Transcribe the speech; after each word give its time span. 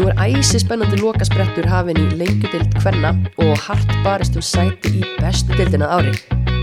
Nú 0.00 0.06
er 0.08 0.16
æsi 0.32 0.56
spennandi 0.62 0.96
lokasprettur 0.96 1.66
hafin 1.68 1.98
í 2.00 2.06
lengjudeld 2.16 2.72
hvenna 2.80 3.10
og 3.44 3.50
hart 3.66 3.90
barist 4.00 4.38
um 4.38 4.40
sæti 4.40 4.94
í 4.96 5.02
bestu 5.18 5.52
deldina 5.58 5.90
ári. 5.92 6.14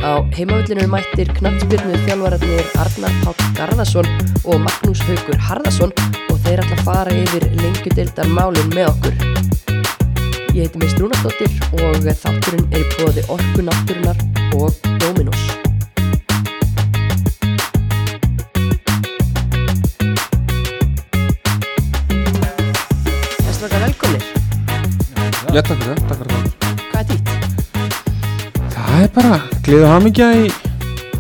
Á 0.02 0.26
heimavillinu 0.34 0.82
er 0.88 0.90
mættir 0.90 1.30
knattspyrnu 1.38 2.00
þjálfararnir 2.08 2.72
Arnar 2.82 3.14
Páll 3.22 3.54
Garðarsson 3.60 4.10
og 4.42 4.58
Magnús 4.66 5.06
Haugur 5.06 5.38
Harðarsson 5.52 5.94
og 6.32 6.42
þeir 6.48 6.64
ætla 6.66 6.80
að 6.80 6.84
fara 6.90 7.14
yfir 7.14 7.46
lengjudeldar 7.62 8.34
málun 8.34 8.74
með 8.74 8.90
okkur. 8.96 9.22
Ég 10.58 10.66
heiti 10.66 10.82
Mist 10.82 10.98
Rúnastóttir 10.98 11.62
og 11.78 12.10
þátturinn 12.10 12.66
er 12.74 12.82
í 12.82 12.90
bóði 12.98 13.30
Orku 13.38 13.70
Náttúrunar 13.70 14.26
og 14.58 14.74
Dominos. 14.98 15.47
Já, 25.56 25.62
takk 25.64 25.80
fyrir 25.80 25.96
það, 25.96 26.00
takk 26.10 26.20
fyrir 26.20 26.34
það 26.34 26.44
Hvað 26.92 27.00
er 27.00 27.06
dýtt? 27.12 27.30
Það 28.74 28.98
er 29.04 29.12
bara 29.16 29.38
gleðu 29.66 29.88
hamingja 29.92 30.28
í, 30.36 30.50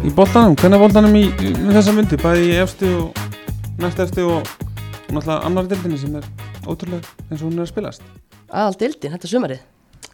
í 0.03 0.11
boltanum, 0.17 0.55
hvernig 0.59 0.81
boltanum 0.83 1.15
í, 1.15 1.23
í 1.31 1.53
þessa 1.71 1.93
myndi, 1.95 2.19
bæði 2.19 2.49
í 2.49 2.57
efstu 2.61 2.89
og 2.99 3.21
næst 3.79 4.01
efstu 4.03 4.25
og 4.27 4.51
náttúrulega 5.13 5.37
annar 5.47 5.69
dildinni 5.71 5.99
sem 6.01 6.17
er 6.19 6.27
ótrúlega 6.67 7.15
eins 7.29 7.39
og 7.39 7.47
hún 7.47 7.55
er 7.55 7.63
að 7.63 7.71
spilast 7.71 8.03
Aðal 8.47 8.77
dildin, 8.79 9.11
þetta 9.15 9.27
sumarið. 9.31 9.63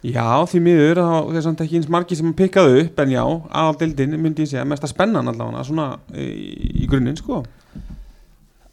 Já, 0.04 0.24
því 0.50 0.62
miður, 0.66 1.02
þá 1.06 1.36
er 1.38 1.44
samt 1.46 1.60
ekki 1.64 1.78
eins 1.78 1.90
margi 1.90 2.16
sem 2.18 2.32
pikkaðu 2.36 2.80
upp, 2.84 3.02
en 3.04 3.12
já, 3.14 3.22
aðal 3.24 3.76
dildin 3.82 4.16
myndi 4.20 4.42
ég 4.46 4.50
segja, 4.50 4.64
mest 4.68 4.86
að 4.86 4.94
spennan 4.94 5.30
allavega 5.30 5.62
svona 5.66 5.90
í, 6.14 6.30
í 6.82 6.88
grunninn, 6.90 7.18
sko 7.18 7.44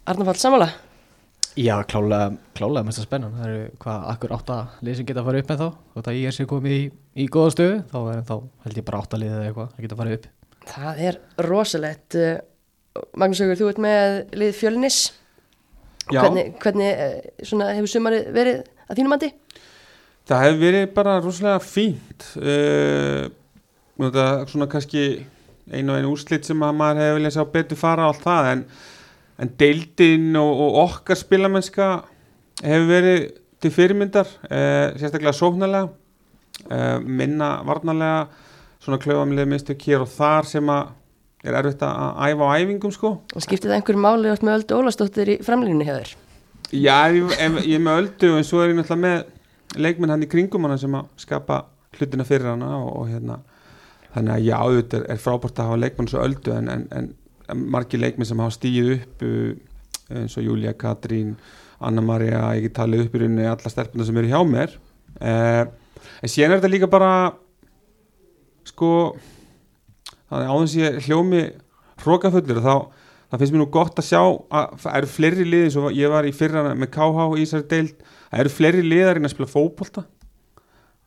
Arnar 0.09 0.31
Páll 0.31 0.41
Samála. 0.41 0.71
Já, 1.59 1.73
klálega, 1.83 2.37
klálega 2.55 2.85
mest 2.87 3.01
að 3.01 3.07
spennan 3.09 3.33
Það 3.35 3.47
eru 3.49 3.63
hvað, 3.83 4.03
akkur 4.13 4.33
átta 4.37 4.57
lið 4.87 4.99
sem 4.99 5.07
geta 5.09 5.19
að 5.19 5.27
fara 5.27 5.41
upp 5.41 5.49
með 5.51 5.63
þá 5.63 5.65
og 5.67 6.05
það 6.05 6.19
ég 6.19 6.29
er 6.29 6.37
sér 6.37 6.47
komið 6.51 6.75
í, 6.77 6.83
í 7.19 7.25
góða 7.33 7.55
stöðu 7.55 7.79
þá 7.91 7.97
er 8.13 8.21
þá 8.29 8.35
held 8.65 8.79
ég 8.79 8.87
bara 8.87 9.01
átta 9.03 9.19
lið 9.19 9.33
eða 9.33 9.49
eitthvað 9.49 9.73
að 9.73 9.83
geta 9.85 9.97
að 9.97 10.03
fara 10.03 10.15
upp 10.19 10.29
Það 10.71 11.01
er 11.09 11.17
rosalegt. 11.47 12.15
Uh, 12.15 13.01
Magnús 13.17 13.41
Haugur, 13.41 13.57
þú 13.59 13.69
ert 13.71 13.79
með 13.81 14.17
lið 14.37 14.51
fjölnis. 14.59 14.99
Já, 16.11 16.21
Hvernig, 16.21 16.51
hvernig 16.61 17.01
uh, 17.01 17.45
svona, 17.49 17.71
hefur 17.75 17.91
sumarið 17.95 18.29
verið 18.35 18.61
að 18.87 18.99
þínum 18.99 19.15
andi? 19.17 19.31
það 20.29 20.43
hefur 20.45 20.59
verið 20.61 20.87
bara 20.95 21.19
rosalega 21.21 21.61
fínt 21.65 22.25
uh, 22.39 23.27
þetta 24.01 24.25
er 24.37 24.51
svona 24.51 24.67
kannski 24.71 25.05
einu 25.71 25.93
og 25.93 25.97
einu 25.99 26.11
úrslit 26.13 26.47
sem 26.47 26.63
að 26.65 26.77
maður 26.77 27.01
hefur 27.03 27.17
viljað 27.19 27.35
sjá 27.37 27.45
betur 27.55 27.79
fara 27.79 28.07
og 28.07 28.13
allt 28.13 28.25
það 28.25 28.49
en, 28.51 28.63
en 29.41 29.51
deildin 29.59 30.29
og, 30.39 30.51
og 30.65 30.79
okkar 30.85 31.17
spilamennska 31.19 31.87
hefur 32.61 32.87
verið 32.91 33.27
til 33.61 33.73
fyrirmyndar 33.73 34.29
uh, 34.47 34.93
sérstaklega 34.97 35.33
sóknarlega 35.37 35.89
uh, 35.89 36.97
minna 37.05 37.51
varnarlega 37.67 38.27
svona 38.81 38.97
klöfamlega 39.01 39.45
mistök 39.49 39.83
hér 39.89 40.01
og 40.05 40.09
þar 40.09 40.47
sem 40.49 40.69
að 40.73 40.89
er 41.45 41.55
erfitt 41.57 41.81
að 41.85 42.17
æfa 42.31 42.47
á 42.49 42.53
æfingum 42.61 42.91
sko 42.93 43.11
Og 43.35 43.41
skiptið 43.45 43.71
það 43.71 43.77
einhverjum 43.79 44.03
máli 44.05 44.29
átt 44.33 44.43
með 44.45 44.59
Öldu 44.59 44.77
Ólastóttir 44.77 45.31
í 45.33 45.37
framlýninu 45.45 45.85
hjá 45.87 45.95
þér? 45.99 46.11
Já, 46.71 46.97
ég- 47.11 47.65
ég 47.65 47.75
er 47.75 47.81
með 47.83 47.97
öldu 48.03 48.29
en 48.37 48.45
svo 48.47 48.61
er 48.63 48.69
ég 48.71 48.77
náttúrulega 48.77 49.01
með 49.05 49.81
leikmenn 49.81 50.13
hann 50.13 50.23
í 50.25 50.29
kringum 50.29 50.65
hana 50.67 50.77
sem 50.79 50.93
að 50.95 51.07
skapa 51.19 51.57
hlutina 51.97 52.23
fyrir 52.27 52.51
hana 52.53 52.69
og, 52.77 52.91
og 53.01 53.09
hérna 53.09 53.39
þannig 54.13 54.33
að 54.37 54.45
já, 54.45 54.55
auðvitað 54.61 55.01
er, 55.01 55.07
er 55.15 55.21
frábært 55.25 55.59
að 55.59 55.67
hafa 55.71 55.81
leikmenn 55.81 56.11
svo 56.11 56.21
öldu 56.25 56.53
en, 56.55 56.69
en, 56.71 56.85
en 56.95 57.09
margir 57.55 58.01
leikmenn 58.01 58.27
sem 58.29 58.39
hafa 58.41 58.55
stíð 58.55 58.93
upp 58.97 59.25
uh, 59.27 59.51
eins 60.11 60.37
og 60.39 60.45
Júlia, 60.45 60.73
Katrín 60.77 61.35
Anna-Maria, 61.81 62.43
ég 62.57 62.67
get 62.67 62.77
talið 62.77 63.05
upp 63.07 63.15
í 63.15 63.21
rauninni 63.23 63.47
alla 63.49 63.71
stelpuna 63.71 64.05
sem 64.05 64.17
eru 64.21 64.31
hjá 64.31 64.41
mér. 64.47 64.75
Uh, 65.17 65.63
en 66.21 66.31
síðan 66.31 66.55
er 66.55 66.61
þetta 66.61 66.71
líka 66.71 66.89
bara 66.91 67.11
sko 68.67 68.91
þannig 70.29 70.51
áðins 70.53 70.75
ég 70.77 70.99
hljómi 71.07 71.41
hrókafullur 72.01 72.61
þá 72.63 72.75
það 73.31 73.41
finnst 73.41 73.55
mér 73.55 73.61
nú 73.61 73.67
gott 73.73 73.99
að 73.99 74.07
sjá 74.07 74.21
að 74.21 74.77
það 74.83 74.95
eru 74.99 75.11
fleiri 75.15 75.47
liði 75.47 75.67
eins 75.67 75.77
og 75.79 75.97
ég 75.97 76.11
var 76.11 76.27
í 76.27 76.33
fyrra 76.35 76.63
með 76.75 76.91
KH 76.95 77.27
í 77.35 77.43
þessari 77.43 77.67
deild 77.73 78.05
það 78.05 78.43
eru 78.43 78.53
fleiri 78.55 78.83
liðar 78.85 79.19
inn 79.19 79.27
að 79.27 79.35
spila 79.35 79.51
fótbolta. 79.51 80.05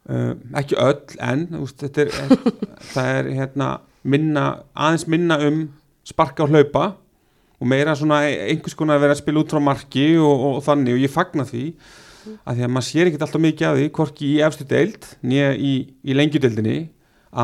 Uh, 0.05 0.35
ekki 0.61 0.77
öll 0.77 1.17
en 1.25 1.47
úst, 1.63 1.81
er, 1.87 2.11
það 2.93 3.11
er 3.15 3.31
hérna, 3.39 3.69
minna, 4.05 4.45
aðeins 4.77 5.07
minna 5.09 5.39
um 5.47 5.63
sparka 6.05 6.45
og 6.45 6.53
hlaupa 6.53 6.87
og 7.61 7.71
meira 7.71 7.95
svona 7.97 8.23
einhvers 8.29 8.77
konar 8.77 8.99
að 8.99 9.07
vera 9.07 9.17
að 9.17 9.23
spila 9.23 9.45
út 9.45 9.55
frá 9.55 9.63
marki 9.63 10.09
og, 10.19 10.33
og, 10.49 10.59
þannig 10.67 10.97
og 10.97 11.05
ég 11.05 11.13
fagna 11.13 11.47
því 11.49 11.65
að 12.25 12.59
því 12.59 12.67
að 12.67 12.73
maður 12.73 12.89
sér 12.89 13.09
ekkert 13.11 13.25
alltaf 13.27 13.45
mikið 13.45 13.69
af 13.69 13.79
því 13.79 13.89
hvorki 13.99 14.29
í 14.31 14.43
efstu 14.45 14.67
deild 14.69 15.09
nýja 15.25 15.51
í, 15.57 15.73
í 16.05 16.17
lengjudeildinni 16.17 16.77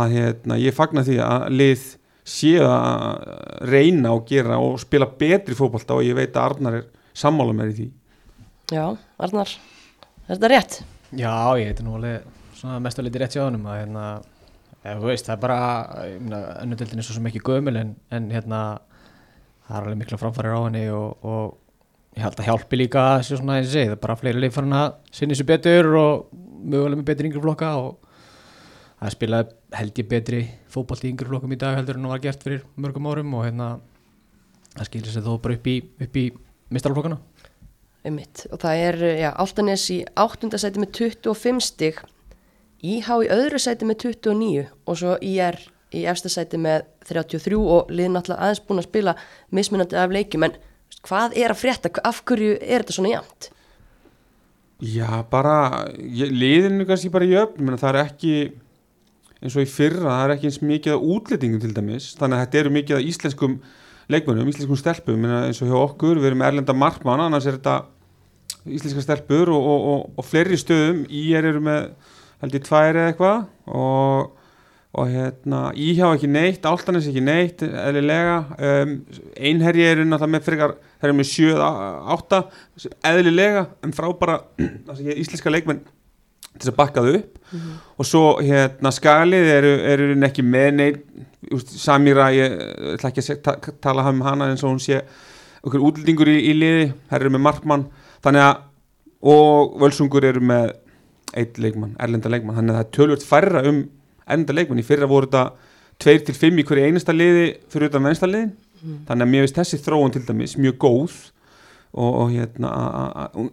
að 0.01 0.15
hérna, 0.17 0.59
ég 0.61 0.77
fagna 0.77 1.05
því 1.07 1.19
að 1.25 1.47
lið 1.53 1.87
séu 2.31 2.65
að 2.65 3.67
reyna 3.71 4.15
og 4.17 4.27
gera 4.29 4.61
og 4.63 4.79
spila 4.81 5.09
betri 5.21 5.57
fótbolta 5.59 5.97
og 5.97 6.05
ég 6.07 6.17
veit 6.17 6.37
að 6.37 6.45
Arnar 6.47 6.79
er 6.81 6.87
sammála 7.17 7.57
mér 7.57 7.73
í 7.73 7.79
því 7.79 7.89
Já, 8.71 8.85
Arnar, 9.19 9.51
er 10.29 10.37
þetta 10.37 10.51
rétt? 10.53 10.77
Já, 11.11 11.33
ég 11.59 11.73
heiti 11.73 11.85
nú 11.85 11.97
alveg 11.99 12.29
svona 12.55 12.79
mest 12.85 13.01
að 13.01 13.09
liti 13.09 13.23
rétt 13.23 13.35
hjá 13.35 13.43
honum 13.43 13.67
að 13.67 13.81
hérna, 13.81 14.05
þú 14.85 15.09
veist, 15.11 15.27
það 15.29 15.35
er 15.35 15.43
bara 15.43 15.59
önnudeldin 16.63 17.03
er 17.03 17.07
svo 17.07 17.25
ekki 17.29 17.43
gömul 17.45 17.77
en, 17.81 17.97
en 18.11 18.29
hérna 18.33 18.61
það 19.67 19.75
er 19.77 19.83
alveg 19.83 20.01
mikla 20.01 20.21
framfærir 20.21 20.57
á 20.57 20.61
henni 20.65 20.85
og, 20.95 21.27
og 21.27 22.17
ég 22.17 22.25
held 22.25 22.41
að 22.41 22.49
hjálpi 22.49 22.81
líka 22.81 23.03
að 23.15 23.25
sé 23.29 23.39
svona 23.39 23.59
eins 23.61 23.69
og 23.71 23.75
segi, 23.77 23.91
það 23.91 23.97
er 23.99 24.05
bara 24.07 24.19
fleiri 24.19 24.43
leif 24.43 24.57
farin 24.57 24.79
að 24.79 24.95
sinni 25.15 25.37
sér 25.39 25.51
betur 25.51 25.91
og 26.01 26.31
mögulega 26.33 27.01
með 27.01 27.11
betri 27.13 27.31
yngri 27.31 27.45
flokka 27.45 27.75
og 27.81 27.91
það 29.01 29.15
spilaði 29.17 29.79
held 29.79 30.01
ég 30.03 30.11
betri 30.11 30.41
fótbolt 30.73 31.05
í 31.05 31.13
yngri 31.13 31.31
flokkum 31.31 31.55
í 31.55 31.61
dag 31.61 31.79
heldur 31.79 32.01
en 32.01 32.09
það 32.09 32.15
var 32.17 32.25
gert 32.25 32.47
fyrir 32.47 32.65
mörgum 32.81 33.11
árum 33.13 33.37
og 33.39 33.47
hérna 33.47 33.69
það 34.75 34.89
skilir 34.91 35.15
sér 35.15 35.27
þó 35.29 35.37
bara 35.45 35.59
upp 35.61 35.71
í, 35.71 35.77
upp 36.01 36.19
í 36.21 36.27
mistarflokkana 36.73 37.21
Einmitt. 38.01 38.47
Og 38.49 38.61
það 38.63 38.83
er, 38.87 38.97
já, 39.21 39.29
Áltanes 39.43 39.83
í 39.93 39.99
áttundasæti 40.17 40.81
með 40.81 40.95
25 41.21 41.59
stig, 41.67 41.99
IH 42.81 43.13
í 43.25 43.29
öðru 43.33 43.61
sæti 43.61 43.89
með 43.89 44.07
29 44.07 44.67
og 44.87 44.99
svo 44.99 45.17
IR 45.21 45.59
í 45.97 46.05
efsta 46.09 46.31
sæti 46.33 46.59
með 46.61 46.87
33 47.09 47.59
og 47.59 47.91
liðin 47.93 48.19
alltaf 48.21 48.39
aðeins 48.39 48.63
búin 48.67 48.81
að 48.83 48.89
spila 48.89 49.17
mismunandi 49.55 49.99
af 49.99 50.15
leikjum, 50.15 50.47
en 50.47 50.57
hvað 51.07 51.37
er 51.41 51.53
að 51.53 51.61
frétta, 51.61 51.93
af 52.07 52.23
hverju 52.29 52.57
er 52.61 52.85
þetta 52.85 52.97
svona 52.97 53.15
jæmt? 53.17 53.51
Já, 54.81 55.09
bara 55.29 55.55
ég, 55.99 56.33
liðinu 56.33 56.87
kannski 56.89 57.11
bara 57.13 57.29
jöfn. 57.29 57.75
Það 57.77 57.91
er 57.91 57.99
ekki 58.01 58.35
eins 59.41 59.57
og 59.57 59.65
í 59.65 59.69
fyrra, 59.69 60.07
það 60.07 60.23
er 60.25 60.35
ekki 60.37 60.49
eins 60.49 60.61
mikið 60.65 60.95
af 60.95 61.07
útlendingum 61.15 61.61
til 61.61 61.75
dæmis, 61.77 62.11
þannig 62.17 62.39
að 62.39 62.45
þetta 62.45 62.61
eru 62.61 62.73
mikið 62.77 62.97
af 62.97 63.09
íslenskum 63.11 63.59
leikmönnum, 64.11 64.49
íslenskum 64.51 64.81
stelpum. 64.81 65.27
Eins 65.43 65.61
og 65.61 65.69
hjá 65.69 65.77
okkur, 65.83 66.21
við 66.21 66.33
erum 66.33 66.47
erlenda 66.47 66.77
markmann 66.77 67.27
annars 67.27 67.49
er 67.49 67.59
þetta 67.59 67.83
íslenska 68.69 69.05
stelpur 69.05 69.53
og, 69.53 69.69
og, 69.75 69.85
og, 69.93 70.09
og 70.21 70.27
fleiri 70.27 70.59
stöðum. 70.61 71.05
Er 71.11 71.51
eru 71.53 71.63
með 71.65 71.91
held 72.41 72.57
ég 72.57 72.67
tvær 72.67 72.97
eða 72.97 73.13
eitthvað 73.13 73.75
og, 73.81 74.33
og 74.97 75.13
hérna 75.13 75.63
íhjá 75.77 76.11
ekki 76.15 76.31
neitt, 76.31 76.67
áltanis 76.67 77.09
ekki 77.11 77.23
neitt 77.25 77.65
eðlilega, 77.67 78.37
um, 78.57 78.97
einherji 79.37 79.87
eru 79.87 80.07
náttúrulega 80.09 80.35
með 80.35 80.47
frekar, 80.49 80.77
þeir 81.01 81.11
eru 81.11 81.19
með 81.21 81.31
7-8, 81.31 82.43
eðlilega 83.13 83.65
en 83.87 83.97
frábara, 83.97 84.41
íslenska 85.23 85.53
leikmenn 85.53 85.83
til 86.51 86.65
þess 86.65 86.73
að 86.73 86.79
bakka 86.81 87.05
þau 87.05 87.13
upp. 87.15 87.37
Og 88.01 88.07
svo 88.09 88.23
hérna 88.43 88.91
skalið 88.95 89.51
eru, 89.55 89.75
eru 89.93 90.15
ekki 90.27 90.45
með 90.47 90.71
neitt 90.79 91.05
Samira, 91.65 92.27
ég 92.37 92.53
ætla 92.99 93.09
ekki 93.09 93.23
að 93.25 93.39
ta, 93.47 93.55
tala 93.83 94.05
um 94.11 94.21
hana 94.27 94.51
eins 94.51 94.61
og 94.61 94.75
hún 94.75 94.83
sé 94.83 94.99
okkur 95.65 95.87
útlendingur 95.89 96.29
í, 96.29 96.37
í 96.51 96.53
liði, 96.53 96.91
þær 97.09 97.25
eru 97.25 97.33
með 97.33 97.43
markmann. 97.47 97.87
Þannig 98.21 98.45
að 98.45 98.59
og 99.21 99.75
völsungur 99.81 100.25
eru 100.25 100.41
með 100.45 100.75
eitt 101.39 101.59
leikmann, 101.63 101.97
erlenda 102.03 102.33
leikmann, 102.33 102.57
þannig 102.59 102.75
að 102.75 102.81
það 102.81 102.95
tölvöld 102.97 103.27
færra 103.27 103.65
um 103.69 103.83
erlenda 104.27 104.57
leikmann, 104.57 104.83
í 104.83 104.87
fyrra 104.87 105.11
voru 105.11 105.31
þetta 105.31 105.45
2-5 106.01 106.63
í 106.63 106.67
hverju 106.67 106.89
einasta 106.89 107.15
liði 107.15 107.47
fyrir 107.71 107.91
utan 107.91 108.07
vensta 108.09 108.29
liðin, 108.29 108.55
þannig 109.09 109.27
að 109.27 109.33
mér 109.35 109.47
veist 109.47 109.59
þessi 109.61 109.81
þróun 109.85 110.15
til 110.15 110.25
dæmis 110.27 110.57
mjög 110.57 110.79
góð 110.81 111.17
og, 111.93 112.11
og 112.11 112.31
hérna 112.33 112.71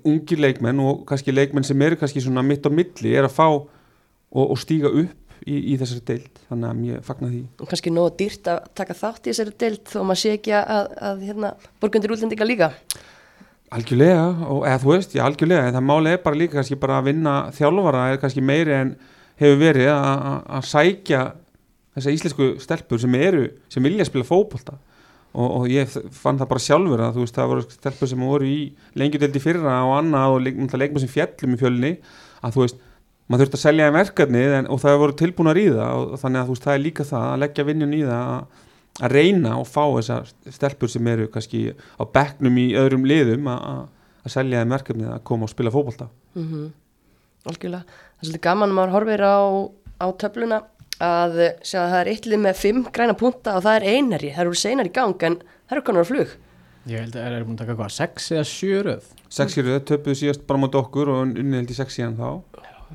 ungir 0.06 0.40
leikmenn 0.40 0.80
og 0.84 1.06
kannski 1.10 1.34
leikmenn 1.34 1.66
sem 1.68 1.82
eru 1.82 1.98
kannski 2.00 2.24
svona 2.24 2.46
mitt 2.46 2.66
á 2.66 2.72
milli 2.72 3.16
er 3.18 3.28
að 3.28 3.36
fá 3.36 3.48
og, 3.50 4.44
og 4.44 4.58
stíga 4.62 4.92
upp 4.92 5.28
í, 5.48 5.74
í 5.74 5.76
þessari 5.80 6.04
deild. 6.08 6.42
Þannig 6.50 6.70
að 6.70 6.80
mér 6.82 7.04
fagna 7.06 7.30
því. 7.32 7.44
Og 7.62 7.72
kannski 7.72 7.94
nógu 7.94 8.14
dýrt 8.22 8.50
að 8.52 8.72
taka 8.78 8.98
þátt 8.98 9.28
í 9.28 9.32
þessari 9.32 9.56
deild 9.64 9.84
þó 9.92 10.00
maður 10.02 10.22
sé 10.24 10.34
ekki 10.38 10.56
að, 10.58 10.92
að 11.10 11.24
hérna, 11.28 11.54
borgundir 11.82 12.16
útlendinga 12.16 12.48
líka. 12.48 12.72
Algjörlega, 13.76 14.26
og, 14.48 14.62
eða 14.68 14.80
þú 14.84 14.92
veist, 14.94 15.16
já 15.18 15.24
algjörlega 15.26 15.68
en 15.68 15.76
það 15.76 15.88
máli 15.90 16.14
er 16.14 16.22
bara 16.24 16.40
líka 16.40 16.58
kannski 16.60 16.78
bara 16.80 17.00
að 17.02 17.10
vinna 17.12 17.34
þjálfara 17.58 18.04
er 18.14 18.20
kannski 18.22 18.44
meiri 18.46 18.74
en 18.78 18.94
hefur 19.42 19.58
verið 19.60 19.90
að- 19.92 20.22
að 20.32 20.38
að 20.58 20.68
sækja 20.72 21.24
þessar 21.98 22.14
íslensku 22.16 22.48
stelpur 22.64 23.00
sem 23.02 23.16
eru, 23.16 23.48
sem 23.70 23.84
vilja 23.84 24.06
spila 24.06 24.24
fótbolta. 24.24 24.78
Og, 25.38 25.52
og 25.62 25.68
ég 25.70 25.90
fann 26.16 26.38
það 26.40 26.48
bara 26.50 26.64
sjálfur 26.64 27.02
að 27.04 27.14
þú 27.18 27.24
veist 27.26 27.36
það 27.36 27.50
voru 27.52 27.64
stelpur 27.70 28.08
sem 28.10 28.20
voru 28.24 28.46
í 28.48 28.60
lengjudeldi 28.98 29.42
fyrra 29.44 29.74
og 29.86 29.98
annað 30.00 30.34
og 30.34 30.40
náttúrulega 30.48 30.80
leikmenn 30.82 31.04
sem 31.04 31.12
fjallum 31.12 31.54
í 31.54 31.60
fjölni 31.62 31.92
að 32.42 32.54
þú 32.56 32.64
veist 32.64 32.80
maður 33.28 33.44
þurft 33.44 33.58
að 33.58 33.62
selja 33.66 33.86
þeim 33.90 33.98
verkefni 34.00 34.44
en, 34.62 34.70
og 34.72 34.80
það 34.82 34.98
voru 35.04 35.18
tilbúnar 35.20 35.60
í 35.60 35.66
það 35.68 35.92
og, 36.00 36.06
og 36.16 36.22
þannig 36.24 36.40
að 36.42 36.48
þú 36.48 36.56
veist 36.56 36.64
það 36.70 36.74
er 36.78 36.84
líka 36.86 37.04
það 37.12 37.26
að 37.34 37.42
leggja 37.44 37.66
vinnun 37.68 37.94
í 37.94 38.02
það 38.08 38.32
að, 38.38 38.64
að 38.98 39.14
reyna 39.14 39.58
og 39.62 39.68
fá 39.70 39.84
þessar 39.86 40.32
stelpur 40.54 40.92
sem 40.92 41.08
eru 41.12 41.28
kannski 41.34 41.70
á 41.74 42.04
bekknum 42.04 42.58
í 42.62 42.68
öðrum 42.80 43.06
liðum 43.08 43.50
að, 43.52 43.62
að, 43.72 43.84
að 44.24 44.34
selja 44.34 44.64
þeim 44.64 44.76
verkefni 44.76 45.10
að 45.12 45.24
koma 45.30 45.48
og 45.48 45.54
spila 45.54 45.74
fótbolta. 45.74 46.10
Mm 46.38 46.68
Algjörlega. 47.48 47.86
Það 47.88 48.24
er 48.24 48.28
svolítið 48.28 48.44
gaman 48.44 48.72
að 48.74 48.76
maður 48.76 48.94
horfir 48.98 49.22
á, 49.24 49.38
á 50.04 50.08
töfluna 50.20 50.58
að 51.00 51.38
sjá 51.64 51.78
að 51.80 51.92
það 51.94 52.00
er 52.00 52.10
eittlið 52.12 52.42
með 52.44 52.58
fimm 52.60 52.82
græna 52.92 53.16
punta 53.16 53.54
og 53.56 53.64
það 53.64 53.78
er 53.78 53.86
einari, 53.94 54.32
það 54.34 54.44
eru 54.44 54.60
seinar 54.60 54.90
í 54.90 54.94
gang 54.98 55.24
en 55.24 55.38
það 55.40 55.76
eru 55.78 55.86
konar 55.88 56.04
á 56.04 56.10
flug. 56.10 56.34
Ég 56.88 57.04
held 57.04 57.16
að 57.16 57.24
það 57.24 57.38
er 57.38 57.46
búin 57.46 57.56
að 57.56 57.62
taka 57.62 57.78
hvað, 57.78 57.94
sex 57.94 58.28
eða 58.34 58.46
sjö 58.52 58.82
röð? 58.88 59.08
Sexir 59.38 59.70
þau 59.70 59.88
töpuðu 59.88 60.20
síðast 60.22 60.44
bara 60.50 60.62
mot 60.64 60.78
okkur 60.82 61.14
og 61.14 61.24
unnið 61.28 61.62
held 61.62 61.72
í 61.72 61.78
sex 61.78 61.98
síðan 61.98 62.20
þá 62.20 62.30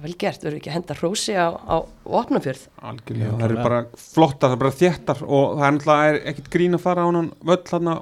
Vel 0.00 0.14
gert, 0.16 0.40
verður 0.40 0.56
ekki 0.56 0.70
að 0.70 0.76
henda 0.78 0.94
hrósi 0.96 1.34
á, 1.36 1.52
á 1.52 1.76
opnafjörð. 2.08 2.62
Algjörlega, 2.80 3.28
Já, 3.28 3.34
það 3.36 3.44
eru 3.48 3.58
bara 3.60 3.80
flottar, 4.00 4.46
það 4.48 4.54
er 4.56 4.62
bara 4.62 4.78
þéttar 4.78 5.20
og 5.26 5.58
það 5.58 5.66
er 5.66 5.74
náttúrulega 5.76 6.22
ekkert 6.32 6.50
grín 6.54 6.78
að 6.78 6.84
fara 6.86 7.04
á 7.04 7.06
hann 7.10 7.28
völl 7.44 7.58
þarna 7.68 7.96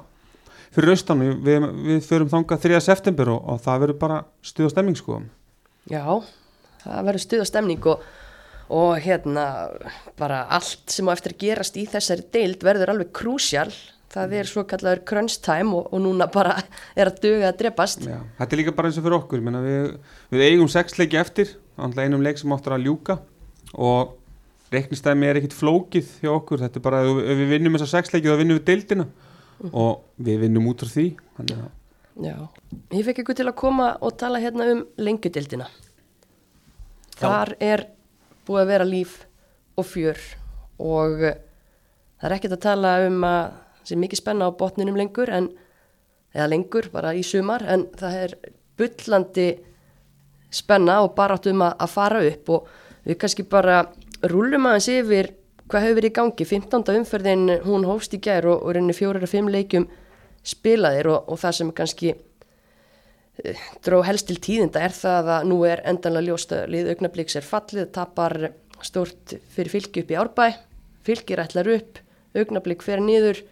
fyrir 0.71 0.93
austan 0.95 1.23
við, 1.43 1.67
við, 1.89 1.99
förum 2.07 2.31
þangað 2.31 2.65
3. 2.65 2.81
september 2.85 3.33
og, 3.33 3.41
og 3.53 3.61
það 3.65 3.83
verður 3.85 4.01
bara 4.05 4.19
stuð 4.45 4.69
og 4.69 4.73
stemming 4.75 4.99
sko 4.99 5.19
Já, 5.91 6.03
það 6.83 7.07
verður 7.09 7.25
stuð 7.25 7.43
og 7.43 7.49
stemning 7.49 7.87
og, 7.91 8.05
og 8.71 8.91
hérna 9.03 9.45
bara 10.19 10.45
allt 10.53 10.93
sem 10.93 11.09
á 11.09 11.15
eftir 11.15 11.35
að 11.35 11.43
gerast 11.43 11.79
í 11.81 11.87
þessari 11.89 12.27
deild 12.33 12.63
verður 12.63 12.93
alveg 12.93 13.11
krúsjál. 13.17 13.71
Það 14.11 14.33
er 14.41 14.49
svo 14.49 14.63
kallaður 14.67 15.03
crunch 15.07 15.37
time 15.43 15.75
og, 15.77 15.85
og 15.93 16.01
núna 16.03 16.27
bara 16.31 16.57
er 16.99 17.11
að 17.11 17.21
duga 17.23 17.51
að 17.51 17.59
drepast. 17.63 18.07
Já, 18.07 18.19
þetta 18.39 18.57
er 18.57 18.61
líka 18.61 18.75
bara 18.75 18.91
eins 18.91 18.99
og 18.99 19.05
fyrir 19.07 19.17
okkur 19.21 19.39
ég 19.39 19.45
meina, 19.47 19.61
við, 19.63 19.91
við 20.33 20.47
eigum 20.49 20.71
sex 20.71 20.97
leiki 20.99 21.19
eftir 21.21 21.53
einum 21.79 22.23
leik 22.25 22.41
sem 22.41 22.51
áttur 22.51 22.75
að 22.75 22.89
ljúka 22.89 23.17
og 23.79 24.17
reiknistæmi 24.71 25.27
er 25.27 25.39
ekkit 25.39 25.55
flókið 25.55 26.15
hjá 26.21 26.31
okkur, 26.35 26.63
þetta 26.63 26.79
er 26.79 26.83
bara 26.85 27.03
ef 27.07 27.21
ef 27.23 27.39
við 27.39 27.53
vinnum 27.55 27.77
þessa 27.77 27.97
sex 27.97 28.13
leiki 28.13 28.29
þá 28.29 28.39
vinnum 28.39 28.59
við 28.59 28.67
deildina 28.67 29.07
og 29.71 30.03
við 30.19 30.43
vinnum 30.45 30.67
út 30.71 30.83
frá 30.83 30.91
því 30.91 31.07
þannig 31.37 31.61
að 31.61 31.69
Já, 32.19 32.35
ég 32.91 33.05
fekk 33.07 33.21
ykkur 33.23 33.37
til 33.39 33.47
að 33.47 33.57
koma 33.61 33.93
og 34.03 34.17
tala 34.19 34.41
hérna 34.43 34.67
um 34.73 34.81
lengjudildina. 34.99 35.69
Þar 37.21 37.53
er 37.63 37.85
búið 38.47 38.63
að 38.65 38.71
vera 38.73 38.87
líf 38.87 39.13
og 39.79 39.87
fjör 39.87 40.19
og 40.81 41.23
eh, 41.23 41.39
það 42.19 42.27
er 42.27 42.35
ekkert 42.35 42.55
að 42.57 42.63
tala 42.65 42.93
um 43.07 43.23
að 43.25 43.60
það 43.81 43.91
sé 43.91 43.99
mikið 43.99 44.21
spenna 44.21 44.47
á 44.47 44.57
botninum 44.57 44.99
lengur 44.99 45.31
en, 45.33 45.49
eða 46.35 46.47
lengur 46.53 46.89
bara 46.93 47.13
í 47.17 47.23
sumar 47.25 47.65
en 47.67 47.87
það 47.99 48.17
er 48.25 48.37
bullandi 48.79 49.49
spenna 50.51 51.01
og 51.05 51.13
bara 51.17 51.37
áttum 51.39 51.63
að, 51.65 51.75
að 51.79 51.93
fara 51.93 52.23
upp 52.27 52.49
og 52.55 52.71
við 53.05 53.19
kannski 53.21 53.45
bara 53.49 53.83
rúlum 54.29 54.67
aðeins 54.69 54.89
yfir 54.91 55.31
hvað 55.71 55.85
hefur 55.85 55.97
verið 55.97 56.11
í 56.11 56.15
gangi. 56.17 56.47
15. 56.47 56.89
umferðin 56.99 57.45
hún 57.65 57.87
hófst 57.87 58.15
í 58.17 58.19
gær 58.23 58.47
og, 58.51 58.65
og 58.65 58.75
reynir 58.75 58.97
fjórar 58.97 59.23
að 59.23 59.33
fimm 59.33 59.51
leikjum 59.51 59.87
spilaðir 60.43 61.11
og, 61.13 61.29
og 61.31 61.39
það 61.41 61.57
sem 61.57 61.71
kannski 61.77 62.11
eh, 62.11 63.61
dró 63.85 64.01
helst 64.05 64.27
til 64.29 64.39
tíðinda 64.41 64.81
er 64.83 64.95
það 64.95 65.31
að 65.37 65.47
nú 65.51 65.61
er 65.69 65.83
endanlega 65.87 66.27
ljóst 66.27 66.55
að 66.57 66.73
lið 66.75 66.91
augnablíks 66.95 67.37
er 67.39 67.47
fallið, 67.47 67.87
tapar 67.95 68.37
stórt 68.81 69.35
fyrir 69.53 69.71
fylki 69.71 70.03
upp 70.03 70.11
í 70.11 70.17
árbæ, 70.17 70.47
fylkir 71.05 71.43
ætlar 71.43 71.69
upp, 71.77 72.01
augnablík 72.37 72.83
fer 72.85 73.01
niður. 73.03 73.43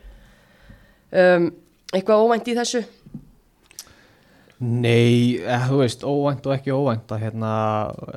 Um, 1.10 1.50
eitthvað 1.94 2.24
óvænt 2.26 2.50
í 2.52 2.58
þessu? 2.58 2.84
Nei, 4.60 5.40
eh, 5.40 5.62
þú 5.70 5.78
veist, 5.80 6.02
óvænt 6.04 6.48
og 6.50 6.54
ekki 6.58 6.74
óvænt 6.76 7.12
að 7.16 7.22
hérna, 7.24 7.52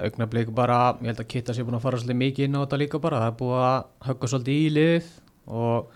augnablik 0.02 0.48
bara, 0.50 0.96
ég 0.98 1.12
held 1.12 1.20
að 1.22 1.28
Kitta 1.30 1.54
sé 1.54 1.62
búin 1.62 1.76
að 1.78 1.84
fara 1.84 2.00
svolítið 2.00 2.18
mikið 2.18 2.44
inn 2.48 2.56
á 2.58 2.62
þetta 2.64 2.80
líka 2.80 2.98
bara, 2.98 3.20
það 3.22 3.30
er 3.30 3.36
búið 3.38 3.62
að 3.62 3.84
högga 4.08 4.30
svolítið 4.32 4.58
í 4.58 4.72
lið 4.74 5.12
og, 5.46 5.92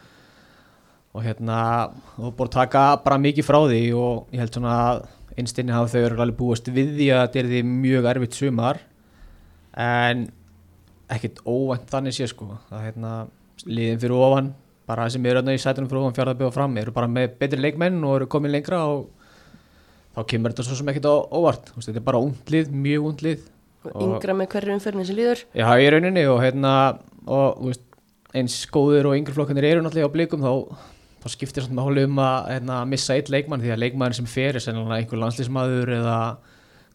og 1.12 1.26
hérna, 1.26 1.58
og 2.16 2.36
búið 2.38 2.46
að 2.46 2.54
taka 2.60 2.84
bara 3.02 3.18
mikið 3.18 3.48
frá 3.48 3.58
því 3.66 3.82
og 3.98 4.30
ég 4.30 4.44
held 4.44 4.54
svona 4.54 4.76
að 4.84 5.02
einstinni 5.36 5.74
hafa 5.74 5.90
þau 5.92 6.04
eru 6.04 6.22
alveg 6.22 6.38
búist 6.38 6.70
við 6.70 6.94
því 6.94 7.10
að 7.10 7.24
þetta 7.24 7.42
er 7.42 7.50
því 7.50 7.64
mjög 7.72 8.08
erfitt 8.12 8.38
sumar 8.38 8.80
en 9.76 10.28
ekkert 11.10 11.42
óvænt 11.42 11.90
þannig 11.90 12.14
sé 12.14 12.30
sko, 12.30 12.52
að 12.70 12.86
hérna, 12.86 13.12
liðin 13.66 13.98
fyrir 13.98 14.22
ofan, 14.30 14.54
bara 14.86 15.08
sem 15.10 15.26
eru 15.26 15.42
í 15.52 15.58
sætunum 15.60 15.88
fyrir 15.90 16.02
ofan 16.04 16.16
fjárðarbygg 16.16 16.48
og 16.50 16.54
fram, 16.54 16.76
eru 16.78 16.94
bara 16.94 17.10
með 17.10 17.36
betri 17.40 17.60
leikmenn 17.60 17.98
og 18.06 18.20
eru 18.20 18.28
komin 18.30 18.52
lengra 18.54 18.84
og 18.86 19.08
þá 20.16 20.20
kemur 20.30 20.54
þetta 20.54 20.66
svo 20.68 20.78
sem 20.78 20.88
ekkert 20.92 21.08
á 21.10 21.14
óvart. 21.36 21.70
Þú 21.72 21.80
veist, 21.80 21.90
þetta 21.90 22.00
er 22.02 22.06
bara 22.06 22.22
undlið, 22.24 22.72
mjög 22.72 23.08
undlið 23.10 23.44
Og 23.86 24.02
yngra 24.02 24.34
með 24.34 24.48
hverju 24.50 24.74
umferðin 24.74 25.06
sem 25.06 25.18
líður? 25.18 25.42
já 25.54 25.66
í 25.78 25.90
rauninni 25.92 26.24
og 26.26 26.40
hérna 26.42 26.72
og 27.26 27.60
veist, 27.68 27.84
eins 28.34 28.56
góður 28.72 29.12
og 29.12 29.16
yngri 29.18 29.34
flokkanir 29.36 29.66
eru 29.68 29.84
náttúrulega 29.84 30.10
á 30.10 30.14
blikum 30.16 30.42
þá, 30.42 30.52
þá 31.22 31.28
skiptir 31.30 31.66
svona 31.66 31.84
máli 31.84 32.06
um 32.08 32.18
að 32.22 32.48
hérna, 32.50 32.80
missa 32.90 33.14
eitt 33.14 33.30
leikmann 33.30 33.62
því 33.62 33.72
að 33.74 33.82
leikmann 33.84 34.16
sem 34.16 34.26
fer 34.26 34.58
er 34.58 34.64
sennilega 34.64 34.98
einhver 34.98 35.22
landslísmaður 35.22 35.94
eða 36.00 36.18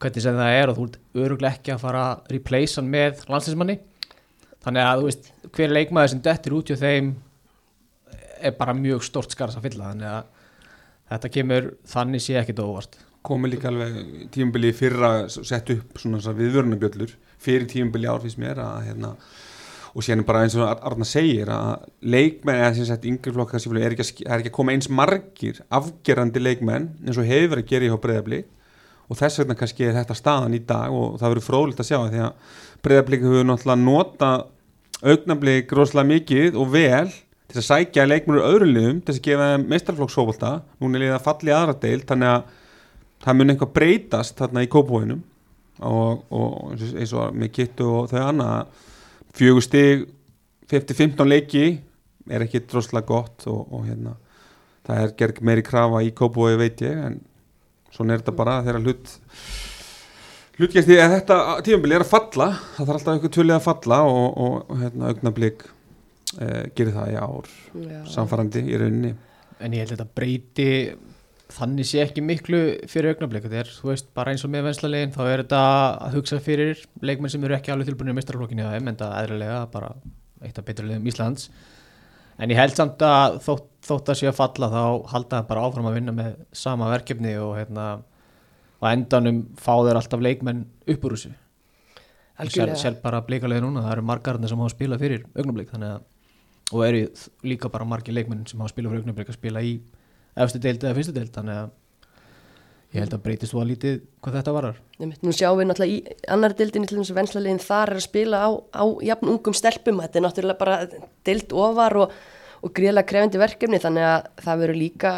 hvernig 0.02 0.26
sem 0.26 0.38
það 0.42 0.58
er 0.60 0.72
og 0.72 0.78
þú 0.78 0.86
ert 0.90 1.00
öruglega 1.24 1.56
ekki 1.56 1.74
að 1.76 1.84
fara 1.86 2.04
að 2.10 2.36
replace 2.36 2.80
hann 2.80 2.92
með 2.92 3.24
landslísmanni 3.32 3.78
þannig 4.66 4.86
að 4.86 5.00
þú 5.00 5.08
veist, 5.08 5.32
hver 5.56 5.76
leikmaður 5.78 6.14
sem 6.14 6.24
dettur 6.28 6.58
út 6.60 6.72
hjá 6.72 6.78
þeim 6.82 7.14
er 8.48 8.58
bara 8.58 8.74
mjög 8.78 9.04
stort 9.08 9.34
skars 9.36 9.58
að 9.60 9.68
fylla 9.70 9.92
þannig 9.92 10.12
að 10.12 10.26
þetta 11.12 11.32
kemur 11.38 11.70
þannig 11.92 12.24
sé 12.24 12.38
ekkit 12.40 12.62
óvart. 12.64 12.98
Komið 13.28 13.54
líka 13.54 13.70
alveg 13.70 13.98
tímabili 14.34 14.72
fyrra 14.74 15.12
sett 15.30 15.70
upp 15.76 16.00
svona 16.02 16.18
þessar 16.22 16.38
viðvörunabjöllur 16.40 17.16
fyrir 17.42 17.68
tímabili 17.70 18.10
ár 18.10 18.22
finnst 18.24 18.40
mér 18.42 18.62
að 18.64 18.86
hérna 18.88 19.16
og 19.92 20.08
er 20.08 20.22
bara 20.24 20.46
eins 20.46 20.56
og 20.56 20.64
Ar- 20.64 20.82
Arna 20.88 21.06
segir 21.06 21.50
að 21.52 21.84
leikmenn 22.02 22.62
eða 22.62 22.76
sem 22.78 22.88
sagt 22.88 23.06
yngri 23.06 23.34
flokka 23.36 23.58
er 23.60 23.84
er 23.84 23.96
ekki 23.98 24.24
að 24.26 24.52
koma 24.56 24.72
eins 24.72 24.88
margir 24.90 25.60
afgerandi 25.70 26.40
leikmenn 26.40 26.90
eins 27.06 27.18
og 27.20 27.28
hefur 27.28 27.60
að 27.60 27.68
gera 27.68 27.86
í 27.86 27.90
hjá 27.92 28.00
breyðablik 28.00 28.48
og 29.10 29.18
þess 29.20 29.42
vegna 29.42 29.58
kannski 29.60 29.84
er 29.90 29.98
þetta 30.00 30.16
staðan 30.16 30.56
í 30.56 30.62
dag 30.66 30.94
og 30.96 31.20
það 31.20 31.34
verður 31.34 31.48
fróðlegt 31.50 31.84
að 31.84 31.90
sjá 31.90 32.00
því 32.08 32.22
að 32.24 32.56
breyðablik 32.82 33.26
hefur 33.28 33.50
náttúrulega 33.50 33.84
nota 33.84 34.32
augnablik 35.02 35.72
rosalega 35.76 36.08
mikið 36.14 36.56
og 36.62 36.72
vel 36.72 37.12
til 37.52 37.60
að 37.62 37.68
sækja 37.68 38.06
leikmennur 38.08 38.46
öðru 38.48 38.68
liðum 38.72 39.02
til 39.06 39.14
að 39.16 39.22
gefa 39.28 39.50
þeim 39.52 39.66
meistarflokksfóbolta 39.74 40.52
núna 40.82 40.98
er 40.98 41.04
liðið 41.06 41.18
að 41.18 41.26
falli 41.28 41.54
aðra 41.56 41.76
deil 41.84 42.00
þannig 42.10 42.32
að 42.32 42.58
það 43.26 43.38
mun 43.40 43.54
eitthvað 43.54 43.74
breytast 43.76 44.40
þarna 44.42 44.64
í 44.66 44.70
kópóinum 44.72 45.22
og, 45.82 46.24
og 46.32 46.76
eins 46.80 47.14
og- 47.18 47.36
með 47.38 47.52
kittu 47.58 47.88
og 48.00 48.10
þau 48.12 48.22
annað 48.30 48.86
fjögur 49.38 49.66
stig 49.66 50.06
50-15 50.72 51.28
leiki 51.28 51.66
er 52.32 52.46
ekki 52.46 52.62
droslega 52.70 53.08
gott 53.10 53.48
og, 53.52 53.66
og 53.74 53.86
hérna 53.90 54.16
það 54.88 55.04
er 55.06 55.14
gerð 55.20 55.42
meiri 55.46 55.64
krafa 55.68 56.02
í 56.08 56.14
kópói 56.18 56.56
veit 56.60 56.82
ég 56.86 56.98
en 57.10 57.20
svona 57.92 58.16
er 58.16 58.22
þetta 58.24 58.36
bara 58.38 58.60
þegar 58.64 58.82
hlut 58.86 59.12
hlutgæsti 60.60 60.98
að 61.02 61.14
þetta 61.18 61.38
tímabili 61.66 61.96
er 61.98 62.06
að 62.06 62.12
falla 62.12 62.48
það 62.76 62.86
þarf 62.88 62.96
alltaf 62.98 63.14
eitthvað 63.16 63.36
tölið 63.38 63.56
að 63.58 63.66
falla 63.68 64.00
og, 64.08 64.42
og 64.46 64.82
hérna 64.82 65.12
augnablík 65.12 65.64
eh, 66.40 66.70
gerir 66.76 66.96
það 66.96 67.14
í 67.14 67.18
ár 67.20 67.50
Já. 67.76 68.02
samfærandi 68.16 68.64
í 68.68 68.80
rauninni. 68.80 69.16
En 69.62 69.76
ég 69.76 69.84
held 69.84 69.94
að 69.94 69.98
þetta 69.98 70.16
breyti 70.18 70.70
þannig 71.52 71.88
sé 71.88 72.02
ekki 72.06 72.24
miklu 72.24 72.62
fyrir 72.90 73.12
er, 73.12 73.68
þú 73.68 73.92
veist, 73.92 74.08
bara 74.16 74.32
eins 74.32 74.46
og 74.46 74.52
með 74.54 74.70
venslalegin 74.70 75.14
þá 75.16 75.22
er 75.26 75.44
þetta 75.44 75.62
að 76.06 76.16
hugsa 76.16 76.40
fyrir 76.44 76.80
leikmenn 77.04 77.34
sem 77.34 77.44
eru 77.44 77.58
ekki 77.58 77.74
alveg 77.74 77.90
tilbúinir 77.90 78.16
í 78.16 78.20
mestrarflokkinu 78.20 78.70
en 78.70 78.88
þetta 78.92 79.10
eðrilega 79.20 79.60
bara 79.74 79.92
eitt 80.42 80.58
af 80.58 80.66
betur 80.66 80.88
liðum 80.88 81.10
Íslands. 81.12 81.50
En 82.42 82.50
ég 82.50 82.58
held 82.58 82.74
samt 82.78 83.04
að 83.06 83.42
þótt, 83.46 83.68
þótt 83.86 84.14
að 84.14 84.20
sé 84.22 84.30
að 84.32 84.40
falla 84.40 84.72
þá 84.72 84.84
halda 85.12 85.36
það 85.36 85.50
bara 85.52 85.66
áfram 85.68 85.90
að 85.92 85.98
vinna 86.00 86.16
með 86.16 86.32
sama 86.58 86.90
verkefni 86.94 87.36
og 87.42 87.54
hérna 87.60 87.88
á 88.82 88.86
endanum 88.90 89.44
fá 89.60 89.76
þeir 89.84 90.00
alltaf 90.00 90.24
leikmenn 90.24 90.66
upp 90.90 91.06
úr 91.06 91.18
þessu. 91.18 91.36
Sér, 92.50 92.72
sér 92.80 92.96
bara 93.04 93.22
blíkalega 93.22 93.62
núna, 93.62 93.84
það 93.86 94.00
eru 94.00 94.08
margarnir 94.10 94.50
sem 94.50 94.62
hafa 94.64 94.74
spilað 94.74 95.04
fyrir 95.04 95.28
augnablik 95.36 95.70
þannig 95.70 95.92
að 95.92 96.08
og 96.72 96.86
eru 96.86 97.04
líka 97.48 97.72
bara 97.72 97.88
margir 97.88 98.16
leikmenn 98.16 98.46
sem 98.48 98.62
hafa 98.62 98.74
spilað 98.74 98.94
fyrir 98.94 99.06
augnablik 99.06 99.32
að 99.34 99.40
spila 99.40 99.64
í 99.66 99.78
efstu 100.40 100.62
deild 100.64 100.86
eða 100.86 100.98
fyrstu 100.98 101.16
deild. 101.16 101.34
Þannig 101.36 101.58
að 101.58 101.70
ég 102.92 103.06
held 103.06 103.14
að 103.16 103.22
breytist 103.24 103.54
þú 103.54 103.62
að 103.62 103.70
lítið 103.70 104.00
hvað 104.20 104.38
þetta 104.38 104.54
varar 104.56 104.80
Nú 105.00 105.34
sjáum 105.36 105.60
við 105.62 105.68
náttúrulega 105.70 105.94
í 105.94 106.16
annar 106.34 106.56
dildinni 106.60 106.90
til 106.90 106.98
þess 107.00 107.14
að 107.14 107.20
venslalegin 107.22 107.62
þar 107.64 107.94
er 107.94 108.00
að 108.00 108.06
spila 108.06 108.42
á, 108.44 108.50
á 108.52 108.84
jafn 109.08 109.32
ungum 109.32 109.56
stelpum, 109.56 110.02
þetta 110.04 110.20
er 110.20 110.26
náttúrulega 110.26 110.60
bara 110.60 110.80
dild 111.28 111.56
ofar 111.56 111.98
og, 112.04 112.18
og 112.60 112.74
gríðlega 112.76 113.08
krefandi 113.08 113.40
verkefni 113.40 113.80
þannig 113.80 114.10
að 114.10 114.28
það 114.44 114.66
verður 114.66 114.82
líka 114.82 115.14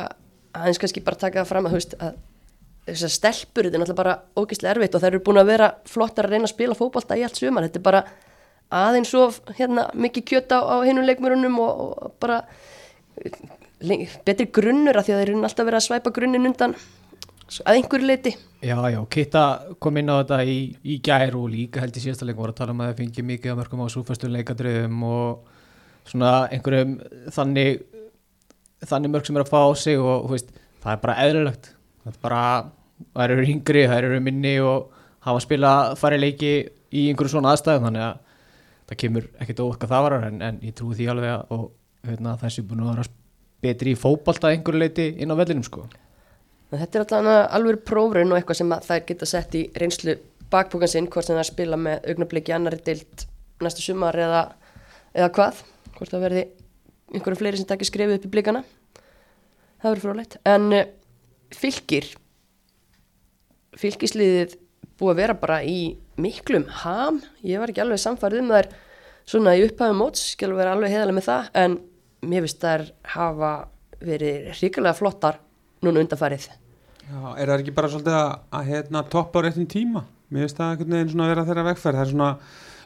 aðeins 0.54 0.82
kannski 0.84 1.04
bara 1.08 1.22
taka 1.26 1.42
það 1.42 1.50
fram 1.50 1.70
að, 1.70 1.78
veist, 1.80 1.98
að 1.98 2.22
þessar 2.92 3.16
stelpur, 3.16 3.66
þetta 3.66 3.80
er 3.80 3.84
náttúrulega 3.84 4.02
bara 4.04 4.16
ógeðslega 4.38 4.76
erfitt 4.76 4.98
og 5.00 5.04
þær 5.04 5.12
eru 5.16 5.24
búin 5.26 5.42
að 5.42 5.50
vera 5.50 5.72
flottar 5.90 6.30
að 6.30 6.36
reyna 6.36 6.50
að 6.50 6.54
spila 6.54 6.78
fótbolta 6.78 7.18
í 7.18 7.26
allt 7.26 7.42
sumar, 7.42 7.66
þetta 7.66 7.82
er 7.82 7.88
bara 7.90 8.04
aðeins 8.74 9.14
of 9.18 9.40
hérna, 9.58 9.88
mikið 9.94 10.28
kjöt 10.32 10.56
á, 10.56 10.60
á 10.64 10.76
hinum 10.88 11.06
leikmurunum 11.08 11.60
og, 11.62 11.84
og 12.08 12.18
bara 12.24 12.42
betri 14.26 14.48
grunnur 14.54 14.98
að 14.98 15.10
því 15.10 15.14
að 15.14 15.22
þeir 15.22 15.30
eru 15.30 15.44
alltaf 15.44 15.68
verið 15.68 15.80
að 15.80 15.88
svæpa 15.88 16.14
grunnin 16.16 16.50
undan 16.50 16.76
að 17.68 17.78
einhverju 17.78 18.08
leiti 18.08 18.34
Já, 18.64 18.78
já, 18.88 19.00
Kitta 19.12 19.44
kom 19.84 19.98
inn 20.00 20.10
á 20.10 20.24
þetta 20.24 20.40
í, 20.48 20.60
í 20.88 21.00
gær 21.04 21.36
og 21.36 21.50
líka 21.52 21.84
held 21.84 21.98
í 22.00 22.04
síðasta 22.06 22.26
leikum 22.26 22.46
voru 22.46 22.56
að 22.56 22.62
tala 22.62 22.74
um 22.74 22.82
að 22.82 22.94
það 22.94 23.02
fengi 23.02 23.26
mikið 23.28 23.52
að 23.52 23.60
mörgum 23.60 23.84
á 23.84 23.88
súfæstu 23.92 24.30
leikadröðum 24.32 25.04
og 25.10 25.50
svona 26.08 26.32
einhverjum 26.48 26.96
þannig 27.36 27.84
þannig 28.88 29.14
mörg 29.14 29.28
sem 29.28 29.38
er 29.38 29.46
að 29.46 29.52
fá 29.52 29.60
á 29.64 29.72
sig 29.80 30.00
og 30.00 30.30
veist, 30.32 30.52
það 30.84 30.96
er 30.96 31.02
bara 31.04 31.18
eðlilegt. 31.24 31.70
Það 32.04 32.14
er 32.14 32.20
bara, 32.26 32.44
það 33.14 33.36
eru 33.36 33.48
yngri, 33.54 33.84
það 33.88 34.00
eru 34.02 34.22
minni 34.24 34.54
og 34.64 35.04
hafa 35.24 35.38
að 35.40 35.46
spila 35.46 35.74
fari 36.00 36.20
leiki 36.20 36.54
í 36.94 37.06
einhverju 37.10 37.36
svona 37.36 37.54
aðstæðum 37.54 37.88
þannig 37.90 38.06
að 38.08 38.20
það 38.94 39.02
kemur 39.02 39.28
ekkert 39.42 39.64
óvart 39.64 39.82
hvað 39.82 39.94
það 39.94 40.06
varar 40.08 40.28
en, 40.30 40.40
en 40.46 40.62
ég 40.64 40.78
trúi 40.78 40.96
því 40.98 41.10
alveg 41.14 41.34
að 41.34 41.54
og, 41.56 41.66
hérna, 42.08 42.38
þessi 42.42 42.64
búin 42.68 42.84
að 42.84 42.92
vera 42.94 43.06
betri 43.64 43.94
í 43.94 44.00
fótbalta 44.00 44.50
að 44.50 44.58
einhverju 44.58 44.82
leiti 44.82 45.06
inn 45.24 45.32
á 45.32 45.40
vellinum 45.40 45.66
sko. 45.66 45.86
Þetta 46.74 46.98
er 46.98 47.04
alltaf 47.04 47.28
alveg 47.58 47.84
prófraun 47.88 48.34
og 48.34 48.40
eitthvað 48.40 48.60
sem 48.60 48.74
að 48.74 48.88
þær 48.90 49.04
geta 49.10 49.30
sett 49.30 49.56
í 49.56 49.62
reynslu 49.78 50.18
bakbúkan 50.54 50.92
sinn, 50.92 51.08
hvort 51.10 51.30
það 51.30 51.46
spila 51.48 51.78
með 51.80 52.10
augnabliki 52.12 52.54
annari 52.54 52.82
deilt 52.86 53.28
næstu 53.64 53.86
sumar 53.86 54.18
eða, 54.20 54.42
eða 55.16 55.30
hvað, 55.38 55.62
hvort 55.98 56.14
það 56.14 56.26
verði 56.28 56.44
einhverjum 57.14 57.40
fleiri 57.40 57.62
sem 57.62 57.70
takir 57.70 57.90
skrefið 57.90 58.20
upp 58.20 58.28
í 58.28 58.34
blikana. 58.34 58.64
Það 59.84 59.90
verður 59.90 60.06
frólægt 60.08 60.38
en 60.50 60.68
uh, 60.74 60.84
fylgir 61.54 62.10
fylgisliðið 63.80 64.58
búið 65.00 65.14
að 65.14 65.22
vera 65.22 65.38
bara 65.38 65.62
í 65.66 65.78
miklum 66.22 66.66
ham, 66.84 67.22
ég 67.46 67.62
var 67.62 67.72
ekki 67.72 67.82
alveg 67.84 68.02
samfærið 68.02 68.44
um 68.44 68.52
þær 68.54 68.70
svona 69.26 69.56
í 69.58 69.64
upphæfum 69.68 70.02
móts, 70.02 70.26
alveg 70.40 70.60
vera 70.60 70.74
alveg 70.76 70.94
heðalega 70.94 71.20
með 71.20 71.30
það 71.30 71.54
en 71.64 71.78
mér 72.24 72.46
finnst 72.46 72.64
þær 72.64 72.86
hafa 73.16 73.54
verið 74.04 74.52
ríkilega 74.60 74.98
flottar 74.98 75.40
núna 75.84 76.04
undanfarið 76.04 76.52
Já, 77.04 77.36
er 77.36 77.50
það 77.50 77.58
ekki 77.60 77.76
bara 77.76 77.90
svolítið 77.92 78.16
að, 78.16 78.36
að 78.56 78.68
hérna, 78.72 79.02
toppa 79.12 79.42
á 79.42 79.44
réttum 79.44 79.66
tíma? 79.70 80.06
Mér 80.32 80.46
finnst 80.46 80.60
það 80.60 80.70
einhvern 80.72 80.96
veginn 80.96 81.10
svona 81.12 81.26
að 81.26 81.34
vera 81.34 81.46
þeirra 81.50 81.66
vegferð. 81.68 81.98
Það 81.98 82.06
er 82.06 82.12
svona 82.14 82.30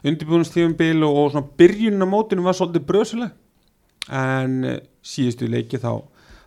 undirbúinustífumbil 0.08 1.04
og, 1.06 1.18
og 1.20 1.28
svona 1.32 1.50
byrjunin 1.60 2.06
á 2.06 2.08
mótinu 2.10 2.46
var 2.46 2.56
svolítið 2.58 2.86
bröðsuleg. 2.88 3.36
En 4.18 4.56
eh, 4.66 4.80
síðustu 5.06 5.48
leiki 5.50 5.80
þá, 5.80 5.92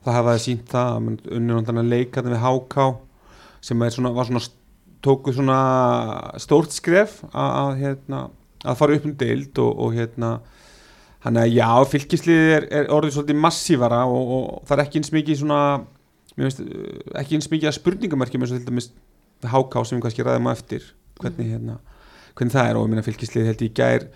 það 0.04 0.18
sínt 0.44 0.68
það 0.72 0.92
að 0.92 1.32
unnur 1.38 1.62
náttúrulega 1.62 1.94
leika 1.94 2.26
við 2.26 2.38
HK 2.44 2.88
sem 3.62 3.88
svona, 3.96 4.14
var 4.18 4.30
svona, 4.30 4.44
tókuð 5.06 5.38
svona 5.40 5.60
stórt 6.42 6.76
skref 6.76 7.22
að, 7.32 7.50
að, 7.50 7.74
hérna, 7.82 8.22
að 8.62 8.78
fara 8.80 8.98
upp 8.98 9.08
um 9.10 9.16
deild 9.18 9.62
og, 9.64 9.72
og 9.86 9.96
hérna, 9.98 10.32
hann 11.26 11.40
að 11.42 11.56
já, 11.56 11.70
fylgisliðið 11.94 12.54
er, 12.58 12.68
er 12.82 12.94
orðið 12.94 13.18
svolítið 13.18 13.42
massívara 13.42 14.04
og, 14.10 14.36
og 14.38 14.62
það 14.70 14.78
er 14.78 14.84
ekki 14.86 15.02
eins 15.02 15.14
mikið 15.16 15.42
svona 15.42 15.62
finnst 16.36 16.64
uh, 16.64 17.00
ekki 17.20 17.38
eins 17.38 17.50
mikið 17.52 17.72
að 17.72 17.78
spurningamarkjum 17.80 18.46
eins 18.46 18.54
og 18.56 18.62
til 18.62 18.70
dæmis 18.70 18.92
háká 19.42 19.84
sem 19.86 19.98
við 19.98 20.06
kannski 20.06 20.26
ræðum 20.26 20.50
á 20.50 20.52
eftir 20.54 20.86
hvernig, 21.22 21.50
hérna, 21.54 21.80
hvernig 22.38 22.56
það 22.56 22.70
er. 22.70 22.78
Og 22.78 22.86
ég 22.86 22.94
meina 22.94 23.06
fylgislið 23.06 23.50
held 23.50 23.64
ég 23.66 23.72
í 23.72 23.76
gær 23.82 24.08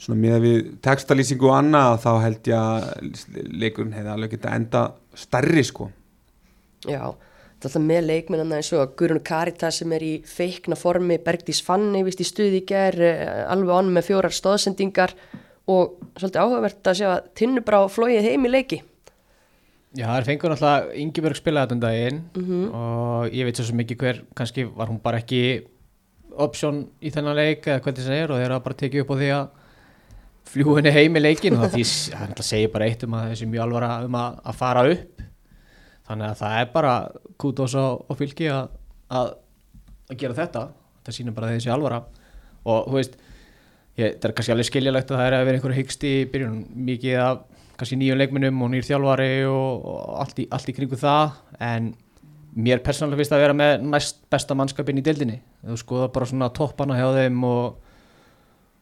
svona 0.00 0.20
með 0.20 0.38
við 0.44 0.58
textalýsingu 0.84 1.48
og 1.48 1.56
annað 1.56 2.00
þá 2.04 2.10
held 2.24 2.50
ég 2.50 2.58
að 2.60 3.46
leikurinn 3.62 3.94
hefði 3.96 4.12
alveg 4.12 4.34
geta 4.36 4.56
enda 4.56 4.82
starri 5.16 5.64
sko. 5.64 5.88
Já, 6.86 7.14
þetta 7.56 7.68
er 7.68 7.72
alltaf 7.72 7.86
með 7.88 8.08
leikmennana 8.10 8.58
eins 8.60 8.72
og 8.76 8.92
Gurun 8.98 9.22
Karitas 9.24 9.80
sem 9.80 9.92
er 9.96 10.04
í 10.04 10.12
feikna 10.28 10.76
formi, 10.76 11.16
Bergdís 11.24 11.62
Fanni 11.64 12.02
vist 12.04 12.20
í 12.20 12.26
stuði 12.28 12.60
í 12.60 12.66
ger, 12.68 12.98
alveg 13.48 13.72
onn 13.78 13.94
með 13.94 14.10
fjórar 14.10 14.34
stóðsendingar 14.36 15.14
og 15.72 15.96
svolítið 16.18 16.42
áhugavert 16.42 16.90
að 16.90 16.98
sjá 17.00 17.08
að 17.14 17.30
Tinnubrá 17.38 17.80
flóið 17.90 18.28
heim 18.28 18.44
í 18.46 18.52
leiki. 18.52 18.82
Já, 19.96 20.04
það 20.10 20.18
er 20.18 20.26
fengur 20.28 20.52
náttúrulega 20.52 20.98
Ingeborg 21.00 21.38
spilaði 21.38 21.64
þetta 21.64 21.76
um 21.76 21.82
daginn 21.86 22.18
og 22.76 23.32
ég 23.32 23.48
veit 23.48 23.60
svo 23.62 23.80
ekki 23.80 23.96
hver, 24.02 24.20
kannski 24.36 24.66
var 24.68 24.90
hún 24.92 25.00
bara 25.00 25.22
ekki 25.22 25.40
option 26.36 26.82
í 27.00 27.12
þennan 27.14 27.38
leik 27.38 27.64
eða 27.64 27.80
hvernig 27.80 28.04
það 28.04 28.18
er 28.20 28.34
og 28.34 28.42
þeir 28.42 28.52
hafa 28.52 28.64
bara 28.66 28.80
tekið 28.82 29.02
upp 29.02 29.14
á 29.16 29.16
því 29.16 29.30
að 29.32 29.46
fljú 30.52 30.74
henni 30.76 30.92
heim 30.92 31.16
í 31.16 31.22
leikin 31.22 31.56
og 31.56 31.64
það, 31.64 31.78
því, 31.78 31.86
það 32.36 32.44
segir 32.50 32.72
bara 32.74 32.90
eitt 32.90 33.06
um 33.06 33.16
að 33.16 33.30
þessi 33.32 33.48
mjög 33.50 33.64
alvara 33.64 33.90
um 34.04 34.18
að, 34.20 34.36
að 34.44 34.58
fara 34.60 34.84
upp 34.92 35.15
þannig 36.06 36.28
að 36.28 36.40
það 36.40 36.58
er 36.60 36.70
bara 36.74 36.94
kútos 37.42 37.74
á, 37.78 37.86
á 37.98 38.12
fylki 38.18 38.48
að, 38.52 38.70
að, 39.10 39.32
að 40.10 40.20
gera 40.22 40.38
þetta. 40.38 40.62
Það 41.06 41.18
sýnir 41.18 41.36
bara 41.36 41.50
þessi 41.54 41.72
alvara. 41.74 42.00
Og 42.66 42.88
þú 42.88 42.96
veist, 42.98 43.18
ég, 43.98 44.16
það 44.16 44.28
er 44.30 44.34
kannski 44.38 44.54
alveg 44.54 44.70
skiljalegt 44.70 45.12
að 45.12 45.20
það 45.20 45.28
er 45.28 45.36
að 45.36 45.46
vera 45.48 45.60
einhverju 45.60 45.78
hyggst 45.80 46.06
í 46.06 46.14
byrjun. 46.32 46.58
Mikið 46.88 47.20
af 47.22 47.44
kannski 47.76 48.00
nýjum 48.00 48.20
leikmennum 48.20 48.64
og 48.64 48.72
nýjur 48.72 48.90
þjálfari 48.90 49.30
og, 49.50 49.86
og 49.92 50.18
allt, 50.24 50.42
í, 50.42 50.48
allt 50.54 50.70
í 50.72 50.76
kringu 50.76 50.98
það. 51.00 51.40
En 51.62 51.90
mér 52.56 52.80
persónulega 52.84 53.20
finnst 53.20 53.34
það 53.34 53.42
að 53.42 53.46
vera 53.46 53.58
með 53.60 53.88
næst 53.92 54.22
besta 54.32 54.56
mannskapin 54.56 55.02
í 55.02 55.04
deildinni. 55.04 55.40
Þú 55.66 55.80
skoða 55.82 56.12
bara 56.14 56.30
svona 56.30 56.52
toppana 56.56 56.96
hjá 56.96 57.10
þeim 57.18 57.42
og, 57.46 57.82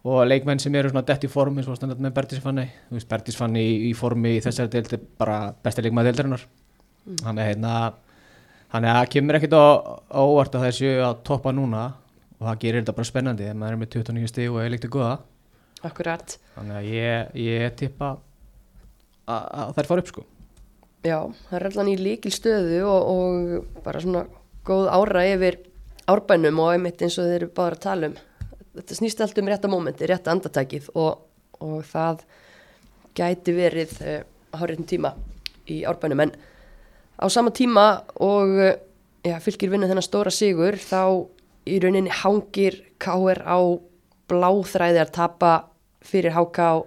og 0.04 0.20
leikmenn 0.28 0.60
sem 0.62 0.74
eru 0.78 0.92
svona 0.92 1.04
dett 1.08 1.24
í 1.26 1.30
form 1.32 1.58
eins 1.58 1.68
og 1.70 1.78
standart 1.78 2.02
með 2.04 2.14
Bertisfanni 2.18 2.66
þú 2.90 2.98
veist 2.98 3.08
Bertisfanni 3.10 3.62
í, 3.64 3.76
í 3.88 3.92
formi 3.96 4.36
í 4.36 4.42
þessari 4.44 4.70
deild 4.74 4.92
er 4.92 5.06
bara 5.18 5.38
besta 5.64 5.82
leikmaði 5.84 6.12
deildarinnar 6.12 6.44
mm. 7.04 7.20
þannig 7.22 7.50
hérna 7.50 7.74
að 8.74 8.88
það 8.88 9.12
kemur 9.14 9.38
ekkit 9.38 9.56
á, 9.56 9.64
á 10.10 10.20
óvart 10.24 10.58
að 10.58 10.66
þessu 10.68 10.92
að 11.06 11.16
toppa 11.28 11.54
núna 11.54 11.86
og 12.40 12.48
það 12.48 12.60
gerir 12.64 12.82
þetta 12.82 12.98
bara 12.98 13.10
spennandi 13.10 13.46
þegar 13.46 13.58
maður 13.62 13.76
er 13.76 13.82
með 13.82 13.92
29 14.00 14.32
stíg 14.32 14.54
og 14.54 14.70
leikt 14.72 14.88
að 14.88 14.94
goða 14.98 15.16
Akkurat. 15.84 16.38
þannig 16.54 16.78
að 16.80 16.88
ég, 16.90 17.34
ég 17.44 17.74
tippa 17.78 18.14
að, 19.28 19.74
þær 19.76 19.90
fara 19.90 20.04
upp 20.04 20.14
sko 20.14 20.24
Já, 21.04 21.18
það 21.50 21.58
er 21.58 21.66
allan 21.68 21.88
í 21.92 21.98
líkil 22.00 22.32
stöðu 22.32 22.80
og, 22.88 23.08
og 23.12 23.82
bara 23.84 24.00
svona 24.00 24.22
góð 24.64 24.86
ára 24.88 25.24
yfir 25.28 25.58
árbænum 26.08 26.62
og 26.64 26.70
einmitt 26.72 27.02
eins 27.04 27.18
og 27.20 27.28
þeir 27.28 27.42
eru 27.42 27.48
bara 27.56 27.76
að 27.76 27.82
tala 27.84 28.08
um. 28.08 28.14
Þetta 28.74 28.96
snýst 28.96 29.20
allt 29.20 29.40
um 29.40 29.50
rétta 29.52 29.70
mómenti, 29.70 30.08
rétta 30.08 30.32
andartækið 30.32 30.88
og, 30.96 31.26
og 31.60 31.84
það 31.90 32.24
gæti 33.16 33.54
verið 33.56 33.92
uh, 34.00 34.22
á 34.24 34.54
háréttum 34.62 34.88
tíma 34.88 35.12
í 35.68 35.82
árbænum. 35.84 36.24
En 36.24 36.32
á 37.20 37.26
sama 37.30 37.50
tíma 37.54 38.04
og 38.20 38.56
uh, 38.58 38.74
já, 39.24 39.38
fylgir 39.40 39.72
vinna 39.72 39.88
þennan 39.90 40.06
stóra 40.06 40.32
sigur 40.34 40.78
þá 40.80 41.26
í 41.64 41.78
rauninni 41.80 42.12
hangir 42.12 42.80
K.R. 43.00 43.40
á 43.44 43.58
bláþræði 44.28 45.00
að 45.02 45.14
tapa 45.14 45.52
fyrir 46.04 46.34
HK 46.36 46.84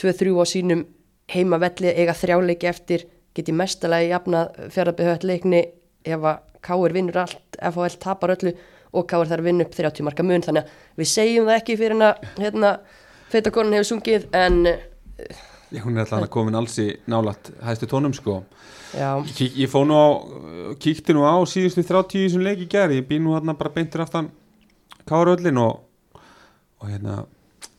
2-3 0.00 0.34
á 0.38 0.44
sínum 0.46 0.84
heimavelli 1.30 1.92
eiga 1.94 2.14
þrjáleiki 2.16 2.68
eftir 2.68 3.06
geti 3.34 3.54
mestalagi 3.54 4.10
jafnað 4.12 4.54
fjárðabihöld 4.74 5.26
leikni 5.26 5.64
ef 6.04 6.20
að 6.20 6.42
Káur 6.64 6.94
vinnur 6.96 7.18
allt, 7.20 7.58
FHL 7.60 7.98
tapar 8.00 8.32
öllu 8.32 8.54
og 8.96 9.04
Káur 9.10 9.28
þarf 9.28 9.42
að 9.42 9.48
vinna 9.50 9.64
upp 9.66 9.74
30 9.76 10.06
marka 10.06 10.24
mun 10.24 10.44
þannig 10.44 10.64
að 10.64 11.00
við 11.00 11.10
segjum 11.10 11.48
það 11.50 11.58
ekki 11.60 11.76
fyrir 11.76 12.04
að 12.06 12.22
hérna, 12.38 12.70
feitakonan 13.32 13.76
hefur 13.76 13.90
sungið 13.90 14.24
en 14.32 14.62
Já, 15.74 15.82
hún 15.84 15.98
er 15.98 16.06
alltaf 16.06 16.30
komin 16.32 16.56
alls 16.56 16.78
í 16.80 16.86
nálat 17.10 17.50
hæstu 17.66 17.88
tónum 17.90 18.14
sko 18.16 18.38
Kík, 19.34 19.56
Ég 19.58 19.70
fó 19.70 19.82
nú 19.86 19.96
á, 19.98 20.08
kíkti 20.80 21.14
nú 21.16 21.24
á 21.26 21.34
síðustu 21.48 21.82
30 21.86 22.18
í 22.20 22.26
þessum 22.28 22.44
leiki 22.46 22.68
gær. 22.70 22.92
Ég 22.94 23.06
býð 23.08 23.24
nú 23.24 23.34
hérna 23.36 23.56
bara 23.58 23.72
beintir 23.74 24.04
aftan 24.04 24.30
Káröllin 25.08 25.58
og, 25.60 25.82
og 26.80 26.88
hérna 26.88 27.24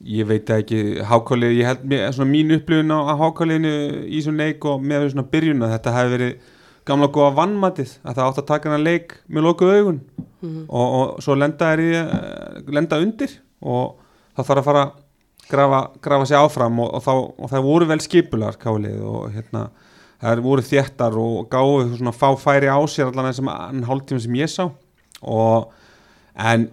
ég 0.05 0.27
veit 0.27 0.49
ekki 0.51 0.99
hákálið, 1.07 1.55
ég 1.59 1.69
held 1.69 1.85
mér 1.89 2.11
svona 2.13 2.29
mín 2.29 2.53
upplifun 2.53 2.91
á 2.93 3.15
hákáliðinu 3.17 3.71
í 4.05 4.19
þessum 4.19 4.37
leik 4.41 4.67
og 4.69 4.83
með 4.83 5.07
svona 5.13 5.25
byrjun 5.31 5.65
að 5.65 5.73
þetta 5.75 5.95
hefði 5.95 6.13
verið 6.15 6.51
gamla 6.85 7.09
góða 7.09 7.31
vannmatið 7.39 7.95
að 8.03 8.19
það 8.19 8.27
átt 8.27 8.41
að 8.41 8.49
taka 8.51 8.69
hana 8.69 8.83
leik 8.85 9.15
með 9.25 9.47
lokuð 9.47 9.73
augun. 9.79 10.01
Og, 10.45 10.85
og 10.99 11.23
svo 11.25 11.37
lenda 11.39 11.71
í 11.81 11.89
lenda 12.75 12.99
undir 13.01 13.31
og 13.65 13.95
það 14.35 14.49
þarf 14.51 14.61
að 14.61 14.67
fara 14.67 14.83
grafa, 15.49 15.79
grafa 16.01 16.27
sig 16.29 16.37
áfram 16.37 16.79
og, 16.83 16.91
og, 16.93 17.01
þá, 17.05 17.13
og 17.15 17.49
það 17.53 17.65
voru 17.65 17.89
vel 17.89 18.01
skipular 18.03 18.59
kálið 18.61 19.01
og 19.01 19.33
hérna 19.33 19.63
það 20.25 20.41
voru 20.45 20.65
þéttar 20.65 21.19
og 21.21 21.45
gáðu 21.51 21.99
svona 21.99 22.15
fá 22.15 22.27
færi 22.41 22.71
á 22.71 22.79
sér 22.89 23.11
allan 23.11 23.29
þessum 23.29 23.51
hálftíma 23.89 24.23
sem 24.23 24.37
ég 24.39 24.51
sá. 24.51 24.65
Og 25.21 25.71
en 26.35 26.67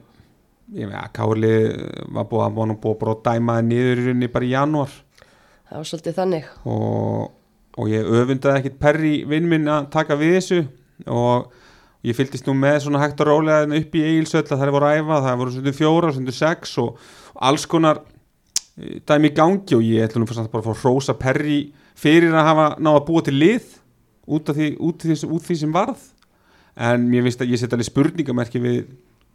ég 0.72 0.88
veit 0.88 0.98
að 0.98 1.14
Káli 1.16 1.54
var 2.14 2.28
búið 2.30 2.44
að 2.46 2.54
búið 2.56 2.74
að 2.74 2.78
búið 2.84 3.10
að 3.12 3.24
dæma 3.26 3.56
það 3.58 3.66
niður 3.68 4.02
í 4.02 4.06
rauninni 4.06 4.30
bara 4.32 4.48
í 4.48 4.52
janúar. 4.52 4.94
Það 5.68 5.80
var 5.80 5.88
svolítið 5.88 6.16
þannig. 6.20 6.46
Og, 6.68 7.26
og 7.80 7.90
ég 7.92 8.14
öfundaði 8.20 8.62
ekkit 8.62 8.78
perri 8.80 9.12
vinn 9.28 9.50
minn 9.50 9.68
að 9.72 9.90
taka 9.92 10.16
við 10.20 10.34
þessu. 10.38 10.62
Og 11.12 11.52
ég 12.08 12.16
fylgist 12.18 12.48
nú 12.48 12.56
með 12.58 12.80
svona 12.86 13.02
hægt 13.02 13.20
og 13.24 13.30
rólega 13.30 13.62
þarna 13.62 13.82
upp 13.82 13.94
í 13.96 14.06
eigilsöll 14.06 14.44
að 14.44 14.56
það 14.56 14.66
er 14.66 14.74
voru 14.76 14.90
æfa, 14.92 15.20
það 15.26 15.38
voru 15.42 15.54
svona 15.56 15.76
fjóra, 15.78 16.14
svona 16.16 16.34
sex 16.36 16.74
og, 16.82 17.06
alls 17.48 17.64
konar 17.70 18.02
eh, 18.02 18.98
dæmi 19.08 19.30
í 19.30 19.36
gangi. 19.36 19.78
Og 19.78 19.86
ég 19.86 20.08
ætla 20.08 20.22
nú 20.22 20.28
fyrst 20.30 20.44
að 20.44 20.52
bara 20.52 20.64
að 20.64 20.82
fá 20.82 20.88
rósa 20.88 21.16
perri 21.20 21.60
fyrir 21.98 22.34
að 22.34 22.48
hafa 22.48 22.66
náða 22.78 22.98
að 23.00 23.06
búa 23.08 23.22
til 23.26 23.36
lið 23.36 23.70
út 24.32 24.50
af 24.50 24.58
því, 24.58 24.68
út 24.78 25.06
því, 25.06 25.16
út 25.28 25.46
því 25.46 25.56
sem 25.60 25.72
varð. 25.74 26.02
En 26.72 27.06
mér 27.10 27.26
finnst 27.26 27.42
að 27.44 27.52
ég 27.52 27.60
setja 27.60 27.76
alveg 27.76 27.90
spurningamerki 27.90 28.62
við 28.62 28.82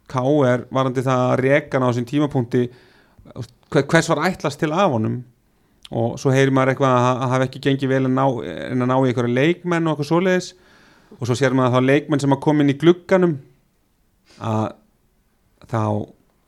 K.R. 0.08 0.64
varandi 0.74 1.04
það 1.04 1.24
að 1.26 1.40
reka 1.44 1.80
á 1.80 1.86
þessum 1.86 2.08
tímapunkti. 2.08 2.62
Hvers 3.74 4.08
var 4.10 4.24
ætlast 4.30 4.60
til 4.62 4.72
af 4.72 4.94
honum? 4.94 5.20
Og 5.88 6.18
svo 6.20 6.32
heyrir 6.32 6.52
maður 6.52 6.74
eitthvað 6.74 6.96
að 6.96 7.06
það 7.06 7.32
hafi 7.32 7.46
ekki 7.48 7.62
gengið 7.64 7.92
vel 7.92 8.02
að 8.08 8.40
en 8.48 8.84
að 8.84 8.90
ná 8.90 8.96
í 8.96 9.08
einhverja 9.08 9.36
leikmenn 9.38 9.86
og 9.86 9.94
eitthvað 9.94 10.10
svoleiðis. 10.10 10.50
Og 11.18 11.24
svo 11.28 11.36
sér 11.38 11.56
maður 11.56 11.78
þá 11.78 11.88
leikmenn 11.92 12.24
sem 12.24 12.34
að 12.34 12.42
koma 12.44 12.64
inn 12.64 12.72
í 12.74 12.78
glugganum. 12.80 13.38
Að 14.38 14.66
þá 15.68 15.82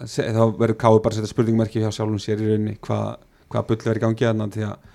þá 0.01 0.45
verður 0.57 0.79
káðu 0.81 1.03
bara 1.05 1.15
að 1.15 1.21
setja 1.21 1.33
spurningmerki 1.35 1.83
hjá 1.83 1.91
sjálfum 1.93 2.21
sér 2.23 2.41
í 2.41 2.49
rauninni 2.49 2.77
hvað, 2.81 3.21
hvað 3.53 3.67
bull 3.69 3.81
verður 3.83 4.01
í 4.01 4.05
gangi 4.05 4.29
að 4.31 4.45
því 4.55 4.67
að 4.69 4.87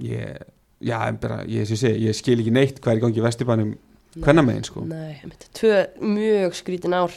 ég, 0.00 0.40
já, 0.80 0.98
bara, 1.22 1.42
ég, 1.48 1.68
ég, 1.70 1.98
ég, 2.06 2.16
skil 2.16 2.38
ekki 2.40 2.54
neitt 2.54 2.80
hvað 2.80 2.92
er 2.96 3.00
í 3.00 3.04
gangi 3.06 3.24
vestibænum 3.24 3.74
hvenna 4.24 4.42
megin 4.46 4.64
sko. 4.66 4.84
Nei, 4.90 5.20
tvö 5.54 5.84
mjög 6.02 6.56
skrítin 6.58 6.96
ár 6.98 7.12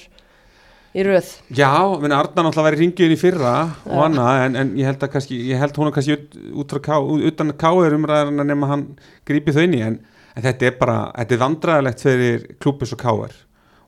í 0.93 1.01
röð. 1.07 1.29
Já, 1.57 1.71
menn 2.03 2.13
Arna 2.13 2.43
náttúrulega 2.45 2.67
væri 2.67 2.81
ringiðin 2.83 3.15
í 3.15 3.17
fyrra 3.17 3.53
og 3.87 3.95
Já. 3.95 4.01
annað, 4.05 4.41
en, 4.45 4.57
en 4.61 4.73
ég 4.77 4.85
held 4.91 5.01
að 5.07 5.13
kannski, 5.15 5.39
ég 5.49 5.57
held 5.63 5.79
hún 5.79 5.89
að 5.89 5.95
kannski 5.95 6.17
út, 6.19 6.35
út 6.61 6.75
frá 6.75 6.81
ká, 6.85 6.93
út- 7.01 7.23
utan 7.31 7.53
káir 7.57 7.95
umræðan 7.97 8.43
nema 8.45 8.69
hann 8.69 8.83
grípi 9.25 9.55
þau 9.55 9.63
inn 9.65 9.73
í, 9.79 9.81
en, 9.87 9.97
en 10.35 10.45
þetta 10.45 10.69
er 10.69 10.77
bara, 10.77 10.99
þetta 11.17 11.33
er 11.37 11.41
vandræðilegt 11.47 12.05
fyrir 12.05 12.45
klúbus 12.61 12.93
og 12.93 13.01
káir 13.01 13.33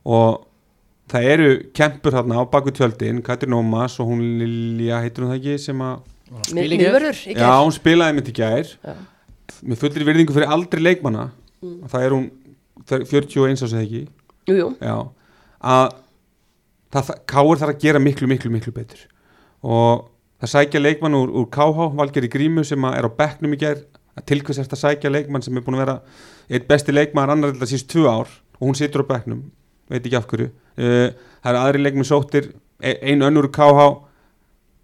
og 0.06 0.42
það 1.14 1.30
eru 1.36 1.52
kempur 1.78 2.18
þarna 2.18 2.42
á 2.42 2.44
baku 2.50 2.74
tjöldin, 2.74 3.22
Katrin 3.26 3.54
Ómas 3.54 4.00
og 4.02 4.10
hún 4.10 4.26
Lilja, 4.42 5.04
heitir 5.06 5.28
hún 5.28 5.36
það 5.36 5.40
ekki, 5.44 5.60
sem 5.62 5.86
að, 5.86 6.02
miðvörður 6.32 7.20
já, 7.36 7.50
hún 7.62 7.76
spilaði 7.76 8.16
mitt 8.18 8.32
í 8.32 8.36
gær, 8.36 8.72
Já. 8.84 8.96
með 9.66 9.82
fullri 9.84 10.08
virðingu 10.08 10.34
fyrir 10.36 10.52
aldrei 10.52 10.82
leikmanna, 10.84 11.32
Mm. 11.64 11.84
og 11.84 11.90
það 11.90 12.04
er 12.06 12.12
hún 12.14 12.26
það 12.86 12.96
er 13.00 13.06
41 13.10 13.64
ás 13.64 13.74
eða 13.74 13.84
ekki, 13.86 14.02
jú, 14.50 14.56
jú. 14.60 14.68
Já, 14.82 14.96
að 15.64 15.94
það, 16.94 17.12
Káur 17.26 17.58
þarf 17.62 17.74
að 17.76 17.80
gera 17.82 18.00
miklu, 18.00 18.28
miklu, 18.28 18.52
miklu 18.52 18.74
betur. 18.76 19.00
Og 19.64 20.10
það 20.44 20.52
sækja 20.52 20.82
leikmann 20.84 21.16
úr, 21.18 21.32
úr 21.32 21.48
KH, 21.50 21.88
Valgeri 21.98 22.30
Grímu 22.30 22.64
sem 22.68 22.84
er 22.86 23.08
á 23.08 23.10
bekknum 23.10 23.54
í 23.56 23.58
gær. 23.58 23.82
Að 24.16 24.26
tilkvæmst 24.30 24.62
eftir 24.62 24.78
að 24.78 24.84
sækja 24.84 25.12
leikmann 25.12 25.44
sem 25.44 25.58
er 25.58 25.62
búin 25.66 25.76
að 25.76 25.86
vera 25.86 25.96
eitt 26.50 26.68
besti 26.70 26.94
leikmann 26.94 27.30
annar 27.34 27.52
þetta 27.56 27.68
síst 27.68 27.90
tvö 27.92 28.06
ár? 28.08 28.30
Og 28.62 28.68
hún 28.70 28.78
situr 28.78 29.04
á 29.04 29.10
bekknum, 29.10 29.42
veit 29.90 30.06
ekki 30.06 30.16
af 30.20 30.28
hverju. 30.30 30.52
Uh, 30.78 31.10
það 31.44 31.50
eru 31.52 31.64
aðri 31.64 31.82
leikmenn 31.84 32.08
sóttir. 32.08 32.52
E- 32.80 33.00
ein 33.02 33.20
önnur 33.26 33.50
úr 33.50 33.52
KH 33.52 34.05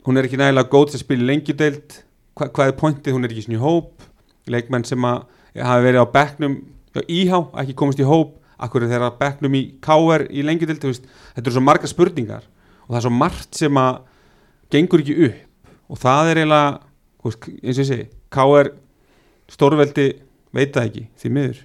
hún 0.05 0.17
er 0.17 0.27
ekki 0.27 0.39
nægilega 0.39 0.71
góð 0.71 0.91
til 0.91 0.99
að 0.99 1.05
spila 1.05 1.27
lengjudeild 1.29 1.97
Hva, 2.31 2.47
hvað 2.47 2.69
er 2.69 2.77
pointið, 2.79 3.15
hún 3.15 3.27
er 3.27 3.33
ekki 3.33 3.43
svona 3.43 3.57
í 3.57 3.61
hóp. 3.61 4.05
Leikmenn 4.49 4.85
sem 4.87 5.03
að 5.03 5.25
hafa 5.59 5.81
verið 5.83 6.05
á 6.07 6.13
bekknum 6.13 6.53
hjá 6.95 7.01
íhá, 7.11 7.39
ekki 7.61 7.75
komist 7.77 7.99
í 7.99 8.07
hóp. 8.07 8.37
Akkur 8.61 8.85
er 8.85 8.91
þeirra 8.93 9.09
bekknum 9.19 9.57
í 9.57 9.61
KR 9.83 10.23
í 10.31 10.45
lengjudeild, 10.45 10.85
þetta 11.35 11.43
eru 11.43 11.55
svo 11.57 11.63
marga 11.65 11.89
spurningar 11.89 12.45
og 12.85 12.93
það 12.93 12.99
er 12.99 13.05
svo 13.07 13.11
margt 13.17 13.57
sem 13.57 13.79
að 13.81 13.99
gengur 14.71 15.03
ekki 15.03 15.17
upp. 15.27 15.71
Og 15.91 15.99
það 15.99 16.31
er 16.31 16.41
eiginlega, 16.41 16.69
eins 17.25 17.41
og 17.73 17.83
ég 17.83 17.89
segi 17.89 18.05
KR 18.31 18.71
stórveldi 19.51 20.07
veit 20.55 20.71
það 20.71 20.87
ekki, 20.87 21.03
því 21.19 21.33
miður. 21.35 21.59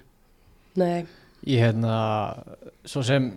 Nei, 0.77 1.05
Ég 1.47 1.61
hérna, 1.63 1.93
svo 2.87 3.03
sem 3.05 3.29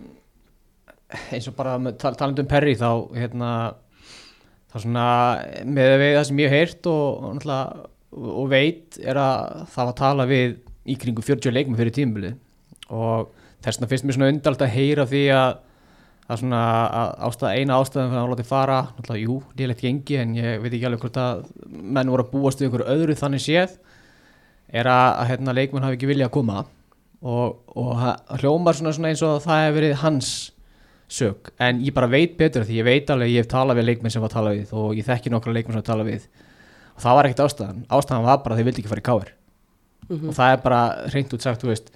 eins 1.31 1.47
og 1.47 1.55
bara 1.55 1.77
tal 1.99 2.15
talandi 2.19 2.43
um 2.43 2.49
Perry 2.49 2.73
þá 2.75 2.89
hérna 3.15 3.51
þá 4.71 4.77
svona 4.79 5.07
með 5.67 5.95
við 6.01 6.15
það 6.17 6.27
sem 6.29 6.41
ég 6.41 6.53
hef 6.53 6.61
heyrt 6.61 6.89
og, 6.91 7.25
og, 7.41 8.29
og 8.31 8.47
veit 8.51 8.99
er 9.01 9.19
að 9.19 9.65
það 9.73 9.83
var 9.83 9.91
að 9.91 9.99
tala 10.01 10.29
við 10.29 10.55
í 10.89 10.95
kringu 10.99 11.25
40 11.25 11.55
leikmenn 11.55 11.79
fyrir 11.79 11.95
tímabili 11.95 12.31
og 12.91 13.31
þess 13.61 13.77
vegna 13.77 13.91
finnst 13.91 14.07
mér 14.07 14.17
svona 14.17 14.31
undalt 14.33 14.63
að 14.65 14.73
heyra 14.75 15.07
því 15.09 15.25
að 15.35 15.59
að 16.31 16.41
svona 16.41 16.59
að 16.95 17.09
ástæða, 17.27 17.53
eina 17.59 17.77
ástæðan 17.81 18.11
fyrir 18.11 18.21
að 18.21 18.29
láta 18.31 18.41
þið 18.41 18.49
fara, 18.51 18.77
náttúrulega, 18.95 19.23
jú, 19.25 19.37
lélegt 19.59 19.81
gengi 19.83 20.17
en 20.21 20.35
ég 20.37 20.61
veit 20.63 20.69
ekki 20.71 20.87
alveg 20.87 21.03
hvort 21.03 21.19
að 21.19 21.41
menn 21.67 22.11
voru 22.13 22.25
að 22.25 22.31
búast 22.31 22.61
við 22.61 22.69
einhverju 22.69 22.93
öðru 22.93 23.17
þannig 23.19 23.43
séð 23.43 23.73
er 24.71 24.87
að, 24.87 25.07
að 25.09 25.29
hérna, 25.31 25.55
leikmenn 25.57 25.85
hafi 25.85 25.97
ekki 25.97 26.11
vilja 26.11 26.29
að 26.29 26.35
koma. 26.37 26.63
Og, 27.21 27.57
og 27.77 27.89
það 27.99 28.41
hljómar 28.41 28.77
svona, 28.77 28.93
svona 28.95 29.11
eins 29.11 29.23
og 29.25 29.41
það 29.43 29.63
hefur 29.65 29.77
verið 29.77 29.97
hans 30.01 30.31
sök, 31.11 31.51
en 31.59 31.81
ég 31.83 31.91
bara 31.95 32.07
veit 32.07 32.37
betur 32.39 32.63
því 32.63 32.77
ég 32.79 32.87
veit 32.87 33.09
alveg, 33.11 33.33
ég 33.33 33.43
hef 33.43 33.49
talað 33.51 33.81
við 33.81 33.87
leikmenn 33.89 34.13
sem 34.13 34.21
var 34.23 34.31
að 34.31 34.37
tala 34.37 34.53
við 34.55 34.69
og 34.79 34.93
ég 34.95 35.07
þekki 35.09 35.31
nokkra 35.33 35.53
leikmenn 35.57 35.75
sem 35.75 35.81
var 35.81 35.85
að 35.85 35.91
tala 35.91 36.05
við. 36.07 36.27
Og 36.95 37.01
það 37.03 37.17
var 37.17 37.27
ekkert 37.29 37.43
ástæðan, 37.45 37.81
ástæðan 37.97 38.27
var 38.29 38.37
bara 38.45 38.55
að 38.55 38.61
þið 38.61 38.67
vildi 38.69 38.81
ekki 38.85 38.91
fara 38.93 39.03
í 39.03 39.09
káir 39.11 39.31
Mhm. 40.11 40.29
og 40.29 40.35
það 40.35 40.51
er 40.53 40.61
bara 40.63 40.79
reynd 41.13 41.33
út 41.35 41.41
sagt, 41.45 41.61
þú 41.61 41.67
veist 41.71 41.91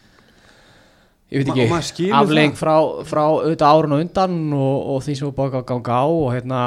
ég 1.32 1.42
veit 1.42 1.48
Ma- 1.48 1.56
ekki, 1.80 1.88
skilur 1.90 2.16
aflegging 2.20 2.54
frá, 2.56 2.76
frá 3.04 3.24
auðvitað 3.26 3.72
árun 3.76 3.96
og 3.96 4.04
undan 4.06 4.36
og, 4.54 4.76
og 4.96 5.02
því 5.04 5.16
sem 5.18 5.28
var 5.32 5.36
búið 5.40 5.58
að 5.60 5.66
ganga 5.72 5.98
á 6.00 6.06
og 6.06 6.30
hérna 6.36 6.60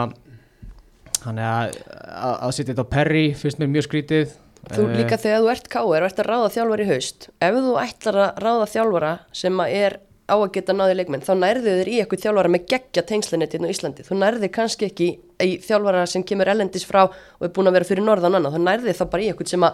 þannig 1.22 1.46
að, 1.48 1.78
að, 2.08 2.34
að 2.48 2.52
setja 2.56 2.72
þetta 2.74 2.84
á 2.84 2.92
Perry 2.96 3.24
finnst 3.38 3.58
mér 3.62 3.70
mjög 3.76 3.86
skrítið. 3.88 4.34
Þú 4.68 4.84
Eh, 4.90 4.96
líka 4.98 5.16
þegar 5.16 5.40
þú 5.44 5.50
ert 5.54 5.68
káir 5.72 6.02
og 6.02 6.08
ert 6.08 6.18
að 6.20 6.28
ráða 6.28 6.50
þjálfara 6.52 6.84
í 6.84 6.88
haust 6.90 7.28
ef 7.40 7.54
þú 7.54 7.74
ætlar 7.80 8.18
að 8.24 8.42
ráða 8.44 8.66
þjálfara 8.74 9.12
sem 9.32 9.60
að 9.64 9.74
er 9.78 9.96
á 10.28 10.36
að 10.36 10.50
geta 10.58 10.76
náði 10.76 10.98
leikmenn 11.00 11.24
þá 11.24 11.32
nærðu 11.40 11.74
þér 11.80 11.90
í 11.90 11.98
eitthvað 12.02 12.24
þjálfara 12.24 12.52
með 12.52 12.66
geggja 12.72 13.04
tengslinetinn 13.08 13.64
á 13.64 13.72
Íslandi. 13.72 14.04
Þú 14.04 14.18
nærði 14.20 14.50
kannski 14.52 14.88
ekki 14.90 15.08
í 15.40 15.52
þjálfara 15.64 16.04
sem 16.10 16.24
kemur 16.26 16.50
ellendis 16.52 16.84
frá 16.88 17.06
og 17.08 17.46
er 17.46 17.54
búin 17.54 17.70
að 17.70 17.78
vera 17.78 17.88
fyrir 17.88 18.04
norðan 18.04 18.36
annað. 18.38 18.58
Þú 18.58 18.64
nærði 18.66 18.96
þá 18.98 19.04
bara 19.08 19.24
í 19.24 19.30
eitthvað 19.32 19.54
sem 19.54 19.66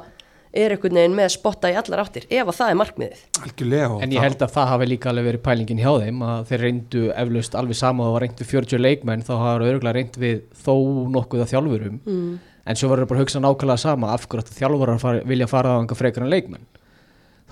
er 0.55 0.75
eitthvað 0.77 0.95
neginn 0.95 1.17
með 1.19 1.27
að 1.27 1.35
spotta 1.35 1.71
í 1.73 1.77
allar 1.79 2.05
áttir 2.05 2.27
ef 2.31 2.47
að 2.47 2.59
það 2.61 2.71
er 2.71 2.79
markmiðið. 2.79 3.23
Algjörlega 3.43 3.89
og 3.91 4.05
En 4.07 4.15
ég 4.15 4.23
held 4.23 4.45
að 4.47 4.55
það 4.55 4.71
hafi 4.71 4.89
líka 4.93 5.11
alveg 5.11 5.29
verið 5.29 5.45
pælingin 5.49 5.83
hjá 5.83 5.91
þeim 6.05 6.25
að 6.29 6.45
þeir 6.51 6.65
reyndu 6.69 7.05
eflaust 7.25 7.57
alveg 7.59 7.81
sama 7.81 8.07
og 8.13 8.19
reyndu 8.23 8.47
40 8.47 8.85
leikmenn 8.85 9.27
þá 9.27 9.33
hafa 9.35 9.57
þeir 9.65 9.73
örgulega 9.73 9.97
reynd 9.99 10.21
við 10.23 10.45
þó 10.63 10.75
nokkuð 11.17 11.43
að 11.43 11.51
þjálfurum. 11.57 11.99
Mm. 12.07 12.35
en 12.65 12.79
svo 12.81 12.89
verður 12.89 13.11
bara 13.11 13.21
að 13.21 13.27
hugsa 13.27 13.43
nákvæmlega 13.45 13.83
sama 13.83 14.15
af 14.15 14.23
hverju 14.25 14.45
að 14.47 14.55
þjálfurar 14.57 15.01
fara, 15.03 15.25
vilja 15.29 15.49
fara 15.51 15.75
á 15.75 15.81
einhver 15.83 15.99
frekar 15.99 16.25
en 16.25 16.31
leikmenn 16.33 16.63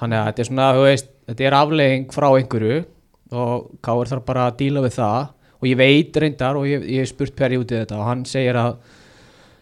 þannig 0.03 0.19
að 0.19 0.29
þetta 0.29 0.43
er 0.43 0.49
svona, 0.51 0.69
þú 0.77 0.85
veist, 0.89 1.13
þetta 1.31 1.47
er 1.47 1.57
aflegging 1.59 2.11
frá 2.13 2.29
einhverju 2.31 2.79
og 3.33 3.69
Káur 3.85 4.11
þarf 4.11 4.27
bara 4.27 4.47
að 4.51 4.59
díla 4.61 4.85
við 4.85 4.97
það. 4.99 5.21
Og 5.63 5.69
ég 5.71 5.79
veit 5.79 6.17
reyndar 6.19 6.59
og 6.59 6.67
ég, 6.67 6.87
hef 6.99 7.13
spurt 7.13 7.37
Perri 7.39 7.59
út 7.61 7.71
í 7.71 7.79
þetta 7.79 8.01
og 8.01 8.09
hann 8.09 8.25
segir 8.27 8.59
að 8.59 8.73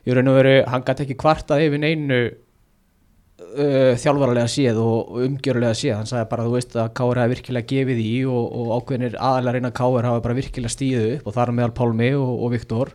ég 0.09 0.17
raun 0.17 0.31
og 0.33 0.39
veru, 0.39 0.55
hann 0.73 0.87
gæti 0.87 1.05
ekki 1.05 1.19
kvartað 1.21 1.67
yfir 1.67 1.83
neinu 1.83 2.21
uh, 2.25 3.93
þjálfaralega 4.01 4.49
séð 4.49 4.81
og, 4.81 5.13
umgjörulega 5.27 5.77
séð. 5.77 5.99
Hann 5.99 6.09
sagði 6.09 6.31
bara 6.33 6.47
þú 6.49 6.57
veist 6.57 6.79
að 6.81 6.89
Káur 6.97 7.21
hafi 7.21 7.35
virkilega 7.35 7.71
gefið 7.75 8.03
í 8.07 8.15
og, 8.25 8.49
og 8.49 8.73
ákveðinir 8.79 9.21
aðalega 9.21 9.59
reyna 9.59 9.75
Káur 9.77 10.09
hafi 10.09 10.25
bara 10.25 10.39
virkilega 10.41 10.73
stíðu 10.73 11.07
upp 11.19 11.29
og 11.29 11.37
þar 11.37 11.55
meðal 11.59 11.77
Pálmi 11.77 12.11
og, 12.17 12.33
og 12.33 12.55
Viktor 12.57 12.95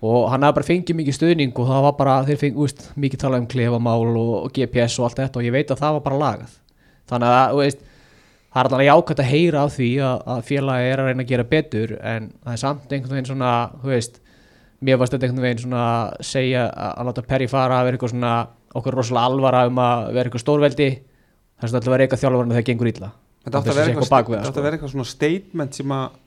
og 0.00 0.28
hann 0.30 0.46
hafi 0.46 0.56
bara 0.58 0.66
fengið 0.66 0.98
mikið 1.00 1.16
stuðning 1.16 1.52
og 1.56 1.68
það 1.70 1.84
var 1.86 1.94
bara, 1.98 2.16
þeir 2.28 2.40
fengið 2.42 2.62
úst, 2.66 2.84
mikið 2.94 3.22
talað 3.22 3.42
um 3.42 3.48
klefamál 3.50 4.06
og, 4.12 4.32
og 4.44 4.52
GPS 4.54 4.98
og 5.00 5.08
allt 5.08 5.20
þetta 5.22 5.40
og 5.40 5.46
ég 5.46 5.54
veit 5.54 5.72
að 5.72 5.82
það 5.82 5.96
var 5.96 6.04
bara 6.06 6.20
lagað. 6.22 6.52
Þannig 7.10 7.34
að 7.38 7.56
veist, 7.60 7.82
það 8.52 8.60
er 8.62 8.70
alveg 8.70 8.88
jákvæmt 8.90 9.24
að 9.24 9.30
heyra 9.32 9.64
á 9.64 9.66
því 9.74 9.90
að, 10.06 10.22
að 10.34 10.44
félagi 10.50 10.92
er 10.92 11.02
að 11.02 11.10
reyna 11.10 11.26
að 11.26 11.32
gera 11.32 11.48
betur 11.50 11.96
en 11.98 12.30
það 12.44 12.54
er 12.54 12.62
samt 12.62 12.94
einhvern 12.94 13.16
veginn 13.16 13.30
svona 13.32 13.52
þú 13.82 13.92
veist, 13.92 14.22
mér 14.86 15.00
varst 15.00 15.16
þetta 15.16 15.28
einhvern 15.28 15.48
veginn 15.48 15.64
svona 15.64 15.84
að 15.90 16.16
segja 16.30 16.64
að, 16.70 16.94
að 16.94 17.10
láta 17.10 17.26
Perry 17.26 17.50
fara 17.50 17.80
að 17.80 17.88
vera 17.88 17.98
eitthvað 17.98 18.14
svona 18.14 18.32
okkur 18.76 18.98
rosalega 19.00 19.30
alvara 19.30 19.66
um 19.70 19.78
að 19.82 20.08
vera 20.12 20.30
eitthvað 20.30 20.44
stórveldi. 20.44 20.90
Þess 21.56 21.72
að 21.72 21.78
að 21.80 21.94
vera 21.94 22.04
eitthvað 22.06 22.22
þjálfarinn 22.22 22.50
þegar 22.52 22.62
það 22.62 22.70
gengur 22.70 22.90
illa. 22.90 23.12
Þetta 23.46 23.60
Þess 23.62 23.70
að 23.72 23.78
vera 23.78 23.92
eitthvað, 23.92 24.10
bak 24.12 24.26
við 24.26 24.34
þetta 24.36 24.42
það, 24.42 24.50
átti 24.50 24.60
að 24.60 24.66
vera 24.66 24.76
eitthvað 24.76 24.92
svona 24.92 25.08
statement 25.08 25.78
sem 25.78 25.94
að 25.96 26.18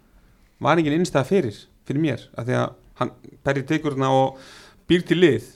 var 0.66 0.80
engin 0.80 0.96
innstæða 0.96 1.28
fyrir 1.28 1.60
fyrir 1.90 2.04
mér, 2.04 2.24
af 2.38 2.46
því 2.48 2.58
að 2.60 2.78
hann 3.00 3.14
Perri 3.46 3.66
tekur 3.68 3.96
hérna 3.96 4.12
og 4.16 4.40
býr 4.90 5.06
til 5.08 5.20
lið 5.22 5.50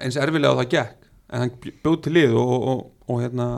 eins 0.00 0.18
erfilega 0.18 0.54
og 0.54 0.62
það 0.62 0.70
gekk. 0.74 1.08
En 1.34 1.44
hann 1.44 1.54
bjóð 1.62 1.98
til 2.04 2.14
lið 2.18 2.36
og, 2.38 2.52
og, 2.52 2.68
og, 2.70 2.84
og 3.10 3.22
hérna 3.22 3.48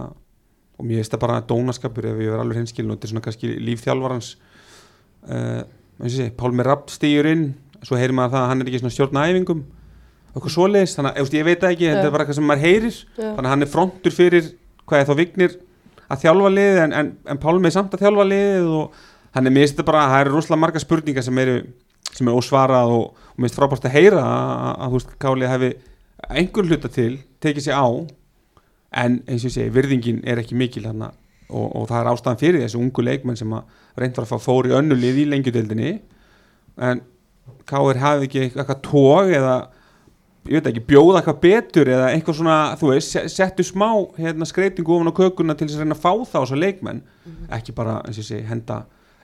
og 0.76 0.84
mér 0.84 1.00
veist 1.00 1.14
það 1.14 1.22
bara 1.24 1.44
dónaskapur 1.48 2.08
ef 2.10 2.18
ég 2.20 2.32
verð 2.32 2.42
alveg 2.42 2.60
hinskilin 2.60 2.92
og 2.92 2.98
þetta 2.98 3.08
er 3.08 3.12
svona 3.14 3.24
kannski 3.24 3.52
lífþjálfarans 3.64 4.32
uh, 4.36 5.62
eins 6.02 6.12
og 6.12 6.18
sé, 6.18 6.26
Pálmi 6.36 6.66
Rapp 6.66 6.92
stýur 6.92 7.28
inn 7.30 7.46
svo 7.86 7.96
heyrir 7.96 8.14
maður 8.16 8.34
það 8.34 8.42
að 8.42 8.50
hann 8.50 8.62
er 8.62 8.70
ekki 8.70 8.82
svona 8.82 8.96
stjórnæfingum 8.96 9.62
okkur 10.36 10.52
svoleiðis, 10.52 10.96
þannig 10.98 11.16
að 11.16 11.36
ég 11.38 11.46
veit 11.46 11.62
það 11.62 11.72
ekki, 11.72 11.86
þetta 11.88 12.04
er 12.04 12.12
bara 12.12 12.24
eitthvað 12.26 12.36
sem 12.36 12.50
maður 12.50 12.64
heyrir. 12.66 12.96
Já. 13.16 13.24
þannig 13.24 13.46
að 13.46 13.52
hann 13.54 13.64
er 13.64 13.70
frontur 13.72 14.12
fyrir 14.12 14.50
hvað 14.84 15.00
er 15.00 15.08
þá 15.08 15.14
vignir 15.22 15.54
að 16.06 16.22
þjálfa 16.26 16.50
liðið 16.52 16.80
en, 16.82 16.94
en, 17.00 17.12
en 17.32 17.40
Pálmi 17.40 17.70
er 17.70 17.74
samt 17.74 17.96
að 17.96 18.04
þjálfa 18.04 18.26
liðið 18.28 18.68
og 18.76 18.98
hann 19.36 19.48
er 19.48 19.54
mér 19.54 19.64
finnst 19.64 19.78
þetta 19.78 19.88
bara, 19.88 20.04
það 20.12 20.24
eru 20.24 20.34
rosalega 20.36 20.62
marga 20.66 20.82
spurningar 20.82 21.24
sem 21.24 21.40
eru, 21.40 21.56
sem 22.16 22.28
er 22.30 22.36
ósvarað 22.38 22.92
og, 22.96 23.04
og 23.12 23.36
mér 23.38 23.46
finnst 23.48 23.58
frábært 23.60 23.86
að 23.90 23.96
heyra 23.98 24.22
að, 24.24 24.50
að, 24.56 24.74
að 24.80 24.88
þú 24.94 24.98
veist, 25.00 25.14
Káli 25.22 25.50
hefði 25.52 25.70
einhver 26.40 26.70
hluta 26.70 26.90
til 26.96 27.12
tekið 27.44 27.66
sig 27.68 27.76
á 27.76 27.86
en 28.96 29.18
eins 29.28 29.44
og 29.44 29.50
ég 29.50 29.54
segi, 29.58 29.72
virðingin 29.74 30.22
er 30.24 30.40
ekki 30.40 30.56
mikil 30.58 30.86
hann 30.88 31.02
og, 31.06 31.66
og 31.76 31.84
það 31.90 31.98
er 32.00 32.10
ástæðan 32.14 32.40
fyrir 32.40 32.62
þessu 32.64 32.80
ungu 32.80 33.04
leikmenn 33.04 33.36
sem 33.38 33.52
að 33.54 33.82
reynd 34.00 34.16
var 34.18 34.26
að 34.26 34.32
fá 34.32 34.40
fór 34.48 34.68
í 34.70 34.74
önnu 34.78 34.96
lið 34.98 35.20
í 35.22 35.26
lengjudeldinni 35.34 35.92
en 36.88 37.02
Káir 37.66 37.98
hafði 38.02 38.26
ekki 38.28 38.40
eitthvað 38.48 38.80
tóg 38.86 39.30
eða 39.36 39.52
ég 40.46 40.60
veit 40.60 40.68
ekki, 40.70 40.82
bjóða 40.86 41.20
eitthvað 41.20 41.38
betur 41.42 41.88
eða 41.90 42.08
eitthvað 42.14 42.36
svona, 42.40 42.56
þú 42.78 42.90
veist, 42.92 43.10
se- 43.14 43.24
settu 43.34 43.64
smá 43.66 43.88
hérna, 44.18 44.46
skreitingu 44.46 44.94
ofan 44.94 45.10
á 45.10 45.18
kökuna 45.18 45.56
til 45.58 45.66
þess 45.66 45.78
að 45.80 45.84
reyna 45.84 45.96
að 45.96 46.04
fá 46.04 46.12
þá 46.30 46.36
þessa 46.36 46.58
leikmenn, 46.62 47.00
ekki 47.56 47.74
bara 47.74 47.96
eins 48.06 48.18
og 48.20 48.22
ég 48.22 48.28
segi, 48.28 48.44
henda 48.46 48.76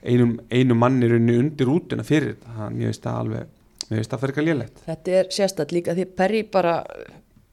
einum, 0.05 0.37
einum 0.51 0.79
mannirunni 0.83 1.35
undir 1.39 1.69
útuna 1.71 2.03
fyrir 2.07 2.35
þannig 2.43 2.81
ég 2.85 2.91
veist 2.93 3.03
það 3.05 3.19
alveg 3.23 3.51
mér 3.89 3.99
veist 3.99 4.13
það 4.13 4.21
fyrir 4.23 4.33
eitthvað 4.33 4.47
lélegt. 4.49 4.81
Þetta 4.87 5.11
er 5.19 5.29
sérstætt 5.37 5.75
líka 5.75 5.95
því 5.97 6.05
Perry 6.17 6.41
bara 6.53 6.75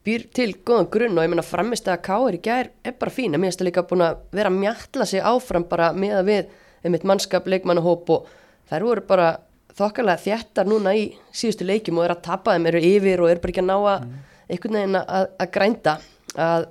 býr 0.07 0.25
til 0.35 0.49
góðan 0.65 0.89
grunn 0.91 1.19
og 1.19 1.27
ég 1.27 1.31
meina 1.35 1.45
framist 1.45 1.89
að 1.93 2.01
káir 2.07 2.39
í 2.39 2.43
gær 2.45 2.71
er 2.87 2.95
bara 2.99 3.13
fín. 3.13 3.35
En 3.35 3.41
mér 3.43 3.51
finnst 3.51 3.61
það 3.61 3.69
líka 3.71 3.85
búin 3.91 4.05
að 4.07 4.23
vera 4.33 4.49
að 4.53 4.59
mjatla 4.63 5.07
sig 5.11 5.21
áfram 5.27 5.67
bara 5.69 5.91
með 5.93 6.17
að 6.23 6.31
við 6.31 6.55
einmitt 6.87 7.05
mannskap, 7.05 7.47
leikmannahóp 7.53 8.11
og 8.15 8.31
þær 8.71 8.87
voru 8.89 9.05
bara 9.11 9.29
þokkalega 9.77 10.23
þjættar 10.25 10.69
núna 10.71 10.95
í 10.97 11.05
síðustu 11.37 11.67
leikjum 11.69 12.01
og 12.01 12.07
er 12.07 12.15
að 12.15 12.23
tapa 12.25 12.55
þeim, 12.57 12.67
eru 12.71 12.81
yfir 12.89 13.21
og 13.23 13.31
eru 13.31 13.43
bara 13.45 13.53
ekki 13.53 13.63
að 13.65 13.69
ná 13.69 13.77
að 13.77 14.01
Mm. 14.01 14.15
einhvern 14.51 14.79
veginn 14.79 14.97
að, 14.99 15.27
að 15.39 15.51
grænda. 15.55 15.93
Að 16.35 16.65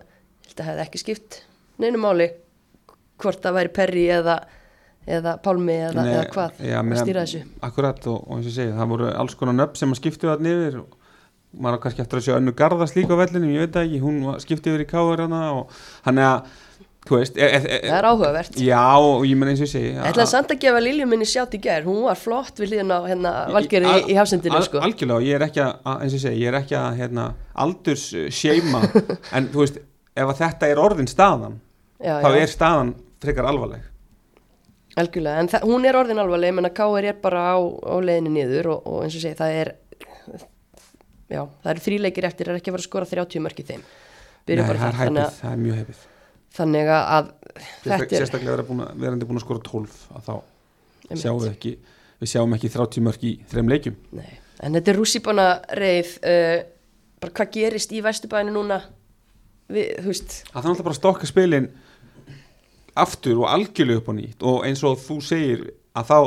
þetta 0.49 0.65
hefði 0.67 0.83
ekki 0.87 0.99
skipt 1.03 1.37
neinu 1.79 2.01
máli 2.01 2.27
hvort 3.21 3.41
það 3.43 3.55
væri 3.59 3.71
Perri 3.77 4.05
eða, 4.17 4.35
eða 5.07 5.35
Pálmi 5.43 5.75
eða, 5.89 6.03
Nei, 6.03 6.13
eða 6.13 6.29
hvað 6.33 6.63
já, 6.67 6.77
að 6.79 7.01
stýra 7.03 7.25
þessu? 7.25 7.43
Akkurat 7.65 8.07
og, 8.11 8.23
og 8.25 8.37
eins 8.37 8.49
og 8.51 8.55
segi, 8.55 8.73
það 8.77 8.93
voru 8.93 9.11
alls 9.11 9.35
konar 9.39 9.57
nöfn 9.57 9.79
sem 9.79 9.93
að 9.93 10.01
skiptu 10.01 10.33
niður 10.43 10.81
og 10.83 10.97
maður 11.57 11.81
á 11.81 11.83
kannski 11.85 12.03
eftir 12.03 12.19
að 12.19 12.25
sjá 12.27 12.37
önnu 12.37 12.55
garðast 12.57 12.97
líka 12.97 13.15
á 13.17 13.21
vellinum, 13.23 13.53
ég 13.55 13.65
veit 13.65 13.77
ekki, 13.81 14.01
hún 14.03 14.19
var- 14.27 14.41
skipti 14.43 14.69
yfir 14.69 14.85
í 14.85 14.89
káður 14.89 15.23
hana 15.25 15.39
og 15.57 15.71
hann 16.05 16.19
er 16.21 16.27
að, 16.27 16.51
veist, 17.09 17.37
e, 17.39 17.47
e, 17.47 17.57
e, 17.57 17.79
það 17.87 17.97
er 17.97 18.07
áhugavert. 18.11 18.59
Já 18.61 18.83
og 19.01 19.25
ég 19.25 19.39
menn 19.39 19.49
eins 19.49 19.63
og 19.63 19.65
ég 19.65 19.71
segi 19.71 19.89
Ég 19.95 20.09
ætlaði 20.11 20.29
samt 20.29 20.53
að 20.53 20.59
gefa 20.61 20.83
Lilju 20.83 21.07
minni 21.09 21.25
sjátt 21.25 21.57
í 21.57 21.61
gær, 21.63 21.87
hún 21.87 22.03
var 22.05 22.19
flott 22.21 22.61
við 22.61 22.75
hlýðin 22.75 22.93
á 22.93 22.99
hérna, 23.07 23.33
valgerði 23.55 23.95
í, 23.95 24.03
í 24.13 24.17
hafsendinu 24.19 24.61
sko. 24.67 24.83
Algjörlega, 24.85 25.25
ég 25.25 25.39
er 25.39 25.47
ekki 25.47 25.63
að, 25.65 25.73
eins 25.95 26.13
og 26.13 26.19
ég 26.19 26.25
segi, 26.27 26.43
ég 26.43 26.53
er 26.53 26.59
ekki 26.61 26.77
að 26.77 26.99
hérna, 27.01 27.27
aldurs 27.65 28.05
seima, 28.29 28.83
en 29.35 29.49
þú 29.49 29.65
veist, 29.65 29.81
ef 30.13 30.35
þetta 30.43 30.69
er 30.69 30.83
orðin 30.85 31.09
staðan, 31.09 31.57
já, 31.97 32.19
þá 32.19 32.29
já, 32.29 32.41
er 32.43 32.53
staðan 32.53 32.93
frekar 33.25 33.49
alvarleg. 33.49 33.89
Algjörlega, 35.01 35.43
en 35.43 35.69
hún 35.69 35.87
er 35.87 35.97
orðin 35.99 36.21
alvarleg, 36.21 36.51
ég 36.51 36.57
menna 36.57 36.71
Káir 36.75 37.09
er 37.11 37.17
bara 37.21 37.43
á, 37.53 37.57
á 37.59 37.95
leiðinu 38.03 38.33
niður 38.35 38.71
og, 38.75 38.87
og 38.89 39.03
eins 39.05 39.17
og 39.17 39.23
segi, 39.23 39.37
það 39.39 39.57
er 39.61 39.73
já, 41.29 41.41
það 41.43 41.71
eru 41.73 41.85
þríleikir 41.85 42.29
eftir, 42.29 42.49
það 42.49 42.55
er 42.55 42.61
ekki 42.61 42.71
að 42.71 42.77
fara 42.77 42.83
að 42.83 42.89
skora 42.89 43.09
30 43.13 43.43
mörk 43.45 43.61
í 43.61 43.67
þeim 43.69 43.83
byrju 44.49 44.63
Nei, 44.63 44.69
bara 44.69 44.81
það 44.81 44.89
er 44.89 44.99
hæpið, 44.99 45.21
að, 45.23 45.37
það 45.39 45.51
er 45.51 45.61
mjög 45.63 45.79
hæpið. 45.79 46.03
þannig 46.59 46.91
að 46.95 47.31
þetta 47.85 47.99
er 47.99 48.13
Sérstaklega 48.15 48.55
vera 48.55 48.67
búin 48.69 48.83
að, 48.85 49.39
að 49.39 49.43
skora 49.45 49.63
12, 49.69 49.97
að 50.15 50.27
þá 50.29 50.33
Einmitt. 51.09 51.23
sjáum 51.23 51.41
við 51.43 51.51
ekki, 51.51 51.73
við 52.19 52.33
sjáum 52.33 52.55
ekki 52.57 52.71
30 52.75 53.05
mörg 53.05 53.25
í 53.25 53.33
þreim 53.49 53.71
leikjum. 53.71 53.99
Nei. 54.17 54.31
En 54.59 54.75
þetta 54.75 54.91
er 54.91 54.97
rússibana 54.99 55.45
reið 55.79 56.15
uh, 56.27 56.55
bara 57.23 57.35
hvað 57.39 57.53
gerist 57.55 57.93
í 57.95 58.01
Vesturbæinu 58.03 58.53
núna 58.53 58.81
við, 59.71 59.93
þú 60.01 60.11
veist 60.11 60.35
Það 60.49 60.57
þarf 60.57 60.71
alltaf 60.71 60.87
bara 60.87 60.95
að 60.95 60.99
stokka 60.99 61.29
spilin 61.29 61.69
aftur 63.03 63.39
og 63.43 63.47
algjörlega 63.51 64.01
upp 64.01 64.11
á 64.11 64.13
nýtt. 64.17 64.43
Og 64.45 64.65
eins 64.67 64.83
og 64.87 64.99
þú 65.03 65.17
segir 65.25 65.63
að 65.97 66.11
þá 66.11 66.19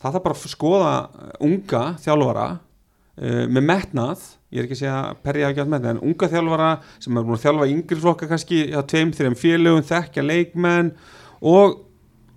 það 0.00 0.12
þarf 0.14 0.24
bara 0.26 0.36
að 0.38 0.52
skoða 0.54 0.92
unga 1.46 1.80
þjálfara 2.04 2.44
uh, 2.56 3.46
með 3.52 3.66
metnað. 3.68 4.26
Ég 4.50 4.62
er 4.62 4.66
ekki 4.66 4.76
að 4.78 4.82
segja 4.82 4.98
að 5.06 5.18
Perri 5.22 5.42
hafi 5.44 5.52
ekki 5.54 5.62
allt 5.64 5.72
metnað 5.74 5.92
en 5.94 6.04
unga 6.10 6.28
þjálfara 6.32 6.68
sem 7.04 7.16
er 7.20 7.26
búin 7.26 7.36
að 7.38 7.44
þjálfa 7.44 7.70
yngri 7.74 7.98
flokka 8.02 8.28
kannski 8.30 8.60
á 8.74 8.80
tveim, 8.90 9.12
þreim 9.14 9.36
félögum, 9.38 9.84
þekkja 9.86 10.24
leikmenn 10.26 10.88
og, 11.46 11.76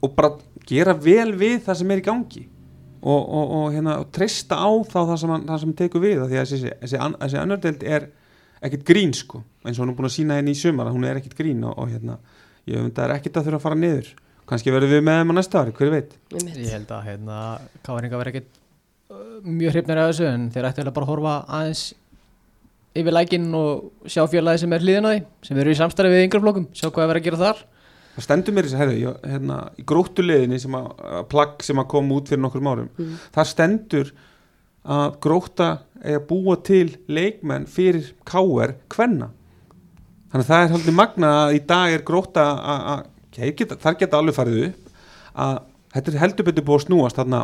og 0.04 0.12
bara 0.18 0.36
gera 0.70 0.94
vel 0.94 1.32
við 1.40 1.64
það 1.66 1.80
sem 1.82 1.94
er 1.96 2.04
í 2.04 2.06
gangi. 2.06 2.44
Og, 3.04 3.20
og, 3.20 3.50
og, 3.58 3.64
hérna, 3.74 3.98
og 4.00 4.12
treysta 4.16 4.56
á 4.64 4.70
þá 4.88 5.00
það 5.10 5.18
sem, 5.24 5.32
það 5.50 5.58
sem 5.64 5.74
tekur 5.82 6.04
við 6.06 6.22
því 6.22 6.38
að 6.40 6.46
þessi, 6.54 6.60
þessi, 6.84 7.00
an- 7.04 7.18
þessi 7.20 7.40
annardeld 7.42 7.82
er 7.84 8.06
ekkert 8.64 8.86
grín 8.88 9.12
sko. 9.18 9.42
Eins 9.68 9.76
og 9.76 9.84
hún 9.84 9.92
er 9.92 9.98
búin 9.98 10.08
að 10.08 10.14
sína 10.16 10.38
henni 10.38 10.54
í 10.56 10.60
sumar 10.60 10.88
að 10.88 10.96
hún 10.96 11.08
er 11.10 11.20
ekkert 11.20 11.36
grín 11.36 11.66
og 11.68 11.82
hérna, 11.92 12.16
ég 12.70 12.84
veit 12.86 12.94
það 12.98 13.06
er 13.10 13.16
ekkert 13.18 13.40
að 13.42 13.48
þurfa 13.50 13.60
að 13.60 13.66
fara 13.68 13.80
niður. 13.80 14.12
Kannski 14.50 14.74
verðum 14.76 14.92
við 14.92 15.04
með 15.08 15.20
þeim 15.22 15.32
á 15.32 15.36
næsta 15.40 15.62
ári, 15.64 15.74
hver 15.78 15.92
veit. 15.94 16.16
Ég 16.36 16.72
held 16.74 16.90
að 16.92 17.06
hérna, 17.08 17.38
káringa 17.88 18.20
verði 18.20 18.34
ekkit 18.34 18.50
uh, 19.14 19.28
mjög 19.48 19.76
hrifnir 19.78 20.02
af 20.04 20.10
þessu 20.12 20.26
en 20.30 20.48
þeir 20.52 20.68
eiginlega 20.70 20.96
bara 20.98 21.08
að 21.08 21.12
horfa 21.14 21.36
aðeins 21.60 21.84
yfir 22.94 23.16
lækin 23.16 23.46
og 23.58 24.10
sjá 24.12 24.26
félagi 24.30 24.62
sem 24.62 24.74
er 24.76 24.84
hlýðin 24.84 25.08
á 25.08 25.12
því 25.16 25.22
sem 25.48 25.62
eru 25.64 25.72
í 25.74 25.78
samstarfi 25.80 26.12
við 26.14 26.26
yngra 26.28 26.44
flokkum, 26.44 26.68
sjá 26.78 26.90
hvað 26.90 27.06
er 27.06 27.12
verið 27.14 27.24
að 27.24 27.30
gera 27.30 27.40
þar. 27.44 27.62
Það 28.14 28.26
stendur 28.28 28.54
mér 28.54 28.68
þess 28.68 28.76
að 28.78 28.82
herðu, 28.84 28.98
ég, 29.02 29.16
hérna, 29.32 29.56
í 29.82 29.86
gróttuleginni 29.90 30.60
sem 30.62 30.76
að, 30.78 30.90
að 31.18 31.24
plagg 31.32 31.64
sem 31.66 31.80
að 31.82 31.88
kom 31.96 32.12
út 32.14 32.30
fyrir 32.30 32.44
nokkur 32.44 32.68
árum 32.68 32.90
Mm. 32.94 33.16
það 33.34 33.48
stendur 33.50 34.12
að 34.84 35.16
gróta 35.24 35.70
að 36.04 36.20
búa 36.30 36.58
til 36.68 36.98
leikmenn 37.08 37.66
fyrir 37.72 38.12
káer 38.28 38.76
kvenna 38.92 39.32
þannig 40.34 40.48
að 40.48 40.50
það 40.50 40.64
er 40.64 40.72
haldið 40.74 40.96
magna 40.98 41.32
að 41.44 41.52
í 41.54 41.60
dag 41.70 41.94
er 41.94 42.06
gróta 42.08 42.46
að, 42.58 42.86
að 42.94 43.04
þeir 43.36 43.52
geta, 43.60 43.78
þar 43.84 43.98
geta 44.00 44.22
alveg 44.22 44.38
farið 44.38 44.64
upp 44.68 44.90
að 45.44 45.60
þetta 45.94 46.14
er 46.14 46.24
heldur 46.24 46.48
betur 46.48 46.66
búið 46.66 46.80
að 46.80 46.86
snúast 46.88 47.20
þarna, 47.20 47.44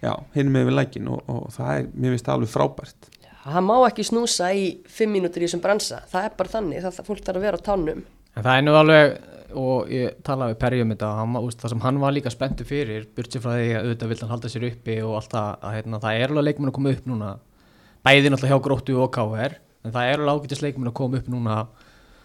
já, 0.00 0.12
hinn 0.36 0.54
með 0.54 0.70
við 0.70 0.78
lækin 0.78 1.12
og, 1.12 1.20
og 1.28 1.52
það 1.52 1.74
er, 1.74 1.90
mér 1.92 2.14
finnst 2.14 2.30
það 2.30 2.38
alveg 2.38 2.52
frábært. 2.54 3.10
Það 3.44 3.66
má 3.68 3.74
ekki 3.84 4.08
snúsa 4.08 4.50
í 4.56 4.64
fimm 4.88 5.12
mínútur 5.12 5.44
í 5.44 5.48
þessum 5.48 5.60
bransa, 5.64 6.00
það 6.08 6.28
er 6.30 6.36
bara 6.38 6.52
þannig, 6.54 6.80
það, 6.80 6.96
það 6.96 7.08
fólk 7.10 7.24
þarf 7.26 7.40
að 7.40 7.44
vera 7.44 7.60
á 7.60 7.66
tánum. 7.66 8.04
En 8.34 8.46
það 8.46 8.56
er 8.56 8.64
nú 8.64 8.76
alveg, 8.78 9.16
og 9.60 9.90
ég 9.92 10.14
talaði 10.24 10.54
við 10.54 10.60
Perri 10.62 10.80
um 10.80 10.94
þetta, 10.94 11.10
hann, 11.20 11.36
úst, 11.42 11.60
það 11.60 11.74
sem 11.74 11.84
hann 11.84 12.00
var 12.00 12.14
líka 12.16 12.32
spenntu 12.32 12.64
fyrir, 12.68 13.04
burt 13.14 13.36
sér 13.36 13.44
frá 13.44 13.52
því 13.52 13.68
að 13.68 13.82
auðvitað 13.82 14.14
vill 14.14 14.20
hann 14.22 14.32
halda 14.32 14.52
sér 14.54 14.64
uppi 14.70 14.96
og 15.04 15.18
allt 15.20 15.36
það, 15.36 15.50
að 15.60 15.76
hérna, 15.76 16.00
það 16.06 16.22
er 16.22 16.32
alveg 16.32 16.48
leikmenn 16.48 16.72
að 16.72 16.76
koma 16.78 16.94
upp 16.96 17.10
núna, 17.12 17.28
bæði 18.08 18.32
náttúrulega 18.32 18.56
hjá 18.56 18.64
Gróttu 18.64 18.96
og 19.04 19.12
KR, 19.14 19.58
en 19.84 19.94
það 19.94 20.08
er 20.08 20.24
alveg 20.24 20.40
ágætis 20.40 20.64
leikmenn 20.64 20.90
að 20.90 20.96
koma 21.02 21.20
upp 21.20 21.30
núna 21.30 21.58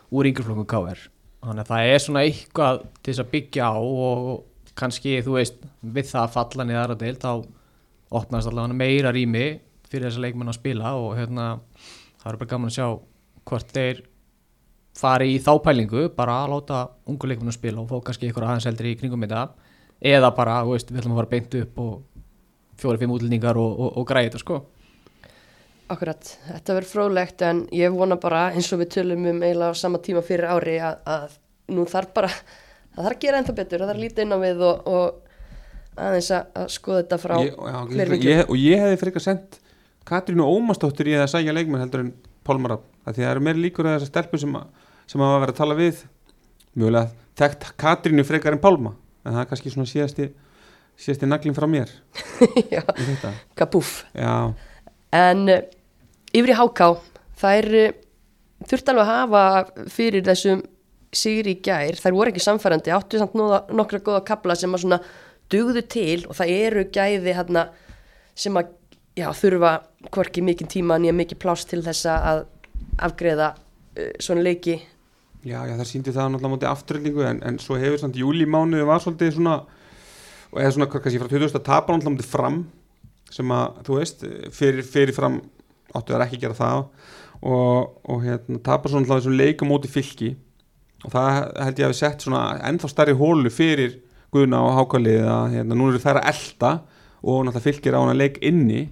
úr 0.09 0.29
yngreflokkum 0.29 0.67
KR. 0.69 1.07
Þannig 1.39 1.63
að 1.63 1.71
það 1.71 1.93
er 1.93 2.03
svona 2.03 2.25
eitthvað 2.27 2.81
til 2.99 3.13
þess 3.13 3.23
að 3.23 3.31
byggja 3.33 3.69
á 3.71 3.77
og 3.79 4.29
kannski, 4.79 5.15
þú 5.23 5.37
veist, 5.37 5.57
við 5.81 6.11
það 6.11 6.25
að 6.25 6.35
falla 6.35 6.65
niður 6.67 6.81
aðra 6.83 6.99
deil, 6.99 7.15
þá 7.19 8.19
opnast 8.19 8.49
allavega 8.49 8.79
meira 8.79 9.13
rými 9.15 9.45
fyrir 9.89 10.07
þessa 10.07 10.23
leikmenn 10.23 10.51
að 10.51 10.59
spila 10.59 10.93
og 10.97 11.15
hérna, 11.17 11.47
það 12.21 12.31
er 12.31 12.39
bara 12.41 12.51
gaman 12.53 12.71
að 12.71 12.77
sjá 12.77 12.87
hvort 13.49 13.73
þeir 13.73 14.01
fari 14.99 15.33
í 15.35 15.39
þá 15.41 15.51
pælingu 15.63 16.07
bara 16.15 16.41
að 16.43 16.53
láta 16.55 16.81
ungu 17.09 17.29
leikmennu 17.29 17.53
spila 17.55 17.83
og 17.83 17.89
fá 17.89 17.99
kannski 18.09 18.29
ykkur 18.29 18.45
aðeins 18.45 18.67
eldri 18.69 18.93
í 18.93 18.99
kringum 18.99 19.23
þetta 19.25 19.45
eða 20.11 20.31
bara, 20.35 20.59
veist, 20.67 20.91
við 20.91 21.01
ætlum 21.01 21.15
að 21.15 21.21
fara 21.21 21.31
beint 21.33 21.57
upp 21.61 21.79
og 21.83 21.93
fjóri-fimm 22.79 23.13
útlendingar 23.15 23.59
og, 23.59 23.71
og, 23.75 23.97
og 23.99 24.07
græði 24.09 24.29
þetta 24.29 24.43
sko 24.43 24.59
Akkurat, 25.89 26.31
þetta 26.45 26.75
verður 26.77 26.91
fróðlegt 26.91 27.41
en 27.47 27.61
ég 27.73 27.93
vona 27.97 28.19
bara 28.21 28.49
eins 28.53 28.67
og 28.75 28.81
við 28.83 28.91
tölum 28.97 29.23
um 29.31 29.39
eiginlega 29.41 29.73
á 29.73 29.81
sama 29.81 30.01
tíma 30.05 30.21
fyrir 30.25 30.45
ári 30.51 30.75
að, 30.85 30.99
að 31.09 31.37
nú 31.73 31.85
þarf 31.89 32.11
bara, 32.13 32.29
það 32.93 32.99
þarf 33.07 33.15
að 33.15 33.23
gera 33.23 33.39
ennþá 33.41 33.55
betur, 33.57 33.81
það 33.81 33.89
þarf 33.89 33.97
að 33.97 34.03
líta 34.03 34.25
inn 34.25 34.35
á 34.35 34.39
við 34.43 34.61
og, 34.67 34.91
og 34.93 36.03
aðeins 36.09 36.29
að, 36.37 36.51
að 36.61 36.67
skoða 36.75 37.01
þetta 37.01 37.19
frá 37.23 37.35
ég, 37.41 38.43
og 38.45 38.59
ég 38.61 38.83
hefði 38.85 38.99
frekar 39.01 39.25
sendt 39.25 39.57
Katrínu 40.09 40.45
Ómastóttur 40.45 41.09
í 41.09 41.15
að 41.17 41.27
sækja 41.33 41.53
leikmenn 41.57 41.81
heldur 41.83 42.05
en 42.05 42.13
Pálmar 42.45 42.77
af, 42.77 42.85
af 43.05 43.13
því 43.13 43.23
að 43.23 43.27
það 43.27 43.33
eru 43.33 43.43
meira 43.45 43.61
líkur 43.61 43.89
að 43.89 43.97
þessar 43.97 44.11
stelpur 44.13 44.41
sem, 44.41 44.53
að, 44.57 44.93
sem 45.11 45.21
að 45.25 45.33
vera 45.43 45.53
að 45.53 45.59
tala 45.59 45.75
við. 45.77 45.99
Mjögulega 46.77 47.11
þekkt 47.41 47.67
Katrínu 47.81 48.25
frekar 48.25 48.55
en 48.55 48.61
Pálma 48.63 48.93
en 49.25 49.33
það 49.35 49.41
er 49.43 49.49
kannski 49.51 49.73
svona 49.73 49.89
síðasti 49.89 50.29
síðasti 50.99 51.29
naglinn 51.29 51.55
frá 51.57 51.67
mér 51.69 51.91
Já, 52.75 52.81
kapúf. 53.59 54.03
já, 54.13 54.53
En 55.15 55.45
uh, 55.49 55.61
yfir 56.33 56.53
í 56.53 56.57
HK, 56.57 56.89
þær 57.39 57.69
uh, 57.79 57.95
þurft 58.69 58.91
alveg 58.91 59.05
að 59.05 59.13
hafa 59.13 59.87
fyrir 59.91 60.25
þessum 60.27 60.63
sigri 61.15 61.55
í 61.55 61.61
gær, 61.65 61.97
þær 61.97 62.15
voru 62.15 62.33
ekki 62.33 62.43
samfærandi, 62.43 62.93
áttu 62.93 63.21
samt 63.21 63.33
nokkra 63.33 64.01
góða 64.05 64.21
kapla 64.27 64.57
sem 64.57 64.73
að 64.75 64.83
svona 64.83 64.99
dugðu 65.49 65.81
til 65.89 66.19
og 66.29 66.37
það 66.37 66.53
eru 66.53 66.83
gæði 66.93 67.33
hérna 67.33 67.65
sem 68.37 68.57
að 68.59 68.75
já, 69.17 69.27
þurfa 69.33 69.73
hvorki 70.13 70.43
mikið 70.45 70.71
tíma 70.75 70.99
nýja 71.01 71.15
mikið 71.17 71.41
pláss 71.41 71.65
til 71.69 71.81
þess 71.85 72.05
að 72.11 72.45
afgreða 73.09 73.53
uh, 73.55 74.13
svona 74.21 74.45
leiki. 74.45 74.77
já, 75.43 75.59
já, 75.65 75.75
það 75.75 75.87
síndi 75.87 76.13
það 76.13 76.33
náttúrulega 76.33 76.55
móti 76.55 76.69
afturrellingu 76.69 77.25
en, 77.25 77.43
en 77.47 77.59
svo 77.63 77.79
hefur 77.79 78.01
samt 78.01 78.19
júlímánuði 78.19 78.85
var 78.87 79.01
svolítið 79.03 79.37
svona 79.39 79.61
og 80.49 80.59
eða 80.61 80.73
svona 80.75 80.89
kannski 80.91 81.21
frá 81.21 81.31
2000 81.31 81.57
að 81.59 81.65
tapa 81.65 81.93
náttúrulega 81.93 82.15
móti 82.17 82.27
fram 82.27 82.59
sem 83.29 83.51
að, 83.53 83.81
þú 83.85 83.97
veist, 83.99 84.23
fyrir, 84.57 84.85
fyrir 84.85 85.15
fram 85.15 85.39
áttu 85.95 86.13
þær 86.13 86.25
ekki 86.25 86.39
að 86.39 86.45
gera 86.45 86.59
það. 86.59 86.83
Og, 87.39 87.97
og 88.11 88.21
hérna, 88.25 88.59
tapa 88.65 88.91
svona 88.91 89.07
þessum 89.07 89.37
leikum 89.39 89.71
móti 89.71 89.91
fylki. 89.91 90.33
Og 91.05 91.13
það 91.13 91.37
held 91.63 91.79
ég 91.79 91.87
að 91.87 91.93
við 91.93 91.99
sett 92.01 92.25
svona 92.25 92.43
ennþá 92.67 92.91
starri 92.91 93.15
hólu 93.15 93.51
fyrir 93.53 93.99
Guðna 94.33 94.61
og 94.65 94.75
Hákalið 94.77 95.25
að 95.25 95.55
hérna, 95.55 95.77
nú 95.77 95.89
eru 95.89 96.01
þær 96.03 96.19
að 96.19 96.31
elda 96.33 96.73
og 97.19 97.39
náttúrulega 97.45 97.65
fylkir 97.65 97.97
á 97.97 98.01
hana 98.03 98.17
leik 98.17 98.37
inni. 98.45 98.83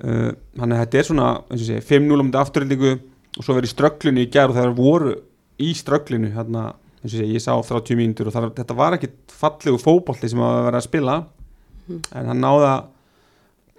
Uh, 0.00 0.32
þannig 0.56 0.76
að 0.76 0.82
þetta 0.82 0.98
er 0.98 1.08
svona 1.10 1.30
eins 1.46 1.62
og 1.62 1.66
sé, 1.68 1.80
5-0 1.84 2.16
um 2.16 2.28
þetta 2.28 2.44
afturrellingu 2.44 2.92
og 3.36 3.44
svo 3.44 3.56
verið 3.56 3.68
í 3.68 3.74
strögglinu 3.74 4.22
í 4.24 4.30
gerð 4.32 4.54
og 4.54 4.58
það 4.58 4.78
voru 4.78 5.16
í 5.60 5.72
strögglinu 5.76 6.30
hérna, 6.34 6.70
ég 7.04 7.42
sá 7.42 7.52
30 7.52 7.98
mínútur 7.98 8.30
og 8.30 8.34
það, 8.34 8.46
þetta 8.58 8.76
var 8.78 8.96
ekki 8.96 9.10
fallegu 9.32 9.80
fótbolti 9.80 10.30
sem 10.32 10.40
að 10.44 10.62
vera 10.66 10.80
að 10.80 10.86
spila. 10.88 11.18
En 11.90 12.30
hann 12.30 12.40
náði 12.42 12.70
að 12.70 12.88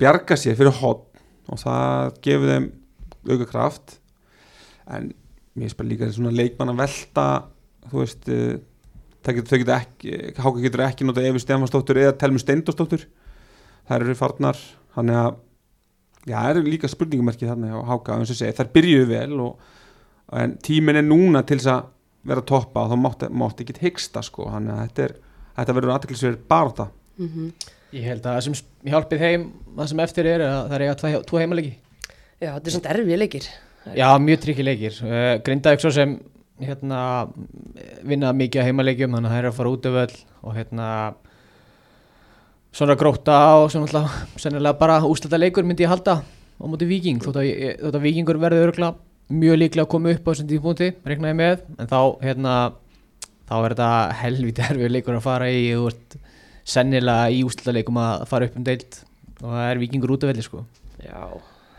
bjarga 0.02 0.38
sér 0.40 0.58
fyrir 0.60 0.78
hot 0.82 1.08
og 1.52 1.60
það 1.62 2.20
gefur 2.26 2.54
þeim 2.54 2.68
auka 3.30 3.48
kraft. 3.50 3.98
En 4.92 5.12
mér 5.60 5.76
bara 5.78 5.92
líka 5.92 6.12
svona 6.12 6.34
leikmann 6.34 6.72
að 6.74 6.82
velta 6.82 7.26
þú 7.90 8.04
veist 8.04 8.28
það 9.22 9.38
getur, 9.38 9.50
þau 9.50 9.62
getur 9.62 9.76
ekki, 9.78 10.20
Háka 10.38 10.64
getur 10.66 10.86
ekki 10.86 11.08
nota 11.08 11.24
Efi 11.26 11.44
Stefansdóttur 11.44 12.02
eða 12.02 12.18
Telmi 12.22 12.42
Steindósdóttur 12.42 13.06
þær 13.90 14.06
eru 14.06 14.18
farnar. 14.18 14.60
Þannig 14.96 15.20
að 15.22 15.32
já, 16.26 16.36
það 16.36 16.52
eru 16.54 16.64
líka 16.68 16.92
spurningumerki 16.92 17.50
þarna 17.50 17.76
á 17.78 17.90
Háka 17.92 18.18
eins 18.18 18.34
og 18.34 18.40
segja, 18.40 18.58
þær 18.60 18.72
byrjuðu 18.76 19.10
vel 19.12 19.44
og 19.46 20.40
en 20.42 20.56
tíminn 20.64 21.02
er 21.02 21.06
núna 21.08 21.44
til 21.48 21.60
þess 21.60 21.74
að 21.74 21.92
vera 22.32 22.46
toppa 22.46 22.86
og 22.86 22.92
þá 22.92 23.02
mátti, 23.02 23.30
mátti 23.34 23.66
ekki 23.66 23.82
hyggsta 23.82 24.22
sko, 24.24 24.48
þannig 24.54 24.76
að 24.76 24.82
þetta, 24.86 25.38
þetta 25.58 25.76
verður 25.78 25.94
aðteklisverið 25.96 26.44
bara 26.52 26.76
það 26.78 26.92
mm 27.22 27.30
Ég 27.92 28.06
held 28.08 28.24
að 28.26 28.38
það 28.38 28.46
sem 28.48 28.56
hjálpið 28.94 29.24
þeim 29.26 29.42
það 29.78 29.90
sem 29.92 30.02
eftir 30.06 30.30
er 30.32 30.44
að 30.46 30.60
það 30.70 30.76
er 30.78 30.84
eiga 30.86 30.98
tvo- 31.28 31.42
heimalegi 31.42 31.72
Já, 32.42 32.54
þetta 32.56 32.68
er 32.70 32.74
svona 32.76 32.92
erfið 32.96 33.20
leikir. 33.22 33.48
Já, 33.98 34.08
mjög 34.18 34.40
tryggi 34.42 34.64
leikir. 34.66 34.96
Uh, 35.06 35.34
Grindavík 35.46 35.82
svo 35.84 35.92
sem 35.94 36.16
hérna, 36.62 37.02
vinna 38.08 38.32
mikið 38.34 38.64
á 38.64 38.68
heimaleikjum 38.70 39.14
þannig 39.14 39.30
að 39.30 39.36
það 39.36 39.42
er 39.44 39.50
að 39.52 39.58
fara 39.60 39.74
út 39.76 39.86
af 39.90 40.00
öll 40.02 40.16
og 40.42 40.56
hérna 40.58 40.88
svona 42.72 42.96
gróta 42.98 43.38
og 43.62 43.70
svona 43.74 43.88
alltaf 43.90 44.42
sennilega 44.42 44.78
bara 44.80 45.00
úslita 45.06 45.40
leikur 45.42 45.66
myndi 45.68 45.84
ég 45.86 45.92
halda 45.92 46.18
á 46.24 46.64
móti 46.66 46.88
viking 46.90 47.20
þótt 47.24 47.40
að, 47.42 47.50
þótt 47.82 47.98
að 48.00 48.06
vikingur 48.06 48.40
verði 48.42 48.64
örgla 48.68 48.92
mjög 49.32 49.58
líklega 49.62 49.86
að 49.88 49.92
koma 49.94 50.14
upp 50.16 50.28
á 50.28 50.30
þessum 50.32 50.50
tíðbúndi 50.52 50.90
reiknaði 51.08 51.38
með. 51.40 51.62
En 51.80 51.90
þá 51.92 52.00
hérna 52.24 52.56
þá 53.50 53.56
er 53.60 53.74
þetta 53.76 53.92
helviti 54.22 54.66
erfið 54.70 54.94
leikur 54.96 55.18
að 55.20 55.26
fara 55.26 55.50
í 55.52 55.64
þú 55.74 55.88
ert 55.92 56.18
sennilega 56.68 57.32
í 57.34 57.42
úslita 57.48 57.74
leikum 57.76 58.00
að 58.02 58.26
fara 58.30 58.48
upp 58.48 58.58
um 58.60 58.66
deild. 58.68 59.00
Og 59.42 59.50
það 59.50 59.68
er 59.68 59.82
vikingur 59.82 60.14
út 60.16 60.26
af 60.26 60.32
velli 60.32 60.46
sko. 60.46 60.64
Já, 61.02 61.22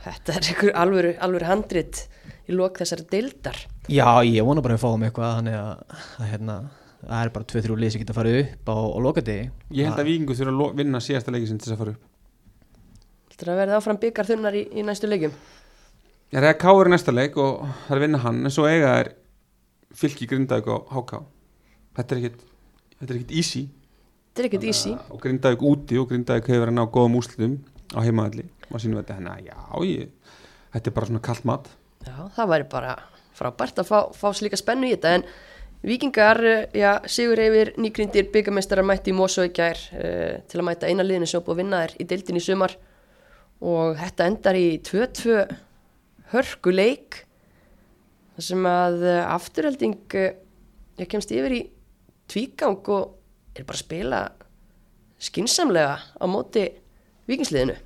þetta 0.07 0.35
er 0.35 0.49
einhver 0.51 0.73
alvöru, 0.83 1.13
alvöru 1.23 1.49
handrit 1.49 2.05
í 2.49 2.57
lok 2.57 2.81
þessari 2.83 3.07
deildar. 3.13 3.59
Já, 3.93 4.07
ég 4.27 4.47
vona 4.47 4.65
bara 4.65 4.77
að 4.77 4.81
við 4.81 4.87
fáum 4.87 5.07
eitthvað 5.07 5.37
þannig 5.39 5.59
að, 5.61 5.99
að 6.19 6.31
hérna, 6.33 6.57
það 7.03 7.19
er 7.21 7.35
bara 7.37 7.51
2-3 7.55 7.81
lið 7.83 7.95
sem 7.95 8.03
geta 8.03 8.17
farið 8.17 8.39
upp 8.43 8.73
á, 8.73 8.77
á 8.79 8.99
lokadegi. 9.07 9.49
Ég 9.79 9.89
held 9.89 10.03
að 10.03 10.11
Víkingu 10.11 10.39
þurfa 10.39 10.69
að 10.69 10.83
vinna 10.83 11.03
síðasta 11.03 11.35
leiki 11.35 11.51
sem 11.51 11.61
til 11.61 11.69
þess 11.71 11.77
að 11.77 11.83
fara 11.85 11.95
upp. 11.97 12.09
Þetta 13.33 13.47
er 13.47 13.53
að 13.53 13.61
verða 13.63 13.79
áfram 13.79 14.01
byggar 14.03 14.29
þunnar 14.29 14.59
í, 14.59 14.65
í 14.75 14.87
næstu 14.87 15.11
leikjum? 15.11 15.37
Ég 16.33 16.41
er 16.41 16.49
að 16.49 16.59
káur 16.63 16.89
í 16.89 16.93
næsta 16.95 17.15
leik 17.15 17.39
og 17.41 17.63
það 17.87 17.95
er 17.95 17.99
að 18.01 18.05
vinna 18.07 18.21
hann 18.23 18.43
en 18.43 18.55
svo 18.55 18.65
eiga 18.65 18.93
er 19.03 19.13
fylki 19.97 20.29
Grindavík 20.31 20.71
og 20.73 20.91
HK 20.93 21.23
þetta 21.99 22.15
er 22.15 22.21
ekkit, 22.21 22.45
þetta 22.99 23.11
er 23.11 23.19
ekkit 23.19 23.35
easy 23.37 23.63
Þetta 24.33 24.41
er 24.41 24.47
ekkert 24.49 24.63
easy. 24.65 24.91
Og 25.13 25.19
Grindavík 25.21 25.63
úti 25.69 25.99
og 26.01 26.07
Grindavík 26.09 26.47
hefur 26.49 26.63
verið 26.63 26.73
að 26.73 26.77
ná 26.79 26.87
góðum 26.89 27.17
úslitum 27.19 27.57
á 27.93 28.01
heimaðalli 28.01 28.47
og 28.71 28.81
sínum 28.81 29.03
þetta 29.03 29.19
að 29.29 29.43
já, 29.45 29.59
ég, 29.85 30.39
þetta 30.73 30.89
er 30.89 30.95
bara 30.97 31.09
svona 31.11 31.21
kallt 31.27 31.45
mat. 31.51 31.69
Já, 32.07 32.15
það 32.39 32.49
væri 32.55 32.67
bara 32.73 32.95
frábært 33.37 33.83
að 33.83 33.91
fá, 33.91 33.99
fá 34.17 34.25
slíka 34.33 34.57
spennu 34.57 34.89
í 34.89 34.95
þetta. 34.95 35.13
En 35.19 35.27
Víkingar, 35.85 36.41
eh, 36.49 36.65
já, 36.73 36.95
Sigur 37.05 37.45
Eifir, 37.45 37.75
nýgrindir, 37.77 38.31
byggamestara 38.33 38.83
mætti 38.87 39.13
í 39.13 39.53
gær 39.53 39.77
uh, 39.77 40.41
til 40.49 40.61
að 40.61 40.65
mæta 40.65 40.89
eina 40.89 41.05
liðinu 41.05 41.29
sem 41.29 41.45
búið 41.45 41.53
að 41.53 41.61
vinna 41.61 41.85
þær 41.85 41.97
í 42.01 42.05
deildin 42.09 42.41
í 42.41 42.41
sumar. 42.41 42.77
Og 43.61 43.97
þetta 44.01 44.27
endar 44.33 44.57
í 44.57 44.79
2-2 44.81 45.43
hörku 46.33 46.73
leik 46.73 47.27
þar 48.33 48.49
sem 48.49 48.65
að 48.65 49.03
afturhelding 49.29 50.17
uh, 50.17 50.31
ég 50.97 51.11
kemst 51.11 51.37
yfir 51.37 51.53
í 51.53 51.67
tvígang 52.33 52.81
og 52.89 53.19
er 53.61 53.69
bara 53.69 53.79
að 53.79 53.85
spila 53.85 54.21
skinsamlega 55.23 55.97
á 56.19 56.25
móti 56.31 56.67
vikingsliðinu. 57.31 57.77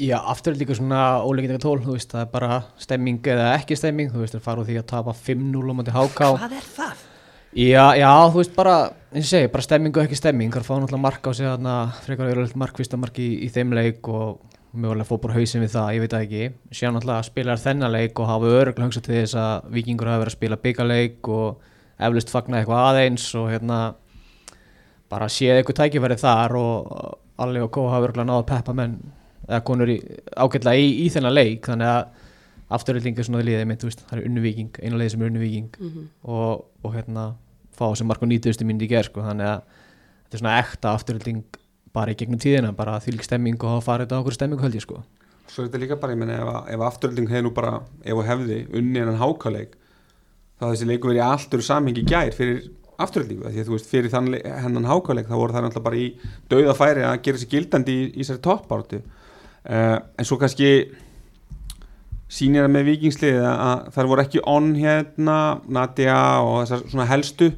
Já, 0.00 0.16
aftur 0.16 0.54
er 0.54 0.62
líka 0.62 0.74
svona 0.78 1.20
óleikindega 1.20 1.60
tól, 1.60 1.76
þú 1.84 1.94
veist, 1.98 2.08
það 2.14 2.22
er 2.24 2.28
bara 2.32 2.58
stemming 2.80 3.26
eða 3.28 3.50
ekki 3.58 3.76
stemming, 3.76 4.08
þú 4.12 4.22
veist, 4.22 4.36
það 4.38 4.46
fara 4.46 4.62
úr 4.62 4.68
því 4.70 4.78
að 4.80 4.86
tapa 4.94 5.12
5-0 5.12 5.60
á 5.60 5.74
móti 5.76 5.92
HK 5.92 6.30
Hvað 6.40 6.54
er 6.56 6.70
það? 6.78 7.02
Já, 7.50 7.84
já, 7.98 8.08
þú 8.30 8.38
veist, 8.38 8.54
bara, 8.56 8.76
eins 9.10 9.26
og 9.26 9.32
segi, 9.34 9.50
bara 9.52 9.66
stemming 9.66 9.98
og 9.98 10.06
ekki 10.06 10.16
stemming, 10.16 10.54
það 10.54 10.68
fá 10.70 10.72
náttúrulega 10.78 11.04
mark 11.04 11.28
á 11.28 11.30
sig 11.36 11.50
þarna, 11.50 11.74
frekar 12.06 12.30
verið 12.30 12.56
markvista 12.62 13.00
mark 13.00 13.20
í, 13.20 13.28
í 13.44 13.50
þeim 13.52 13.76
leik 13.76 14.08
og 14.08 14.40
mögulega 14.72 15.08
fór 15.08 15.20
bara 15.24 15.36
hausinn 15.36 15.64
við 15.64 15.74
það, 15.74 15.92
ég 15.96 16.04
veit 16.04 16.14
það 16.14 16.26
ekki 16.26 16.42
síðan 16.78 16.96
náttúrulega 16.96 17.26
spilar 17.26 17.60
þennan 17.60 17.94
leik 17.94 18.20
og 18.22 18.30
hafa 18.30 18.52
öruglega 18.54 18.86
hugsað 18.86 19.06
til 19.06 19.16
þess 19.16 19.38
að 19.42 19.72
vikingur 19.74 20.10
hafa 20.10 20.22
verið 20.22 20.32
að 20.32 20.38
spila 20.38 20.60
byggarleik 20.64 21.30
og 21.34 21.66
eflust 22.06 22.30
fagna 22.32 22.60
eitthvað 22.60 22.86
aðeins 22.86 23.26
og 23.36 23.50
hérna 23.50 23.80
bara 25.10 25.28
séð 25.32 25.58
eitthvað 25.58 25.80
tækifæri 25.82 26.18
þar 26.20 26.56
og 26.60 27.18
Alli 27.40 27.62
og 27.64 27.70
Kó 27.74 27.86
hafa 27.90 28.08
öruglega 28.08 28.28
náða 28.28 28.42
að 28.44 28.50
peppa 28.52 28.74
menn 28.76 28.98
eða 29.48 29.62
konur 29.66 29.90
í, 29.90 29.96
ágætlega 30.36 30.78
í, 30.78 30.90
í 31.04 31.06
þennan 31.12 31.34
leik. 31.34 31.66
Þannig 31.66 31.90
að 31.90 32.02
afturölding 32.76 33.18
er 33.18 33.26
svona 33.26 33.44
liðið 33.46 33.66
mitt, 33.66 33.82
þú 33.82 33.90
veist, 33.90 34.02
það 34.06 34.18
er 34.18 34.26
unnu 34.28 34.42
viking 34.44 34.80
eina 34.82 35.00
leið 35.00 35.14
sem 35.14 35.22
er 35.24 35.32
unnu 35.32 35.42
viking 35.42 35.70
Mm 35.80 36.08
og, 36.30 36.66
og 36.84 36.94
hérna 36.94 37.24
fá 37.74 37.88
sem 37.96 38.06
mark 38.06 38.22
og 38.22 38.28
90. 38.30 38.66
myndi 38.68 38.86
í 38.86 38.90
gerð 38.90 39.08
sko, 39.08 39.24
þannig 39.24 39.48
að 39.48 39.62
þetta 39.64 40.36
er 40.36 40.42
svona 40.42 40.58
ekta 40.60 40.92
afturölding 40.94 41.40
bara 41.96 42.12
í 42.12 42.18
gegnum 42.20 42.38
tíðina, 42.38 42.70
bara 42.76 43.00
þvílík 43.02 43.24
stemming 43.26 43.58
og 43.64 43.74
hafa 43.74 43.86
farið 43.86 44.06
þetta 44.06 44.18
á 44.18 44.20
okkur 44.20 44.36
stemmingu 44.36 44.66
held 44.66 44.76
ég 44.78 44.84
sko. 44.84 45.00
Svo 45.50 45.64
er 45.64 45.70
þetta 45.70 45.80
líka 45.82 45.96
bara, 45.98 46.14
ég 46.14 46.20
menna, 46.20 46.36
ef, 46.38 46.68
ef 46.76 46.84
afturölding 46.86 47.30
hefði 47.32 47.46
nú 47.48 47.54
bara, 47.56 47.80
ef 48.04 48.20
hún 48.20 48.28
hefði 48.28 48.58
unni 48.78 49.02
en 49.02 49.18
hákaleik, 49.18 49.72
þá 50.60 50.64
þessi 50.68 50.90
leiku 50.90 51.10
verið 51.10 51.22
í 51.22 51.26
allt 51.26 51.56
eru 51.56 51.66
samhengi 51.66 52.04
gær 52.06 52.36
fyrir 52.36 52.60
afturöldingu, 53.04 53.50
því 53.50 53.62
að 53.62 53.68
þú 53.68 53.76
veist, 53.76 53.88
fyrir 53.90 54.12
þann 54.12 54.30
le- 54.34 54.42
hennan 54.64 54.88
hákaleik, 54.88 55.28
þá 55.30 55.36
voru 55.38 55.56
það 55.56 55.66
náttúrulega 55.66 55.86
bara 55.86 56.00
í 56.00 56.08
dauða 56.52 56.76
færi 56.78 57.06
að 57.06 57.22
gera 57.26 57.40
sér 57.42 57.52
gildandi 57.54 57.96
í, 57.96 58.04
í 58.20 58.26
sér 58.26 58.42
toppáratu. 58.44 59.00
Uh, 59.60 59.96
en 60.18 60.28
svo 60.28 60.38
kannski 60.40 60.70
sýnir 62.30 62.64
það 62.64 62.74
með 62.76 62.86
vikingsliðið 62.92 63.42
að, 63.44 63.58
að 63.66 63.90
þær 63.96 64.10
voru 64.12 64.24
ekki 64.24 64.44
on 64.48 64.70
hérna, 64.78 65.38
Nadia 65.68 66.20
og 66.44 66.62
þessar 66.62 66.86
svona 66.92 67.08
helstu, 67.10 67.50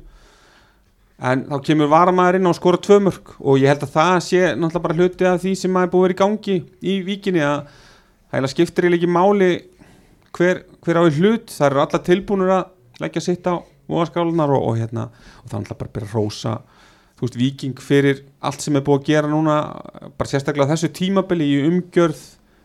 en 1.22 1.44
þá 1.46 1.56
kemur 1.68 1.90
varamæðurinn 1.92 2.50
og 2.50 2.56
skora 2.58 2.80
tvö 2.82 2.98
mörg 3.06 3.34
og 3.38 3.60
ég 3.62 3.70
held 3.70 3.84
að 3.86 3.92
það 3.94 4.14
sé 4.26 4.40
náttúrulega 4.56 4.84
bara 4.86 4.96
hluti 4.98 5.28
af 5.28 5.42
því 5.44 5.52
sem 5.60 5.70
maður 5.74 5.92
búið 5.92 6.06
vera 6.08 6.16
í 6.16 6.20
gangi 6.22 6.56
í 6.82 6.96
víkinni 7.06 7.44
að 7.46 7.60
það 8.32 8.48
skiptir 8.50 8.88
ekki 8.90 9.10
máli 9.10 9.50
hver, 10.34 10.64
hver 10.82 10.98
á 10.98 11.02
hlut 11.06 11.52
það 11.52 11.68
eru 11.68 11.82
alla 11.84 12.00
tilbúinur 12.08 12.54
að 12.56 13.04
leggja 13.04 13.22
sitt 13.28 13.46
á 13.46 13.54
voðaskálunar 13.92 14.52
og, 14.56 14.68
og 14.70 14.78
hérna 14.80 15.08
og 15.12 15.50
það 15.50 15.56
er 15.56 15.64
náttúrulega 15.64 15.80
bara 15.80 15.90
að 15.90 15.96
byrja 15.96 16.10
að 16.10 16.16
rósa 16.18 16.54
þú 17.18 17.26
veist, 17.26 17.40
viking 17.40 17.82
fyrir 17.82 18.22
allt 18.42 18.64
sem 18.64 18.78
er 18.78 18.86
búið 18.86 19.02
að 19.02 19.10
gera 19.10 19.32
núna 19.32 19.58
bara 20.18 20.30
sérstaklega 20.30 20.66
á 20.66 20.72
þessu 20.74 20.92
tímabili 20.96 21.50
í 21.52 21.60
umgjörð 21.68 22.24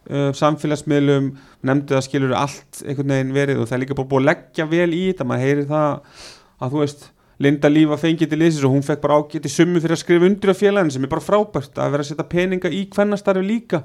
uh, 0.09 0.31
samfélagsmiðlum 0.39 1.29
nefndu 1.67 1.97
það 1.97 2.07
skilur 2.07 2.33
allt 2.37 2.81
einhvern 2.85 3.13
veginn 3.13 3.35
verið 3.35 3.61
og 3.61 3.69
það 3.69 3.77
er 3.77 3.83
líka 3.85 3.99
bara 3.99 4.11
búið 4.13 4.23
að 4.23 4.29
leggja 4.31 4.67
vel 4.71 4.89
í 4.89 5.03
þetta 5.11 5.29
maður 5.29 5.45
heyrir 5.45 5.69
það 5.69 6.25
að 6.57 6.73
þú 6.73 6.83
veist 6.83 7.07
Linda 7.37 7.69
Lífa 7.69 7.99
fengið 8.01 8.31
til 8.31 8.39
liðsins 8.41 8.65
og 8.65 8.73
hún 8.73 8.85
fekk 8.85 9.01
bara 9.03 9.19
ágæti 9.21 9.49
summu 9.53 9.81
fyrir 9.81 9.93
að 9.93 10.01
skrifa 10.01 10.25
undir 10.25 10.51
af 10.53 10.57
félagin 10.57 10.93
sem 10.95 11.03
er 11.05 11.11
bara 11.11 11.21
frábært 11.21 11.77
að 11.77 11.91
vera 11.93 12.05
að 12.05 12.09
setja 12.09 12.25
peninga 12.31 12.71
í 12.73 12.79
kvennastarfi 12.89 13.43
líka. 13.45 13.83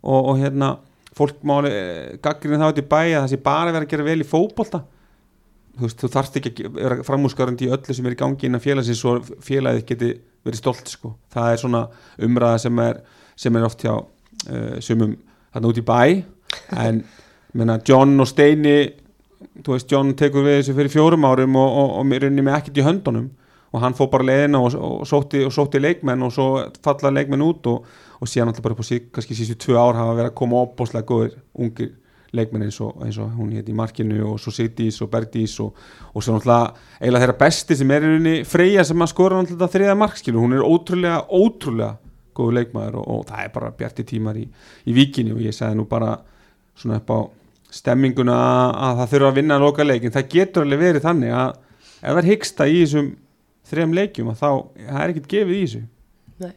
Og, 0.00 0.30
og 0.30 0.38
hérna 0.40 0.70
fólk 1.18 1.42
máli 1.46 1.72
eh, 1.74 2.14
gaggrinu 2.22 2.60
þá 2.62 2.70
til 2.76 2.86
bæ 2.88 3.00
að 3.02 3.18
það 3.18 3.28
sé 3.32 3.40
bara 3.44 3.74
verið 3.74 3.88
að 3.88 3.92
gera 3.92 4.06
vel 4.06 4.22
í 4.22 4.28
fótbolta 4.28 4.80
þú 5.78 5.86
veist, 5.86 6.00
þú 6.02 6.10
þarft 6.14 6.38
ekki 6.40 6.66
að 6.66 6.78
vera 6.78 6.98
framúskarandi 7.06 7.68
í 7.68 7.72
öllu 7.74 7.96
sem 7.96 8.08
er 8.08 8.16
í 8.16 8.18
gangi 8.18 8.48
innan 8.48 8.62
félagsins 8.62 9.04
og 9.08 9.30
félagið 9.44 9.86
geti 9.88 10.10
verið 10.46 10.60
stolt 10.60 10.92
sko. 10.92 11.14
það 11.32 11.52
er 11.52 11.62
svona 11.62 11.82
umræða 12.26 12.62
sem 12.64 12.82
er, 12.84 13.02
sem 13.38 13.56
er 13.58 13.66
oft 13.68 13.84
hjá 13.84 13.94
uh, 13.94 14.78
sumum 14.84 15.16
þarna 15.52 15.72
út 15.72 15.80
í 15.80 15.86
bæ 15.86 16.00
en 16.84 17.02
menna, 17.54 17.78
John 17.86 18.18
og 18.20 18.28
Steini 18.28 18.78
þú 19.62 19.74
veist, 19.74 19.90
John 19.90 20.14
tekur 20.18 20.46
við 20.46 20.60
þessu 20.60 20.76
fyrir 20.76 20.92
fjórum 20.92 21.26
árum 21.28 21.58
og, 21.58 21.68
og, 21.82 21.94
og 22.00 22.08
mér 22.08 22.28
unni 22.28 22.44
með 22.44 22.60
ekkert 22.60 22.80
í 22.82 22.86
höndunum 22.86 23.30
og 23.68 23.82
hann 23.82 23.96
fór 23.96 24.10
bara 24.12 24.24
leiðina 24.24 24.60
og, 24.64 24.74
og, 24.74 25.00
sótti, 25.08 25.44
sótti 25.52 25.80
leikmenn 25.80 26.24
og 26.24 26.32
svo 26.34 26.48
falla 26.84 27.12
leikmenn 27.12 27.44
út 27.44 27.66
og, 27.68 27.88
síðan 28.24 28.50
alltaf 28.50 28.64
bara 28.64 28.74
upp 28.74 28.82
á 28.82 28.86
sig, 28.88 29.10
kannski 29.12 29.36
síðustu 29.36 29.68
tvö 29.68 29.76
ár 29.78 29.98
hafa 29.98 30.16
verið 30.16 30.30
að 30.32 30.38
koma 30.40 30.62
opbóðslega 30.64 31.06
góðir 31.06 31.36
ungir 31.54 31.92
leikmenn 32.36 32.66
eins 32.66 32.78
og, 32.84 32.98
eins 33.04 33.16
og 33.22 33.30
hún 33.38 33.54
hétt 33.56 33.68
í 33.70 33.76
markinu 33.76 34.18
og 34.32 34.40
svo 34.42 34.52
Sigdís 34.52 35.00
og 35.04 35.10
Berdís 35.12 35.54
og, 35.64 35.76
og 36.12 36.24
svo 36.24 36.36
náttúrulega 36.36 36.74
eiginlega 37.00 37.24
þeirra 37.24 37.38
besti 37.40 37.78
sem 37.78 37.94
er 37.94 38.04
í 38.04 38.10
rauninni 38.10 38.34
Freyja 38.48 38.84
sem 38.84 39.04
að 39.04 39.12
skora 39.14 39.40
náttúrulega 39.40 39.72
þriða 39.74 39.96
markskilu, 40.02 40.42
hún 40.42 40.56
er 40.58 40.66
ótrúlega, 40.66 41.22
ótrúlega 41.28 41.94
góðu 42.36 42.54
leikmaður 42.58 43.00
og, 43.00 43.08
og 43.14 43.24
það 43.30 43.44
er 43.44 43.54
bara 43.54 43.72
bjarti 43.80 44.06
tímar 44.12 44.38
í, 44.38 44.44
í 44.84 44.96
víkinni 44.96 45.34
og 45.34 45.42
ég 45.42 45.56
segði 45.56 45.80
nú 45.80 45.88
bara 45.90 46.12
svona 46.78 47.00
upp 47.00 47.10
á 47.10 47.18
stemminguna 47.78 48.36
að 48.72 49.00
það 49.00 49.10
þurfa 49.14 49.32
að 49.32 49.40
vinna 49.40 49.56
að 49.58 49.64
loka 49.66 49.86
leikin, 49.86 50.14
það 50.14 50.30
getur 50.34 50.64
alveg 50.64 50.84
verið 50.84 51.04
þannig 51.04 51.34
að 51.36 51.50
ef 51.98 52.06
það 52.06 52.20
er 52.22 52.30
hyggsta 52.30 52.68
í 52.68 52.78
þessum 52.82 53.10
þrejum 53.68 53.96
leikjum 53.98 54.32
að 54.32 54.40
þá, 54.40 54.50
það 54.86 55.02
er 55.02 55.12
ekkert 55.12 55.30
gefið 55.32 55.56
í 55.56 55.62
þessu. 55.64 55.82
Nei. 56.44 56.52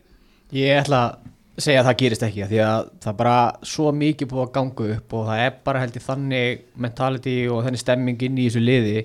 Ég 0.62 0.81
ætla 0.84 1.01
að 1.07 1.31
segja 1.63 1.82
að 1.82 1.88
það 1.89 1.97
gerist 2.02 2.26
ekki 2.28 2.50
því 2.50 2.60
að 2.65 2.91
það 3.04 3.17
bara 3.21 3.38
svo 3.71 3.93
mikið 3.95 4.30
búið 4.32 4.43
að 4.43 4.54
ganga 4.58 4.89
upp 4.95 5.15
og 5.17 5.26
það 5.30 5.41
er 5.45 5.58
bara 5.67 5.82
held 5.84 5.97
ég 5.97 6.06
þannig 6.06 6.62
mentality 6.86 7.36
og 7.52 7.63
þannig 7.65 7.84
stemming 7.84 8.28
inn 8.28 8.38
í 8.38 8.47
þessu 8.50 8.63
liði 8.63 9.02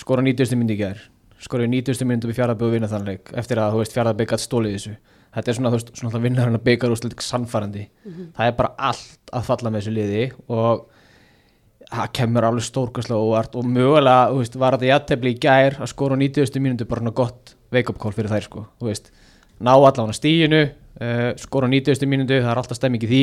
skora 0.00 0.24
90. 0.26 0.56
myndi 0.60 0.76
ekki 0.76 0.90
þær 0.90 1.02
skora 1.44 1.68
90. 1.68 2.08
myndi 2.08 2.30
við 2.30 2.38
fjárðarbygg 2.40 2.68
og 2.68 2.76
vinna 2.78 2.90
þann 2.90 3.08
leik 3.08 3.34
eftir 3.42 3.60
að 3.62 3.74
þú 3.74 3.82
veist 3.82 3.96
fjárðarbygg 3.96 4.32
gætt 4.34 4.44
stólið 4.44 4.76
þessu 4.78 4.94
þetta 5.34 5.50
er 5.50 5.58
svona 5.58 5.72
þú 5.72 5.78
veist 5.78 5.92
svona 5.94 6.10
alltaf 6.10 6.24
vinnar 6.24 6.48
hann 6.48 6.58
að 6.58 6.66
byggja 6.68 6.90
úrslit 6.94 7.24
sannfærandi 7.26 7.86
það 8.36 8.46
er 8.46 8.58
bara 8.58 8.74
allt 8.90 9.34
að 9.34 9.48
falla 9.48 9.72
með 9.74 9.82
þessu 9.82 9.96
liði 9.98 10.24
og 10.48 10.86
það 11.94 12.12
kemur 12.16 12.46
alveg 12.48 12.64
stórkastlega 12.64 13.20
óvart 13.20 13.58
og 13.58 13.66
mögulega 13.68 14.30
þú 14.30 14.38
veist, 14.40 14.56
var 14.58 14.76
þetta 14.76 14.90
jættefli 14.90 15.34
í 15.34 15.40
gær 15.42 15.76
að 15.80 15.90
skora 15.92 16.16
á 16.16 16.22
90. 16.22 16.62
mínútu 16.64 16.88
bara 16.88 17.12
gott 17.14 17.54
wake 17.74 17.90
up 17.90 17.98
call 17.98 18.14
fyrir 18.14 18.32
þær 18.32 18.46
sko, 18.46 18.64
þú 18.80 18.88
veist 18.88 19.10
ná 19.60 19.74
allan 19.74 20.10
á 20.10 20.14
stíinu 20.16 20.62
uh, 21.00 21.32
skora 21.40 21.66
á 21.66 21.70
90. 21.74 22.06
mínútu, 22.10 22.38
það 22.40 22.50
er 22.52 22.60
alltaf 22.62 22.76
stemming 22.78 23.02
í 23.02 23.10
því 23.10 23.22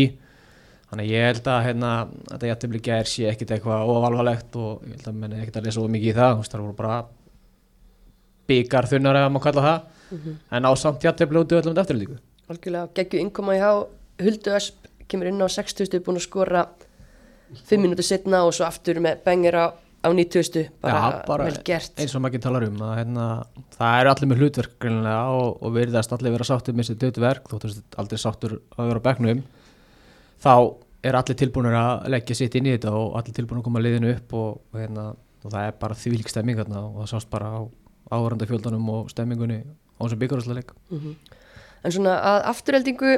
þannig 0.91 1.07
ég 1.13 1.23
held 1.29 1.45
að 1.47 1.63
hérna, 1.69 1.91
þetta 2.33 2.47
jættibli 2.51 2.79
gær 2.83 3.07
sé 3.07 3.29
ekkit 3.31 3.51
eitthvað 3.55 3.91
ofalvarlegt 3.93 4.55
og 4.59 4.81
ég 4.89 4.97
held 4.97 5.07
að 5.07 5.19
menni 5.21 5.39
ekkit 5.41 5.59
að 5.61 5.67
lesa 5.69 5.81
of 5.85 5.89
mikið 5.93 6.09
í 6.11 6.15
það 6.17 6.41
það 6.51 6.65
voru 6.65 6.75
bara 6.81 6.97
byggar 8.51 8.87
þunnar 8.91 9.19
eða 9.21 9.31
maður 9.31 9.45
kalla 9.49 9.65
það 9.67 9.81
Mhm. 10.11 10.33
en 10.51 10.65
á 10.67 10.71
samt 10.75 10.99
jættibli 11.05 11.39
út 11.39 11.53
í 11.53 11.55
öllum 11.61 11.77
eftirlíku 11.79 12.17
algjörlega 12.51 12.89
geggju 12.97 13.19
innkoma 13.23 13.53
í 13.55 13.61
há 13.63 13.71
Huldu 14.19 14.51
Ösp 14.51 14.89
kemur 15.07 15.27
inn 15.29 15.39
á 15.39 15.47
60 15.47 15.87
búin 16.03 16.19
að 16.19 16.25
skora 16.27 16.65
5 17.69 17.79
minútur 17.79 18.03
setna 18.03 18.43
og 18.43 18.51
svo 18.53 18.65
aftur 18.67 18.99
með 18.99 19.23
bengir 19.23 19.55
á, 19.55 19.71
á 20.01 20.09
90 20.09 20.69
bara, 20.81 20.99
Já, 21.01 21.25
bara 21.27 21.45
vel 21.45 21.57
gert. 21.65 21.93
eins 22.01 22.15
og 22.17 22.21
maður 22.23 22.33
ekki 22.35 22.43
talar 22.47 22.63
um 22.67 22.79
að, 22.81 22.93
hérna, 22.97 23.25
það 23.77 23.97
eru 24.01 24.11
allir 24.13 24.29
með 24.31 24.39
hlutverk 24.41 24.85
og, 24.89 25.49
og 25.61 25.73
virðast 25.75 26.13
allir 26.15 26.31
vera 26.35 26.47
sáttur 26.47 26.73
með 26.77 26.87
þessi 26.89 26.99
döðverk 27.03 27.49
þóttu 27.51 27.69
þessi 27.69 27.83
aldrei 28.01 28.17
sáttur 28.23 28.55
að 28.77 28.87
vera 28.91 29.01
á 29.03 29.07
bekknum. 29.07 29.43
Þá 30.41 30.53
er 31.05 31.17
allir 31.17 31.37
tilbúinir 31.37 31.77
að 31.77 32.07
leggja 32.13 32.35
sitt 32.37 32.55
inn 32.57 32.69
í 32.69 32.73
þetta 32.75 32.93
og 32.97 33.15
allir 33.19 33.35
tilbúinir 33.37 33.61
að 33.61 33.67
koma 33.69 33.83
liðinu 33.85 34.11
upp 34.15 34.33
og, 34.37 34.49
og, 34.73 34.79
hérna, 34.81 35.05
og 35.45 35.53
það 35.53 35.67
er 35.69 35.77
bara 35.81 35.97
þvílík 35.97 36.29
stemming 36.33 36.57
þarna 36.61 36.81
og 36.87 36.97
það 37.03 37.11
sást 37.15 37.29
bara 37.33 37.51
á 37.57 37.61
áhverjanda 38.11 38.49
fjöldanum 38.49 38.89
og 38.93 39.09
stemmingunni 39.13 39.59
á 39.61 40.01
þessum 40.01 40.19
byggarhúsleik 40.21 40.73
Mhm. 40.91 41.13
en 41.83 41.91
svona 41.95 42.17
að 42.21 42.43
afturheldingu 42.51 43.13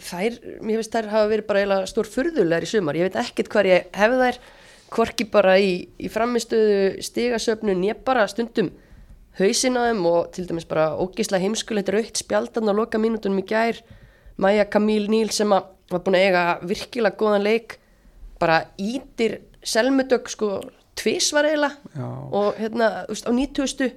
þær, 0.00 0.38
mér 0.62 0.78
finnst 0.80 0.94
þær 0.94 1.10
hafa 1.12 1.28
verið 1.30 1.46
bara 1.50 1.80
stór 1.86 2.08
furðulegar 2.08 2.62
í 2.64 2.70
sumar, 2.70 2.94
ég 2.96 3.10
veit 3.10 3.18
ekkert 3.20 3.50
hvar 3.52 3.66
ég 3.68 3.90
hef 3.94 4.14
þær 4.22 4.38
hvorki 4.90 5.26
bara 5.30 5.56
í, 5.62 5.88
í 5.98 6.10
framistöðu 6.10 7.02
stigasöfnun, 7.04 7.84
ég 7.86 8.00
bara 8.06 8.26
stundum 8.30 8.72
hausin 9.38 9.78
á 9.78 9.86
þeim 9.88 10.06
og 10.10 10.30
til 10.34 10.46
dæmis 10.48 10.66
bara 10.68 10.90
ógislega 10.98 11.44
heimskulegt 11.44 11.92
raukt 11.94 12.18
spjaldan 12.20 12.70
á 12.70 12.74
loka 12.74 12.98
mínútunum 12.98 13.42
í 13.42 13.46
gær. 13.46 13.78
Maja 14.40 14.64
Kamíl 14.66 15.06
Níl 15.12 15.30
sem 15.34 15.52
að 15.52 15.68
var 15.90 16.02
búin 16.06 16.18
að 16.18 16.26
eiga 16.28 16.42
virkilega 16.62 17.18
góðan 17.18 17.44
leik 17.44 17.78
bara 18.40 18.60
ítir 18.78 19.40
selmudögg 19.66 20.30
sko 20.30 20.60
tvisvar 20.98 21.48
eiginlega 21.48 21.96
Já, 21.96 22.06
og 22.08 22.60
hérna, 22.60 22.90
veist, 23.08 23.26
á 23.26 23.32
90 23.34 23.96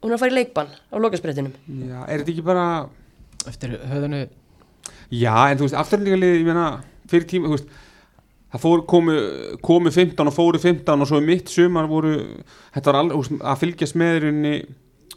hún 0.00 0.10
er 0.10 0.16
að 0.16 0.22
fara 0.22 0.32
í 0.32 0.38
leikbann 0.38 0.72
á 0.72 0.96
lokasprettinum. 0.96 1.52
Já, 1.90 1.98
er 2.06 2.22
þetta 2.22 2.32
ekki 2.34 2.46
bara 2.46 2.64
eftir 3.50 3.76
höfðinu 3.90 4.22
Já, 5.10 5.34
en 5.50 5.58
þú 5.58 5.66
veist, 5.66 5.78
afturlíkalið, 5.80 6.36
ég 6.38 6.48
meina 6.48 6.66
fyrir 7.10 7.28
tíma, 7.28 7.50
þú 7.50 7.58
veist 7.58 7.78
það 8.50 8.62
fóru, 8.64 8.84
komu, 8.90 9.16
komu 9.62 9.92
15 9.94 10.26
og 10.26 10.34
fóru 10.34 10.60
15 10.60 11.04
og 11.04 11.08
svo 11.08 11.20
í 11.22 11.26
mitt 11.26 11.50
sumar 11.52 11.88
voru 11.90 12.16
þetta 12.74 12.92
var 12.92 13.10
veist, 13.14 13.36
að 13.38 13.60
fylgjast 13.64 13.98
með 14.00 14.26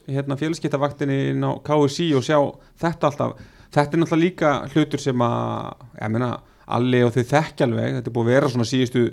hérna, 0.08 0.38
félagskiptavaktinni 0.40 1.20
inn 1.32 1.46
á 1.46 1.52
KSI 1.64 2.10
og 2.18 2.26
sjá 2.26 2.38
þetta 2.82 3.10
alltaf. 3.10 3.38
Þetta 3.74 3.98
er 3.98 4.02
náttúrulega 4.02 4.24
líka 4.24 4.50
hlutur 4.74 5.02
sem 5.02 5.24
að 5.26 5.86
ég 6.02 6.12
meina, 6.14 6.34
alli 6.78 7.04
og 7.06 7.14
þau 7.16 7.24
þekkja 7.32 7.68
alveg. 7.68 7.96
Þetta 7.98 8.12
er 8.12 8.16
búið 8.18 8.28
að 8.28 8.36
vera 8.36 8.52
svona 8.54 8.68
síðustu 8.70 9.06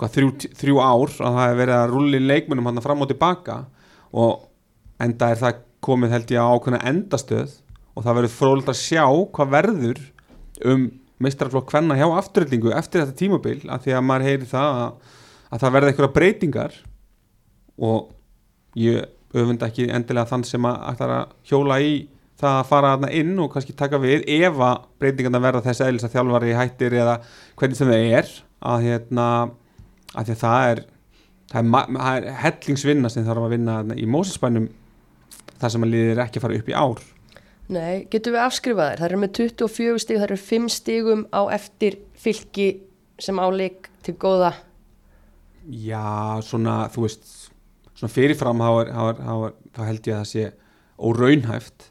hvað, 0.00 0.14
þrjú, 0.16 0.30
þrjú 0.62 0.80
ár 0.82 1.12
að 1.12 1.36
það 1.38 1.44
er 1.44 1.60
verið 1.60 1.76
að 1.76 1.92
rulli 1.92 2.22
leikmunum 2.24 2.70
hann 2.70 2.82
fram 2.84 3.04
og 3.04 3.12
tilbaka. 3.12 3.58
Og 4.12 4.48
enda 5.02 5.30
er 5.30 5.42
það 5.42 5.60
komið 5.82 6.16
held 6.16 6.34
ég 6.34 6.42
á 6.42 6.52
ákveðna 6.54 6.82
endastöð 6.90 7.54
og 7.92 8.04
það 8.06 8.18
verður 8.18 8.34
frólægt 8.36 8.72
að 8.72 8.80
sjá 8.80 9.04
hvað 9.36 9.54
verður 9.56 10.02
um 10.72 10.84
meistarflokk 11.22 11.72
hvenna 11.72 11.96
hjá 11.98 12.06
afturöldingu 12.18 12.72
eftir 12.76 13.02
þetta 13.02 13.18
tímabil 13.18 13.58
að 13.66 13.86
því 13.86 13.96
að 13.96 14.06
maður 14.08 14.28
heyri 14.28 14.48
það 14.50 14.80
að, 14.82 15.12
að 15.48 15.64
það 15.64 15.74
verði 15.76 15.92
eitthvað 15.92 16.14
breytingar 16.16 16.78
og 17.82 18.10
ég 18.78 19.10
öfunda 19.32 19.68
ekki 19.68 19.88
endilega 19.92 20.28
þann 20.28 20.44
sem 20.48 20.68
að 20.68 20.82
ætlar 20.92 21.14
að 21.16 21.36
hjóla 21.48 21.78
í 21.80 21.92
það 22.42 22.58
að 22.58 22.68
fara 22.68 22.94
þarna 22.94 23.10
inn 23.20 23.32
og 23.40 23.52
kannski 23.52 23.74
taka 23.78 24.00
við 24.02 24.24
ef 24.26 24.60
að 24.66 24.86
breytingarna 25.00 25.42
verða 25.42 25.64
þess 25.68 25.84
eðlis 25.86 26.06
að 26.08 26.16
þjálfari 26.16 26.56
hættir 26.58 26.96
eða 26.98 27.18
hvernig 27.60 27.78
sem 27.78 27.92
það 27.92 28.06
er 28.18 28.32
að 28.72 28.86
hérna 28.88 29.26
að 30.12 30.34
það 30.42 30.68
er 30.72 30.82
það 31.52 31.66
er, 31.68 31.72
það 31.96 32.16
er 32.16 32.28
hellingsvinna 32.42 33.10
sem 33.12 33.26
þarf 33.26 33.46
að 33.46 33.54
vinna 33.56 33.78
í 33.96 34.06
Mósesbænum 34.10 34.68
þar 35.60 35.74
sem 35.74 35.86
að 35.86 35.94
liðir 35.94 36.22
ekki 36.24 36.40
að 36.40 36.46
fara 36.46 36.60
upp 36.60 36.70
í 36.72 36.76
ár 36.76 37.02
Nei, 37.72 38.04
getum 38.12 38.34
við 38.34 38.42
afskrifað 38.42 38.90
þær? 38.90 39.00
Það 39.00 39.08
eru 39.08 39.20
með 39.22 39.32
24 39.38 40.02
stig, 40.02 40.18
það 40.18 40.26
eru 40.26 40.40
5 40.42 40.68
stigum 40.74 41.22
á 41.32 41.42
eftir 41.54 41.98
fylki 42.20 42.68
sem 43.22 43.38
áleik 43.40 43.88
til 44.04 44.16
góða. 44.20 44.52
Já, 45.70 46.42
svona, 46.44 46.82
þú 46.92 47.06
veist 47.06 47.24
svona 47.94 48.12
fyrirfram 48.12 48.62
þá, 48.62 49.52
held 49.86 50.08
ég 50.10 50.16
að 50.16 50.20
það 50.20 50.28
sé 50.32 50.46
óraunhæft 51.02 51.88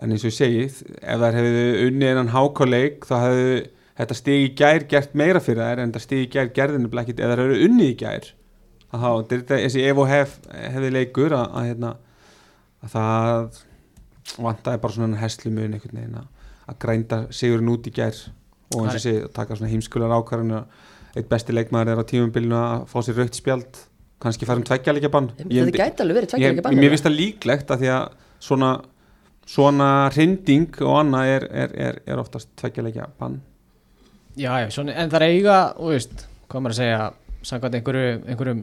en 0.00 0.12
eins 0.14 0.24
og 0.24 0.30
ég 0.30 0.36
segi, 0.36 0.66
ef 1.00 1.20
þær 1.20 1.38
hefðu 1.38 1.64
unnið 1.86 2.12
innan 2.12 2.32
hákáleik 2.34 3.06
þá 3.08 3.14
hefðu 3.24 3.54
þetta 4.00 4.16
stig 4.16 4.44
í 4.44 4.52
gær 4.56 4.86
gert 4.88 5.16
meira 5.16 5.42
fyrir 5.44 5.64
þær 5.64 5.82
en 5.82 5.90
þetta 5.90 6.04
stig 6.04 6.22
í 6.24 6.28
gær 6.32 6.52
gerðinu 6.56 6.92
blekkit 6.92 7.20
eða 7.20 7.36
þær 7.36 7.42
hefðu 7.44 7.66
unnið 7.68 7.90
í 7.90 7.96
gær 8.00 8.30
að 8.90 9.02
þá, 9.04 9.10
þetta 9.32 9.56
er 9.56 9.64
þessi 9.66 9.84
ef 9.88 10.00
og 10.00 10.08
hef 10.10 10.38
hefði 10.50 10.92
leikur 10.96 11.36
að, 11.36 11.44
að, 11.50 11.68
hérna, 11.70 11.92
að 12.80 12.94
það 12.94 13.60
vantaði 14.36 14.82
bara 14.82 14.96
svona 14.96 15.20
heslumun 15.20 15.76
einhvern 15.76 16.00
veginn 16.00 16.20
að, 16.20 16.28
grænda 16.80 17.24
sigurinn 17.34 17.72
út 17.72 17.88
í 17.88 17.92
gær 17.94 18.16
og 18.70 18.84
eins 18.84 18.98
og 19.00 19.02
segi, 19.02 19.24
að 19.26 19.32
taka 19.34 19.56
svona 19.58 19.72
heimskular 19.72 20.12
ákvarðinu 20.14 20.60
eitt 21.18 21.30
besti 21.30 21.54
leikmaður 21.54 21.94
er 21.94 22.02
á 22.02 22.04
tímumbilinu 22.06 22.58
að 22.58 22.84
fá 22.92 22.98
sér 23.02 23.18
raukt 23.18 23.38
spjald 23.38 23.80
kannski 24.20 24.46
fara 24.46 24.60
um 24.60 24.66
tveggja 24.68 24.94
leikjabann. 24.94 25.30
Það 25.40 25.70
gæti 25.74 26.04
alveg 26.04 26.18
verið 26.18 26.32
tveggja 26.34 26.50
ég, 26.50 26.58
ekki 26.60 26.78
mér 26.78 26.92
finnst 26.94 27.06
það 27.06 27.16
líklegt 27.16 27.72
að 27.72 27.82
því 27.82 27.92
að 27.94 28.18
svona, 28.46 28.70
svona 29.48 29.88
hrinding 30.14 30.82
og 30.84 30.98
annað 31.00 31.32
er, 31.34 31.46
er, 31.64 31.78
er, 31.88 32.00
er 32.06 32.20
oftast 32.22 32.50
tveggja 32.60 32.84
leikjabann. 32.86 33.40
Já, 34.38 34.52
já, 34.62 34.68
svona, 34.76 34.94
en 35.00 35.10
það 35.10 35.24
er 35.24 35.26
eiga, 35.34 35.56
þú 35.78 35.94
veist, 35.94 36.26
hvað 36.52 36.64
maður 36.64 36.76
að 36.76 36.80
segja, 36.82 37.00
samkvæmt 37.50 37.78
einhverju, 37.80 38.12
einhverjum 38.30 38.60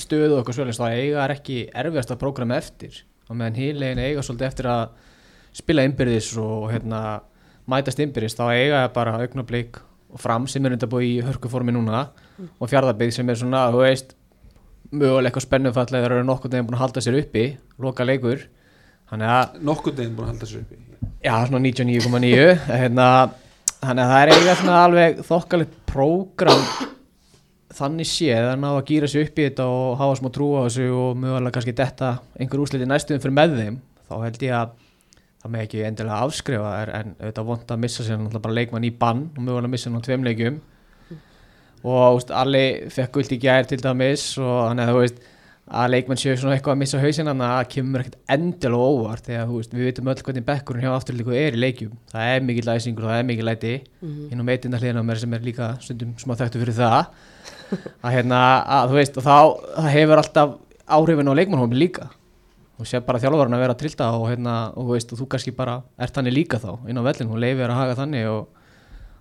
stöðu 0.00 0.30
og 0.30 0.38
eitthvað 0.38 0.58
svolítið, 0.60 0.78
þá 0.78 1.02
eiga 1.02 1.24
er 1.24 1.34
ekki 1.34 1.58
erfiðast 1.82 2.14
að 2.14 2.22
prógrama 2.22 2.56
eftir 2.62 3.02
og 3.28 3.38
meðan 3.38 3.58
hílegin 3.58 4.02
eiga 4.02 4.24
svolítið 4.24 4.48
eftir 4.48 4.68
að 4.72 4.82
spila 5.54 5.84
innbyrðis 5.86 6.30
og 6.42 6.68
hérna, 6.72 7.00
mætast 7.70 8.02
innbyrðis, 8.02 8.36
þá 8.38 8.44
eiga 8.52 8.82
er 8.84 8.94
bara 8.94 9.16
augnablík 9.22 9.78
og 10.14 10.22
fram 10.22 10.48
sem 10.50 10.66
er 10.66 10.76
enda 10.76 10.88
búið 10.90 11.06
í 11.08 11.14
hörkuformi 11.26 11.74
núna 11.74 12.08
og 12.58 12.70
fjárðarbygg 12.70 13.14
sem 13.14 13.30
er 13.30 13.38
svona, 13.40 13.68
þú 13.74 13.84
veist, 13.84 14.16
mögulega 14.90 15.30
eitthvað 15.30 15.46
spennufall 15.46 15.88
eða 15.90 16.10
eru 16.10 16.26
nokkuð 16.26 16.54
neginn 16.54 16.68
búin 16.68 16.78
að 16.78 16.84
halda 16.84 17.04
sér 17.04 17.20
uppi, 17.22 17.46
loka 17.82 18.06
leikur, 18.06 18.44
þannig 19.10 19.32
að 19.38 19.56
nokkur 19.70 19.96
deginn 19.96 20.18
búin 20.18 20.28
að 20.28 20.34
halda 20.34 20.50
sér 20.50 20.66
uppi. 20.66 20.82
Já, 21.24 21.34
svona 21.48 21.62
99,9 21.64 22.52
hérna, 22.82 23.08
Þannig 23.84 24.04
að 24.04 24.10
það 24.10 24.22
er 24.22 24.30
eiga 24.32 24.52
svona 24.58 24.76
alveg 24.80 25.18
þokkalegt 25.28 25.72
prógram 25.90 26.62
þannig 27.74 28.08
séð 28.08 28.52
að 28.52 28.60
ná 28.62 28.68
að 28.70 28.86
gýra 28.90 29.10
sig 29.10 29.26
upp 29.26 29.38
í 29.38 29.48
þetta 29.48 29.66
og 29.66 29.98
hafa 30.00 30.18
smá 30.20 30.30
trú 30.34 30.48
á 30.54 30.60
þessu 30.66 30.88
og 30.94 31.18
mögulega 31.18 31.56
kannski 31.56 31.74
detta 31.76 32.14
einhver 32.38 32.62
úsliti 32.62 32.86
næstuðum 32.88 33.22
fyrir 33.24 33.38
með 33.40 33.56
þeim 33.60 33.78
þá 34.08 34.14
held 34.22 34.44
ég 34.46 34.56
að 34.60 34.74
það 35.44 35.52
með 35.52 35.66
ekki 35.66 35.82
endilega 35.84 36.22
afskrifa 36.24 36.70
en 36.98 37.10
auðvitað 37.18 37.48
vond 37.50 37.74
að 37.74 37.82
missa 37.82 38.04
sér 38.06 38.16
náttúrulega 38.16 38.44
bara 38.46 38.56
leikmann 38.56 38.88
í 38.88 38.94
bann 38.96 39.26
og 39.34 39.42
mögulega 39.44 39.72
missa 39.74 39.90
hann 39.90 40.00
á 40.00 40.06
tveim 40.06 40.24
leikjum. 40.24 40.56
Og 41.84 42.16
úst, 42.16 42.30
allir 42.32 42.86
fekk 42.94 43.12
guld 43.18 43.34
í 43.36 43.38
gær 43.42 43.68
til 43.68 43.82
dæmis 43.84 44.24
og 44.40 44.70
þannig 44.70 44.86
að 44.86 44.94
þú 44.94 45.02
veist 45.02 45.18
að 45.64 45.90
leikmenn 45.92 46.20
séu 46.20 46.38
svona 46.40 46.56
eitthvað 46.56 46.74
að 46.74 46.80
missa 46.80 47.02
hausinn 47.02 47.28
þannig 47.28 47.44
að 47.44 47.58
það 47.58 47.68
kemur 47.74 48.04
ekkert 48.04 48.16
endilega 48.36 48.88
óvart 48.88 49.28
þegar 49.28 49.50
veist, 49.52 49.76
við 49.76 49.90
veitum 49.90 50.10
öll 50.12 50.24
hvernig 50.24 50.46
bekkurinn 50.48 50.84
hjá 50.84 50.94
afturlíku 50.94 51.36
er 51.36 51.58
í 51.58 51.60
leikjum. 51.60 51.94
Það 52.12 52.32
er 52.32 52.48
mikið 52.48 52.68
læsingur 52.70 53.04
og 53.04 53.12
það 53.12 53.20
er 53.20 53.28
mikið 53.30 53.48
læti 53.50 53.74
inn 54.04 54.40
á 54.40 54.48
meitinda 54.48 54.80
hliðina 54.80 55.04
á 55.04 55.08
mér 55.08 55.20
sem 55.20 55.36
er 55.36 55.44
líka 55.44 55.70
stundum 55.84 56.16
smá 56.20 56.36
þekktu 56.40 56.64
fyrir 56.64 56.78
það 56.80 57.00
að 58.04 58.14
hérna, 58.14 58.40
að 58.78 58.92
þú 58.92 58.98
veist 58.98 59.18
og 59.20 59.26
þá 59.26 59.88
hefur 59.94 60.22
alltaf 60.22 60.54
áhrifin 60.84 61.30
á 61.30 61.38
leikmannhómi 61.38 61.78
líka. 61.78 62.10
Og 62.78 62.88
sé 62.90 62.98
bara 63.04 63.20
þjálfarinn 63.22 63.54
að 63.54 63.62
vera 63.62 63.76
að 63.76 63.80
trilta 63.84 64.10
og 64.18 64.26
hérna, 64.28 64.54
og 64.74 64.88
þú 64.88 64.96
veist, 64.96 65.12
og 65.14 65.20
þú 65.20 65.28
kannski 65.30 65.54
bara 65.54 65.78
ert 65.98 66.16
þannig 66.16 66.34
líka 66.34 66.58
þá 66.62 66.72
inn 66.90 66.98
á 66.98 67.06
vellin 67.06 67.30
og 67.30 67.42
leifir 67.42 67.70
að 67.70 67.80
haga 67.80 67.98
þannig 68.02 68.30
og 68.32 68.48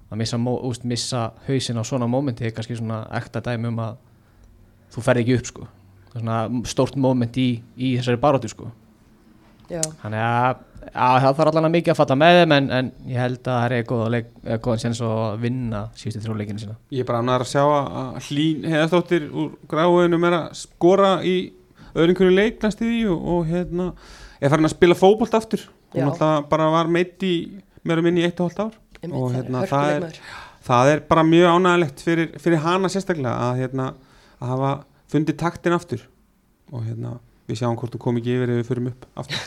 að 0.10 0.22
missa, 0.22 0.38
úst, 0.38 0.86
missa 0.90 1.24
hausin 1.48 1.78
á 1.78 1.84
svona 1.86 2.10
mómenti 2.10 2.48
er 2.48 2.54
kannski 2.54 2.78
svona 2.78 3.04
ekta 3.18 3.42
dæmi 3.46 3.70
um 3.70 3.82
að 3.86 4.00
þú 4.94 5.06
ferð 5.06 5.24
ekki 5.24 5.38
upp 5.38 5.52
sko. 5.52 5.68
Svona 6.14 6.40
stórt 6.70 6.98
móment 6.98 7.38
í, 7.42 7.50
í 7.78 7.96
þessari 7.98 8.22
baróti 8.22 8.50
sko 8.52 8.72
þannig 9.70 10.24
að, 10.24 10.62
að 10.94 11.18
það 11.24 11.36
þarf 11.38 11.52
allan 11.52 11.68
að 11.70 11.74
mikið 11.78 11.94
að 11.94 12.00
fatta 12.02 12.16
með 12.20 12.38
þeim 12.40 12.54
en, 12.58 12.70
en 12.78 12.92
ég 13.10 13.18
held 13.24 13.40
að 13.48 13.60
það 13.62 13.76
er 13.78 13.86
góða 13.90 14.10
leik, 14.14 14.28
eða 14.44 14.58
góðan 14.68 14.82
séns 14.84 15.02
að 15.08 15.38
vinna 15.46 15.82
síðustu 15.98 16.24
þrjóleikinu 16.26 16.64
sína. 16.64 16.76
Ég 16.92 17.04
er 17.06 17.10
bara 17.10 17.22
annar 17.24 17.46
að 17.46 17.52
sjá 17.54 17.64
að 17.64 18.20
hlín 18.28 18.68
heiðastóttir 18.70 19.28
úr 19.32 19.52
gráðunum 19.72 20.28
er 20.30 20.38
að 20.42 20.48
skora 20.64 21.14
í 21.24 21.36
hverju 21.94 22.34
leik 22.34 22.62
næst 22.66 22.82
í 22.84 22.90
því 22.90 23.02
og, 23.14 23.28
og 23.38 23.50
hérna 23.52 23.90
er 24.44 24.50
farin 24.52 24.68
að 24.68 24.76
spila 24.76 24.98
fótbolt 25.00 25.36
aftur. 25.40 25.68
Hún 25.94 26.10
alltaf 26.10 26.48
bara 26.50 26.70
var 26.74 26.90
meitt 26.92 27.22
í 27.24 27.34
meira 27.86 28.02
minni 28.04 28.24
í 28.24 28.28
eitt 28.28 28.40
og 28.42 28.50
hálft 28.50 28.64
ár. 28.66 28.80
Einmitt, 29.04 29.20
Og 29.20 29.30
það 29.30 29.38
hérna, 29.42 29.62
er 29.62 29.70
það 29.70 29.92
er- 29.94 30.18
það 30.64 30.90
er 30.94 31.02
bara 31.12 31.24
mjög 31.28 31.50
ánægilegt 31.58 32.02
fyrir, 32.06 32.30
fyrir 32.40 32.62
hana 32.64 32.90
sérstaklega 32.90 33.34
að, 33.50 33.58
hérna, 33.62 33.88
að 34.40 34.52
hafa 34.54 34.70
fundið 35.12 35.38
taktin 35.42 35.76
aftur. 35.76 36.06
Og 36.72 36.86
hérna, 36.88 37.18
við 37.54 37.62
sjáum 37.62 37.78
hvort 37.80 37.94
þú 37.94 38.02
kom 38.02 38.20
ekki 38.20 38.36
yfir 38.36 38.52
ef 38.52 38.60
við 38.60 38.70
förum 38.72 38.90
upp 38.92 39.08
aftur. 39.22 39.42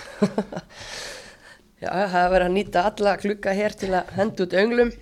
Já, 1.83 1.91
það 1.91 2.21
er 2.23 2.33
verið 2.33 2.47
að 2.47 2.55
nýta 2.55 2.85
alla 2.89 3.17
klukka 3.21 3.55
hér 3.57 3.77
til 3.77 3.93
að 3.99 4.15
henda 4.17 4.47
út 4.47 4.57
önglum. 4.63 4.93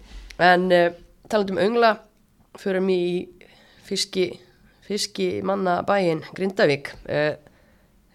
En 0.43 0.67
uh, 0.75 0.87
talandi 1.31 1.55
um 1.55 1.63
öngla 1.63 1.93
förum 2.59 2.91
í 2.91 3.03
fiski 3.87 4.33
fiski 4.85 5.29
manna 5.47 5.79
bæin 5.87 6.25
Grindavík. 6.35 6.91
Uh, 7.07 7.37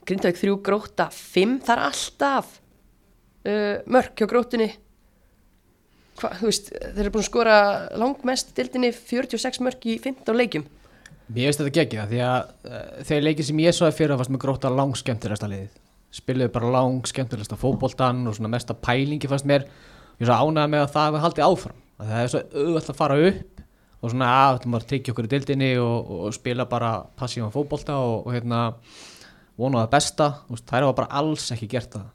Grindavík 0.05 0.41
þrjú 0.41 0.59
gróta 0.65 1.09
5, 1.13 1.59
það 1.65 1.75
er 1.75 1.85
alltaf 1.87 2.51
uh, 3.45 3.75
mörk 3.89 4.19
hjá 4.19 4.29
grótinni 4.29 4.69
Hva, 6.19 6.33
veist, 6.41 6.73
þeir 6.73 7.05
eru 7.05 7.13
búin 7.13 7.23
að 7.23 7.29
skora 7.29 7.57
langmest 7.95 8.49
dildinni 8.57 8.89
46 8.91 9.61
mörk 9.63 9.85
í 9.87 9.95
15 10.03 10.35
leikjum 10.35 10.65
Mér 11.29 11.49
veist 11.49 11.61
þetta 11.61 11.83
ekki 11.83 12.07
því 12.09 12.21
að 12.25 12.39
uh, 12.65 12.79
þeir 13.05 13.25
leikir 13.27 13.45
sem 13.45 13.61
ég 13.61 13.75
svo 13.77 13.85
að 13.85 13.99
fyrir 13.99 14.15
að 14.15 14.23
fannst 14.23 14.33
með 14.33 14.43
gróta 14.45 14.71
langskemmtilegasta 14.73 15.49
liðið. 15.51 15.77
Spiluðu 16.19 16.53
bara 16.55 16.71
langskemmtilegasta 16.73 17.57
fótboltan 17.61 18.23
og 18.25 18.37
svona 18.37 18.49
mesta 18.55 18.73
pælingi 18.73 19.29
fannst 19.29 19.47
mér. 19.49 19.67
Ég 20.17 20.25
svo 20.25 20.37
ánægða 20.39 20.71
með 20.73 20.85
að 20.85 20.93
það 20.95 21.07
hefur 21.09 21.25
haldið 21.27 21.45
áfram 21.45 21.79
að 21.99 22.11
það 22.11 22.23
er 22.23 22.31
svo 22.33 22.41
auðvitað 22.55 22.93
að 22.93 22.99
fara 22.99 23.19
upp 23.29 23.63
og 23.99 24.13
svona 24.13 24.29
að 24.33 24.53
þetta 24.55 24.71
maður 24.71 24.87
tryggja 24.89 25.13
okkur 25.13 25.27
í 25.27 25.31
dildinni 25.33 25.69
og, 25.83 26.11
og, 26.15 26.27
spila 26.35 26.65
bara 26.71 26.91
passívan 27.19 27.53
fótbolta 27.53 27.97
og, 27.99 28.15
og 28.23 28.35
hérna 28.35 28.61
vona 29.59 29.83
það 29.83 29.93
besta, 29.97 30.29
það 30.55 30.79
er 30.79 30.93
bara 30.95 31.11
alls 31.19 31.49
ekki 31.55 31.67
gert 31.75 31.97
það 31.97 32.07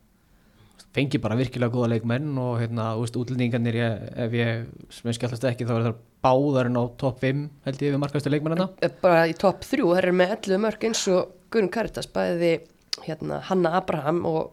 fengi 0.94 1.18
bara 1.22 1.36
virkilega 1.38 1.74
góða 1.74 1.90
leikmenn 1.94 2.34
og 2.38 2.58
hérna, 2.62 2.92
úst, 3.00 3.16
útlendingarnir 3.18 3.78
ég, 3.80 4.02
ef 4.26 4.34
ég 4.38 4.66
smeskjallast 4.94 5.46
ekki 5.50 5.66
þá 5.66 5.74
er 5.76 5.86
það 5.88 6.02
báðarinn 6.24 6.78
á 6.78 6.84
topp 7.00 7.24
5 7.24 7.40
held 7.66 7.82
ég 7.82 7.94
við 7.94 8.02
markaðustu 8.02 8.32
leikmennina. 8.32 8.68
Bara 9.02 9.24
í 9.30 9.34
topp 9.38 9.64
3, 9.66 9.82
það 9.82 10.02
er 10.02 10.10
með 10.20 10.36
11 10.38 10.62
mörg 10.64 10.86
eins 10.88 11.02
og 11.12 11.32
Guðrun 11.50 11.72
Karitas 11.74 12.10
bæði 12.10 12.52
hérna, 13.04 13.40
Hanna 13.48 13.74
Abraham 13.80 14.22
og 14.30 14.52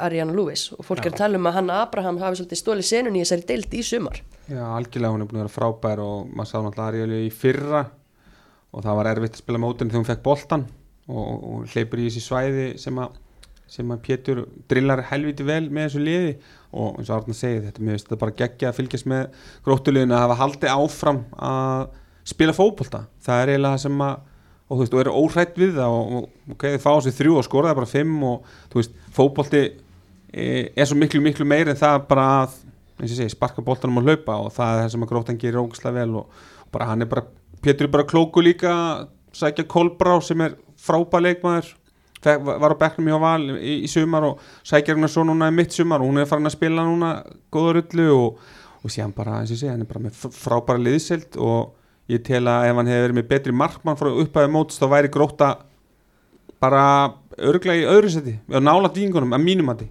Ariana 0.00 0.34
Lewis. 0.34 0.70
Og 0.76 0.86
fólk 0.86 1.02
Já. 1.02 1.10
er 1.10 1.14
að 1.14 1.22
tala 1.24 1.40
um 1.40 1.48
að 1.50 1.56
Hanna 1.58 1.80
Abraham 1.84 2.20
hafi 2.22 2.40
svolítið 2.40 2.60
stólið 2.62 2.88
senun 2.88 3.18
í 3.18 3.24
þessari 3.24 3.48
deilt 3.50 3.74
í 3.76 3.82
sumar. 3.84 4.20
Já, 4.50 4.62
algjörlega 4.64 5.14
hún 5.14 5.24
er 5.24 5.30
búin 5.30 5.40
að 5.40 5.44
vera 5.44 5.56
frábær 5.56 6.02
og 6.04 6.30
maður 6.30 6.50
sá 6.50 6.56
náttúrulega 6.58 6.86
Ariana 6.86 7.18
í 7.20 7.32
fyrra. 7.34 7.82
Og 8.70 8.86
það 8.86 9.00
var 9.00 9.10
erfitt 9.10 9.36
að 9.36 9.42
spila 9.42 9.60
mótin 9.60 9.90
þegar 9.90 10.00
hún 10.00 10.08
fekk 10.08 10.22
boltan 10.24 10.64
og, 11.10 11.26
og 11.26 11.74
hleypur 11.74 12.00
í 12.00 12.06
þessi 12.06 12.22
svæði 12.24 12.66
sem 12.80 13.02
að 13.02 13.18
sem 13.70 13.94
að 13.94 14.02
Pétur 14.06 14.42
drillar 14.70 15.04
helviti 15.12 15.46
vel 15.46 15.62
með 15.70 15.88
þessu 15.88 16.02
liði. 16.02 16.32
Og 16.70 16.98
eins 16.98 17.10
og 17.10 17.16
Arna 17.16 17.34
segið 17.34 17.68
þetta, 17.68 17.82
mér 17.82 17.96
finnst 17.96 18.08
þetta 18.08 18.20
bara 18.20 18.36
geggja 18.38 18.70
að 18.70 18.76
fylgjast 18.78 19.08
með 19.10 19.46
gróttuliðinu 19.66 20.14
að 20.14 20.24
hafa 20.24 20.40
haldið 20.42 20.74
áfram 20.74 21.22
að 21.38 21.86
spila 22.30 22.54
fókbólta 22.54 23.04
það 23.24 23.42
er 23.42 23.52
eiginlega 23.54 23.80
sem 23.82 24.04
að 24.04 24.18
og 24.70 24.78
þú 24.78 24.84
veist, 24.84 24.94
og 24.94 25.00
eru 25.02 25.12
óhrætt 25.18 25.56
við 25.58 25.72
það 25.80 25.94
og, 25.98 26.26
ok, 26.54 26.64
þið 26.68 26.82
fá 26.84 26.90
sér 27.02 27.14
þrjú 27.16 27.38
og 27.40 27.46
skoraði 27.46 27.78
bara 27.80 27.90
fimm 27.90 28.20
og 28.22 28.50
þú 28.70 28.78
veist, 28.78 28.92
fókbólti 29.16 29.62
e, 29.66 30.44
er 30.70 30.86
svo 30.86 30.98
miklu, 30.98 31.22
miklu 31.24 31.46
meir 31.48 31.72
en 31.72 31.80
það 31.80 32.04
bara 32.10 32.26
að, 32.44 32.54
eins 33.00 33.16
og 33.16 33.18
segi, 33.18 33.34
sparka 33.34 33.64
bóltanum 33.66 33.98
og 33.98 34.06
hlaupa 34.06 34.36
og 34.44 34.52
það 34.54 34.76
er 34.76 34.84
það 34.84 34.92
sem 34.94 35.06
að 35.06 35.10
gróttan 35.10 35.40
gerir 35.42 35.62
ógislega 35.64 35.96
vel 35.96 36.20
og, 36.22 36.44
bara 36.70 36.86
hann 36.92 37.02
er 37.02 37.10
bara, 37.10 37.26
Pétur 37.60 37.88
er 37.88 37.92
bara 37.96 38.06
klóku 38.08 38.44
líka 38.44 38.72
sækja 39.36 39.66
Kolbrá 39.68 40.14
sem 40.22 40.46
er 40.46 40.54
frábæð 40.78 41.26
leikmaður 41.26 41.74
var 42.24 42.74
á 42.76 42.82
bekknum 42.82 43.08
hjá 43.08 43.18
Val 43.22 43.42
í, 43.56 43.74
í 43.84 43.88
sumar 43.88 44.26
og 44.28 44.40
sækjar 44.66 44.98
hún 44.98 45.08
að 45.08 45.14
svo 45.14 45.24
núna 45.28 45.48
í 45.50 45.56
mitt 45.56 45.72
sumar 45.72 46.02
og 46.02 46.10
hún 46.10 46.20
er 46.20 46.28
farin 46.28 46.50
að 46.50 46.56
spila 46.56 46.84
núna 46.84 47.12
góða 47.52 47.78
rullu 47.78 48.08
og, 48.16 48.42
og 48.84 48.92
sé 48.92 49.02
hann 49.04 49.14
bara, 49.16 49.40
eins 49.40 49.52
og 49.54 49.60
sé, 49.60 49.70
hann 49.72 49.84
er 49.84 49.88
bara 49.88 50.04
með 50.04 50.18
frábæra 50.36 50.82
liðsild 50.82 51.38
og 51.40 51.72
ég 52.10 52.22
tel 52.26 52.44
að 52.50 52.68
ef 52.68 52.78
hann 52.80 52.90
hefur 52.90 53.06
verið 53.06 53.18
með 53.20 53.30
betri 53.30 53.56
markmann 53.56 53.98
frá 54.00 54.10
upphæðu 54.10 54.52
mótst 54.52 54.82
þá 54.82 54.86
væri 54.92 55.12
gróta 55.12 55.50
bara 56.60 56.84
örglega 57.40 57.80
í 57.80 57.88
öðru 57.88 58.12
seti 58.12 58.36
og 58.50 58.64
nála 58.64 58.92
dýngunum 58.92 59.36
að 59.36 59.44
mínum 59.46 59.72
að 59.72 59.84
því 59.84 59.90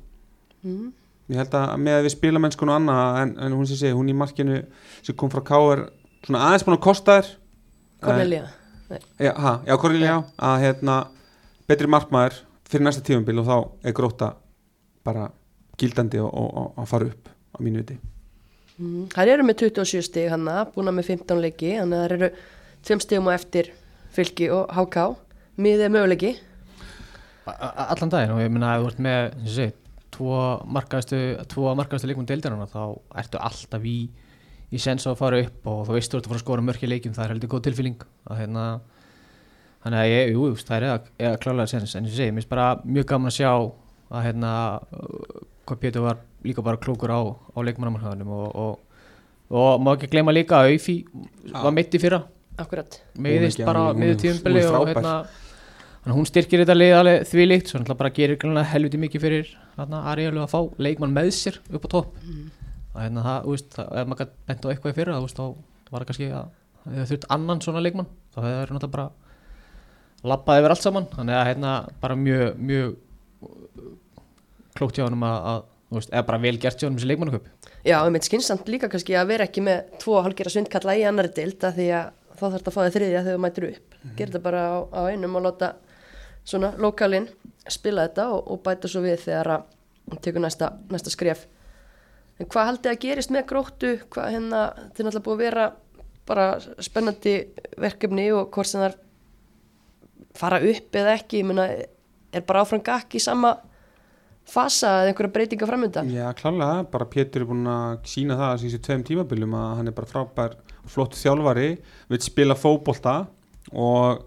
mm. 0.69 0.87
ég 1.33 1.41
held 1.41 1.57
að 1.57 1.75
með 1.81 1.97
að 1.97 2.07
við 2.07 2.15
spila 2.17 2.43
mennskun 2.43 2.73
og 2.73 2.77
annað 2.77 3.21
en, 3.23 3.35
en 3.45 3.57
hún 3.57 3.69
sé 3.69 3.79
sé, 3.79 3.93
hún 3.95 4.11
í 4.11 4.17
markinu 4.17 4.61
sem 5.01 5.17
kom 5.17 5.31
frá 5.33 5.41
K.R. 5.49 5.87
svona 6.27 6.45
aðeins 6.49 6.67
búin 6.67 6.77
að 6.77 6.85
kosta 6.85 7.19
þér 7.19 7.35
Cornelia 8.05 8.47
Já, 9.21 9.33
já 9.67 9.75
Cornelia, 9.77 10.15
að 10.41 10.63
hérna 10.63 10.93
betri 11.69 11.89
markmaður 11.89 12.39
fyrir 12.69 12.85
næsta 12.85 13.03
tífumbil 13.05 13.41
og 13.41 13.49
þá 13.49 13.57
er 13.87 13.95
gróta 13.97 14.29
bara 15.05 15.29
gildandi 15.79 16.21
og 16.21 16.73
að 16.75 16.89
fara 16.89 17.09
upp 17.09 17.29
á 17.29 17.57
mínu 17.63 17.83
viti. 17.83 17.97
Mm, 18.79 19.09
Það 19.13 19.33
eru 19.33 19.45
með 19.47 19.61
27 19.65 20.05
stig 20.07 20.29
hann 20.31 20.47
að 20.51 20.73
búna 20.75 20.93
með 20.95 21.13
15 21.13 21.43
leiki 21.43 21.73
þannig 21.77 21.97
að 21.97 22.03
það 22.03 22.15
eru 22.17 22.29
5 22.89 23.03
stigum 23.05 23.29
á 23.29 23.31
eftir 23.35 23.71
fylki 24.15 24.49
og 24.55 24.71
háká 24.75 25.05
miðið 25.59 25.93
möguleiki. 25.95 26.31
Allan 27.49 28.11
daginn 28.13 28.35
og 28.35 28.41
ég 28.43 28.51
minna 28.53 28.75
að 28.75 28.83
þú 28.83 28.89
ert 28.91 29.03
með 29.05 29.29
sé, 29.49 29.67
tvo 30.13 30.39
markaðustu 30.69 31.19
markaðustu 31.79 32.09
leikum 32.09 32.27
deildarana 32.29 32.69
þá 32.69 32.81
ertu 33.23 33.41
alltaf 33.41 33.85
í 33.85 33.97
í 34.69 34.77
sens 34.81 35.07
að 35.09 35.17
fara 35.17 35.39
upp 35.41 35.67
og 35.69 35.85
þú 35.87 35.95
veist 35.95 36.13
þú 36.13 36.19
ert 36.19 36.27
að 36.27 36.31
fara 36.31 36.39
að 36.39 36.45
skora 36.45 36.65
mörki 36.65 36.89
leikim 36.89 37.15
það 37.15 37.25
er 37.25 37.33
heldur 37.33 37.51
góð 37.53 37.63
tilfylling 37.67 38.03
að 38.29 38.41
hérna 38.43 38.65
þannig 39.83 39.99
að 39.99 40.11
ég, 40.11 40.31
jú, 40.33 40.47
það 40.59 40.75
er 40.77 40.87
eða, 40.87 41.13
eða 41.25 41.41
klálega 41.43 41.71
sens 41.71 41.95
en 41.95 42.09
ég 42.09 42.15
segi, 42.15 42.33
mér 42.33 42.43
finnst 42.43 42.51
bara 42.51 42.67
mjög 42.83 43.07
gaman 43.13 43.31
að 43.31 43.37
sjá 43.37 43.51
að 44.09 44.25
hérna 44.25 44.53
hvað 45.69 45.81
Pétur 45.83 46.05
var 46.05 46.21
líka 46.43 46.63
bara 46.65 46.81
klókur 46.81 47.13
á, 47.13 47.21
á 47.29 47.59
leikmannamarkaðunum 47.67 48.31
og, 48.33 48.47
og, 48.55 49.03
og 49.53 49.83
má 49.85 49.93
ekki 49.93 50.09
gleyma 50.13 50.33
líka 50.35 50.59
að 50.59 50.73
Aufi 50.73 50.97
var 51.53 51.75
mitt 51.75 51.93
í 51.93 52.01
fyrra. 52.01 52.23
Akkurat. 52.59 52.99
Meðist 53.15 53.61
bara 53.63 53.91
meðu 53.95 54.17
tíumbili 54.19 54.65
og 54.67 54.89
hérna 54.89 55.21
hún 56.09 56.27
styrkir 56.27 56.63
þetta 56.63 56.75
lið 56.75 56.93
alveg 56.97 57.25
því 57.29 57.45
líkt 57.47 57.69
svo 57.69 57.79
hann 57.79 57.97
bara 57.99 58.11
gerir 58.15 58.39
helviti 58.71 58.99
mikið 58.99 59.23
fyrir 59.23 59.51
hérna 59.77 60.03
Ariel 60.11 60.37
að 60.41 60.51
fá 60.51 60.59
leikmann 60.81 61.13
með 61.13 61.31
sér 61.37 61.59
upp 61.69 61.85
á 61.85 61.89
topp. 61.91 62.15
Mm. 62.23 62.47
og 62.93 63.01
hérna 63.03 63.23
það, 63.23 63.43
þú 63.43 63.55
veist, 63.55 63.79
ef 63.79 64.07
maður 64.09 64.31
bent 64.47 64.65
á 64.65 64.69
eitthvað 64.71 64.91
í 64.91 64.97
fyrra 64.97 65.17
þá, 65.17 65.21
veist, 65.25 65.39
þá 65.39 65.91
var 65.91 66.01
það 66.01 66.09
kannski 66.09 66.29
að 66.33 66.47
það 66.85 67.09
þurft 67.11 67.27
annan 67.35 67.61
svona 67.61 67.83
leikmann 67.85 68.09
þá 68.33 68.39
hefur 68.39 68.49
það 68.49 68.73
náttúrulega 68.75 68.95
bara 68.95 69.28
lappaði 70.23 70.63
yfir 70.63 70.75
allt 70.75 70.85
saman. 70.85 71.07
Þannig 71.15 71.39
að 71.39 71.47
hérna 71.51 71.73
bara 72.01 72.15
mjög 72.19 72.57
mjög 72.57 72.97
klókt 74.79 74.99
hjá 74.99 75.05
hann 75.05 75.23
að, 75.23 75.49
að 75.51 76.07
eða 76.11 76.25
bara 76.27 76.41
vel 76.43 76.55
gert 76.61 76.79
hjá 76.79 76.87
hann 76.87 76.95
með 76.95 77.01
þessi 77.01 77.09
leikmannaköp 77.09 77.69
Já, 77.87 77.95
um 78.05 78.15
eitt 78.17 78.27
skynnsamt 78.27 78.67
líka 78.69 78.89
kannski 78.91 79.15
að 79.17 79.29
vera 79.31 79.45
ekki 79.47 79.63
með 79.63 79.93
tvo 80.01 80.19
halgjara 80.21 80.51
svindkalla 80.53 80.97
í 80.99 81.05
annari 81.07 81.31
dild 81.35 81.63
að 81.63 81.79
því 81.79 81.87
að 81.95 82.09
þá 82.39 82.41
þarf 82.43 82.57
þetta 82.57 82.71
að 82.71 82.75
fá 82.75 82.81
þig 82.83 82.95
þriðja 82.95 83.21
þegar 83.23 83.37
þú 83.37 83.43
mætir 83.45 83.67
upp. 83.69 83.85
Mm 83.89 84.01
-hmm. 84.01 84.15
gera 84.17 84.31
þetta 84.31 84.43
bara 84.43 84.61
á, 84.67 84.77
á 84.95 85.01
einum 85.09 85.35
og 85.35 85.43
láta 85.45 85.69
svona 86.43 86.73
lokalinn 86.77 87.27
spila 87.67 88.07
þetta 88.07 88.27
og, 88.33 88.51
og 88.51 88.61
bæta 88.63 88.87
svo 88.87 89.01
við 89.01 89.23
þegar 89.25 89.51
að 89.55 90.19
tekur 90.21 90.41
næsta, 90.41 90.71
næsta 90.89 91.09
skref. 91.09 91.47
En 92.39 92.47
hvað 92.47 92.69
haldið 92.69 92.91
að 92.91 93.01
gerist 93.03 93.31
með 93.31 93.45
gróttu? 93.45 93.99
Hvað 94.09 94.31
hérna, 94.31 94.61
þetta 94.75 94.99
er 94.99 95.05
náttúrulega 95.05 95.25
búið 95.25 95.35
að 95.35 95.43
vera 95.43 95.65
bara 96.29 96.45
spennandi 96.79 97.35
verkefni 97.77 98.31
og 98.31 98.51
hvort 98.51 98.67
sem 98.67 98.81
það 98.81 98.91
er 98.91 98.97
fara 100.37 100.59
upp 100.61 100.99
eða 100.99 101.15
ekki, 101.17 101.41
ég 101.41 101.49
meina 101.49 101.67
er 102.29 102.45
bara 102.45 102.63
áfram 102.63 102.83
gakk 102.85 103.17
í 103.17 103.23
sama 103.23 103.55
fasa 104.49 104.91
eða 105.03 105.11
einhverja 105.11 105.33
breytinga 105.33 105.67
framöndan 105.69 106.09
Já, 106.13 106.25
klálega, 106.37 106.83
bara 106.89 107.07
Pétur 107.09 107.43
er 107.43 107.49
búin 107.49 107.69
að 107.69 107.99
sína 108.09 108.37
það 108.39 108.53
að 108.53 108.63
þessi 108.63 108.81
tveim 108.85 109.05
tímabiljum 109.05 109.55
að 109.57 109.69
hann 109.79 109.91
er 109.91 109.97
bara 109.97 110.09
frábær 110.09 110.55
flott 110.89 111.17
þjálfari 111.17 111.69
vil 112.09 112.21
spila 112.23 112.57
fókbólta 112.57 113.15
og, 113.69 114.23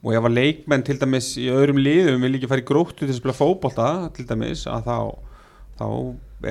og 0.00 0.16
ef 0.16 0.28
að 0.28 0.38
leikmenn 0.38 0.86
til 0.86 0.96
dæmis 1.00 1.34
í 1.40 1.50
öðrum 1.52 1.82
liðum 1.82 2.24
vil 2.24 2.34
ekki 2.38 2.50
fara 2.52 2.64
í 2.64 2.68
gróttu 2.68 3.04
til 3.04 3.12
að 3.12 3.20
spila 3.20 3.36
fókbólta 3.36 3.90
til 4.16 4.26
dæmis 4.30 4.64
að 4.70 4.88
þá, 4.88 4.96
þá 5.80 5.86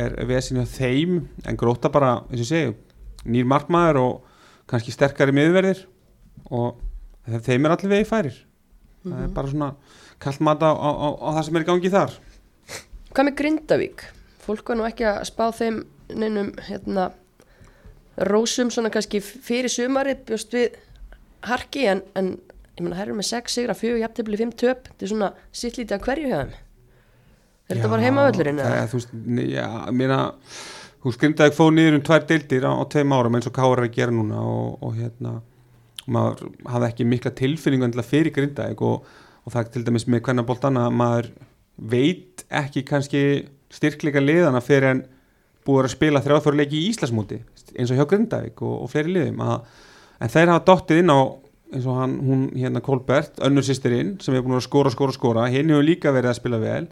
er 0.03 0.19
veðsynja 0.29 0.67
þeim 0.69 1.17
en 1.49 1.59
gróta 1.59 1.91
bara, 1.93 2.19
eins 2.29 2.45
og 2.45 2.51
segju 2.51 2.77
nýr 3.31 3.49
markmaður 3.49 4.01
og 4.01 4.37
kannski 4.69 4.93
sterkari 4.93 5.33
miðverðir 5.35 5.83
og 6.53 6.79
þeim 7.45 7.65
er 7.65 7.75
allir 7.75 7.95
vegi 7.95 8.09
færir 8.09 8.37
mm 9.03 9.11
-hmm. 9.11 9.17
það 9.17 9.23
er 9.23 9.33
bara 9.35 9.47
svona 9.47 9.73
kallt 10.19 10.39
mata 10.39 10.65
á, 10.71 10.75
á, 10.75 11.09
á 11.17 11.29
það 11.35 11.43
sem 11.45 11.55
er 11.55 11.61
í 11.61 11.65
gangi 11.65 11.89
þar 11.89 12.11
Hvað 13.11 13.25
með 13.27 13.35
Grindavík? 13.35 14.03
Fólk 14.39 14.69
var 14.69 14.77
nú 14.77 14.85
ekki 14.87 15.03
að 15.03 15.23
spá 15.27 15.51
þeim 15.51 15.83
neinum 16.15 16.53
hérna 16.67 17.11
rósum 18.17 18.71
svona 18.71 18.89
kannski 18.89 19.19
fyrir 19.21 19.69
sumari 19.69 20.15
bjóst 20.15 20.53
við 20.53 20.77
harki 21.41 21.85
en, 21.91 22.01
en 22.15 22.37
ég 22.77 22.83
menna 22.83 22.95
herrum 22.95 23.19
með 23.19 23.29
6 23.33 23.55
sigra, 23.57 23.75
4 23.77 23.99
jafntefni, 23.99 24.37
5 24.37 24.53
töp 24.55 24.87
þetta 24.87 25.05
er 25.05 25.11
svona 25.11 25.31
sittlítið 25.51 25.97
að 25.97 26.05
hverju 26.07 26.31
hefðum 26.31 26.53
er 27.71 27.77
þetta 27.79 27.91
bara 27.91 28.05
heimavöldurinn? 28.05 28.61
Já, 28.61 28.87
þú 28.91 28.99
veist, 28.99 29.13
já, 29.51 29.67
mér 29.95 30.15
að 30.15 30.27
þú 31.01 31.09
veist, 31.09 31.21
Grindavík 31.23 31.57
fóð 31.57 31.71
niður 31.77 31.97
um 31.97 32.03
tvær 32.09 32.27
deildir 32.31 32.67
á, 32.67 32.71
á 32.71 32.83
tveim 32.91 33.15
árum 33.15 33.37
eins 33.37 33.49
og 33.49 33.55
Kára 33.55 33.79
er 33.79 33.87
að 33.87 33.95
gera 33.97 34.15
núna 34.15 34.43
og, 34.43 34.75
og 34.83 34.97
hérna 34.99 35.39
maður 36.11 36.51
hafði 36.69 36.89
ekki 36.89 37.07
mikla 37.07 37.31
tilfinningu 37.37 38.05
fyrir 38.05 38.33
Grindavík 38.35 38.83
og, 38.85 39.07
og 39.45 39.55
það 39.55 39.71
til 39.75 39.85
dæmis 39.87 40.07
með 40.07 40.23
hvernig 40.27 40.47
bólt 40.47 40.67
annað 40.67 40.97
maður 40.99 41.31
veit 41.91 42.45
ekki 42.61 42.83
kannski 42.87 43.23
styrkleika 43.71 44.21
liðana 44.23 44.61
fyrir 44.63 44.89
en 44.91 45.05
búið 45.65 45.87
að 45.87 45.93
spila 45.95 46.23
þrjáðfjörleiki 46.25 46.79
í 46.79 46.89
Íslasmúti 46.89 47.39
eins 47.77 47.93
og 47.93 47.99
hjá 47.99 48.07
Grindavík 48.09 48.61
og, 48.65 48.75
og 48.83 48.91
fleiri 48.91 49.15
liðum 49.15 49.41
að, 49.45 49.63
en 50.21 50.33
þeir 50.33 50.53
hafa 50.53 50.65
dottið 50.67 51.01
inn 51.03 51.13
á 51.13 51.19
eins 51.71 51.87
og 51.87 51.97
hann, 52.01 52.17
hún 52.25 52.43
hérna 52.57 52.81
Kolbert 52.83 53.39
önnur 53.45 53.65
sýstirinn 53.65 54.17
sem 54.21 54.35
hefur 54.35 54.49
búin 54.49 54.59
að 54.59 54.67
skóra, 54.67 54.91
skóra, 54.91 55.15
skóra 55.15 55.47
henni 55.51 55.75
hefur 55.75 55.87
líka 55.87 56.13
verið 56.13 56.33
að 56.33 56.39
spila 56.41 56.59
vel 56.61 56.83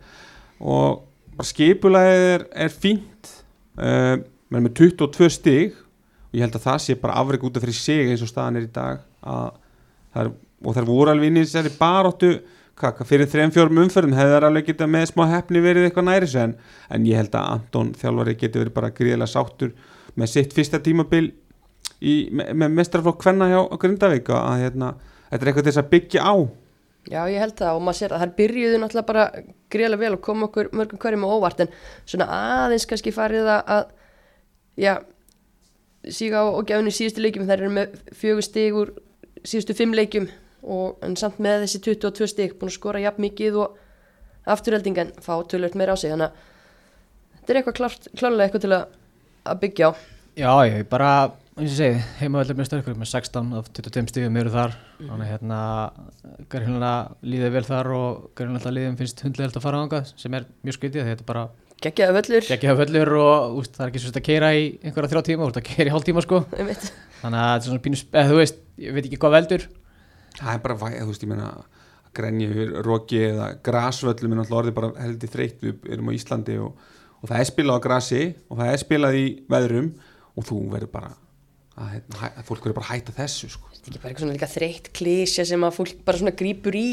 og 0.59 1.03
bara 1.35 1.49
skipulegið 1.49 2.25
er, 2.29 2.73
fínt 2.73 3.33
uh, 3.79 4.15
með 4.53 4.71
22 4.79 5.29
stig 5.35 5.75
og 5.75 5.88
ég 6.35 6.45
held 6.45 6.55
að 6.55 6.67
það 6.67 6.79
sé 6.85 6.95
bara 7.01 7.17
afreg 7.21 7.43
út 7.47 7.57
af 7.57 7.65
fyrir 7.65 7.77
sig 7.77 8.11
eins 8.11 8.23
og 8.25 8.31
staðan 8.31 8.59
er 8.59 8.67
í 8.67 8.71
dag 8.73 9.03
er, 10.15 10.31
og 10.63 10.75
það 10.77 10.89
voru 10.91 11.13
alveg 11.13 11.31
inn 11.31 11.41
í 11.41 11.45
þessari 11.45 11.73
baróttu 11.79 12.31
kaka, 12.79 13.05
fyrir 13.07 13.27
þrejum 13.29 13.53
fjórum 13.55 13.81
umferðum 13.83 14.15
hefði 14.15 14.35
það 14.35 14.47
alveg 14.49 14.69
getað 14.69 14.91
með 14.93 15.05
smá 15.11 15.23
hefni 15.33 15.63
verið 15.63 15.87
eitthvað 15.89 16.07
næri 16.07 16.31
en, 16.39 16.55
en 16.89 17.07
ég 17.09 17.19
held 17.19 17.35
að 17.35 17.51
Anton 17.55 17.91
þjálfari 17.99 18.37
geti 18.39 18.61
verið 18.61 18.75
bara 18.77 18.93
gríðilega 18.95 19.33
sáttur 19.33 19.73
með 20.15 20.31
sitt 20.33 20.55
fyrsta 20.55 20.79
tímabil 20.83 21.27
í, 21.99 22.15
með, 22.31 22.53
með 22.61 22.73
mestrarflokk 22.79 23.25
hvenna 23.25 23.49
hjá 23.51 23.59
Grindavík 23.81 24.31
að 24.35 24.63
hérna, 24.63 24.93
þetta 25.29 25.41
er 25.41 25.51
eitthvað 25.51 25.69
þess 25.69 25.81
að 25.81 25.93
byggja 25.93 26.25
á. 26.25 26.35
Já, 27.09 27.21
ég 27.31 27.41
held 27.41 27.55
það 27.57 27.77
og 27.77 27.85
maður 27.85 27.97
sér 27.99 28.13
að 28.13 28.23
þær 28.23 28.33
byrjuðu 28.37 28.79
náttúrulega 28.81 29.07
bara 29.07 29.23
greiðlega 29.73 30.01
vel 30.03 30.15
og 30.17 30.23
kom 30.25 30.43
okkur 30.45 30.67
mörgum 30.75 30.99
hverjum 31.01 31.23
á 31.25 31.29
óvart 31.31 31.63
en 31.63 31.71
svona 32.03 32.27
aðeins 32.35 32.85
kannski 32.89 33.13
farið 33.15 33.47
að, 33.49 33.71
að 33.75 34.83
já, 34.83 34.93
síga 36.15 36.43
á 36.43 36.45
og 36.47 36.65
gefinu 36.69 36.91
í 36.91 36.95
síðustu 36.95 37.23
leikjum. 37.23 37.47
Þær 37.49 37.63
eru 37.63 37.71
með 37.75 37.97
fjögur 38.19 38.45
stig 38.45 38.77
úr 38.77 38.93
síðustu 39.43 39.75
fimm 39.77 39.95
leikjum 39.95 40.29
og 40.63 41.03
en 41.05 41.15
samt 41.19 41.39
með 41.41 41.65
þessi 41.65 41.81
22 41.87 42.29
stig 42.33 42.55
búin 42.59 42.71
að 42.71 42.77
skora 42.77 43.03
jafn 43.03 43.23
mikið 43.23 43.59
og 43.63 43.77
afturhelding 44.49 44.97
en 45.03 45.11
fá 45.23 45.35
tölvöld 45.47 45.77
meira 45.79 45.95
á 45.95 45.97
sig. 45.99 46.11
Þannig 46.13 46.29
að 46.29 47.35
þetta 47.35 47.53
er 47.53 47.61
eitthvað 47.61 47.77
klárlega 48.19 48.47
eitthvað 48.47 48.65
til 48.65 48.73
að, 48.75 48.97
að 49.45 49.61
byggja 49.63 49.91
á. 49.91 49.91
Já, 50.39 50.51
ég 50.69 50.85
bara, 50.87 51.13
eins 51.57 51.73
og 51.73 51.77
segi, 51.79 52.03
heimaveldur 52.21 52.59
með 52.59 52.69
störkur 52.69 52.99
með 52.99 53.11
16 53.11 53.55
af 53.59 53.71
22 53.75 54.13
stífum 54.13 54.37
eru 54.39 54.53
þar. 54.53 54.75
Mhm. 54.99 55.09
þannig 55.09 55.31
hérna 55.33 55.59
Garðinlega 56.51 56.93
líðið 57.23 57.55
vel 57.55 57.65
þar 57.67 57.91
og 57.95 58.29
Garðinlega 58.35 58.75
líðum 58.75 58.99
finnst 58.99 59.23
hundlegilegt 59.25 59.59
að 59.59 59.65
fara 59.65 59.81
ángað 59.83 60.13
sem 60.19 60.37
er 60.37 60.47
mjög 60.63 60.77
skritið 60.77 61.03
því 61.03 61.13
þetta 61.13 61.25
er 61.25 61.31
bara 61.33 61.49
geggjaða 61.85 62.15
völlur. 62.19 62.45
Geggjaða 62.49 62.79
völlur 62.83 63.11
og 63.23 63.57
úst, 63.61 63.73
það 63.77 63.85
er 63.85 63.91
ekki 63.93 64.01
svo 64.03 64.11
að 64.13 64.25
keira 64.29 64.49
í 64.57 64.63
einhverja 64.83 65.11
þrjá 65.13 65.23
tíma, 65.29 65.43
þú 65.45 65.49
ert 65.53 65.59
að 65.61 65.67
keira 65.69 65.89
í 65.89 65.93
hálf 65.95 66.05
tíma 66.07 66.23
sko 66.25 66.39
þannig 66.49 67.39
að 67.39 67.49
þetta 67.49 67.55
er 67.59 67.67
svona 67.69 67.83
pínus, 67.85 68.03
eða 68.13 68.29
þú 68.31 68.37
veist 68.39 68.59
ég 68.85 68.95
veit 68.95 69.05
ekki 69.09 69.19
hvað 69.21 69.35
veldur. 69.37 69.65
Það 70.39 70.53
er 70.53 70.61
bara, 70.65 70.77
væ- 70.83 70.99
þú 71.01 71.09
veist, 71.11 71.23
ég 71.25 71.31
meina 71.33 71.49
yfir 72.19 72.71
roki 72.83 73.19
eða 73.29 73.47
grasvöllum 73.63 74.33
er 74.33 74.39
náttúrulega 74.41 74.61
orðið 74.63 74.75
bara 74.79 74.91
heldur 75.05 75.31
þreytt. 75.35 75.59
Við 75.63 75.91
erum 75.93 76.09
á 76.11 76.17
Íslandi 76.17 76.55
og, 76.59 76.87
og 77.21 77.29
það 77.31 77.39
er 77.43 77.49
spilað 77.51 77.79
á 77.79 77.85
grasi 77.85 78.21
og 78.49 78.59
það 78.59 78.71
er 78.73 78.81
spilað 78.83 79.19
í 79.19 79.25
veðrum 79.51 79.89
og 80.35 80.47
þú 80.49 80.59
verður 80.73 80.91
bara 80.95 81.11
að, 81.79 81.89
hérna, 81.95 82.19
hæ- 82.21 82.33
að 82.41 82.47
fólk 82.49 82.65
verður 82.65 82.77
bara 82.79 82.87
að 82.89 82.93
hætta 82.97 83.15
þessu 83.17 83.49
sko. 83.53 83.67
Þetta 83.73 83.87
er 83.87 83.93
ekki 83.93 84.01
bara 84.03 84.09
eitthvað 84.11 84.23
svona 84.25 84.35
líka 84.37 84.49
þreytt 84.53 84.89
klísja 84.99 85.45
sem 85.47 85.63
að 85.63 85.75
fólk 85.77 86.01
bara 86.05 86.19
svona 86.19 86.35
grípur 86.41 86.75
í. 86.75 86.87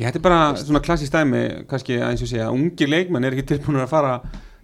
Ég 0.00 0.06
þetta 0.06 0.20
er 0.20 0.24
bara 0.26 0.40
svona 0.62 0.80
klassist 0.84 1.12
dæmi 1.14 1.42
kannski 1.70 1.98
að 2.00 2.06
eins 2.10 2.24
og 2.24 2.30
segja, 2.32 2.50
ungi 2.54 2.88
leikmenn 2.88 3.24
er 3.28 3.36
ekki 3.36 3.48
tilbúin 3.54 3.82
að 3.84 3.90
fara 3.92 4.14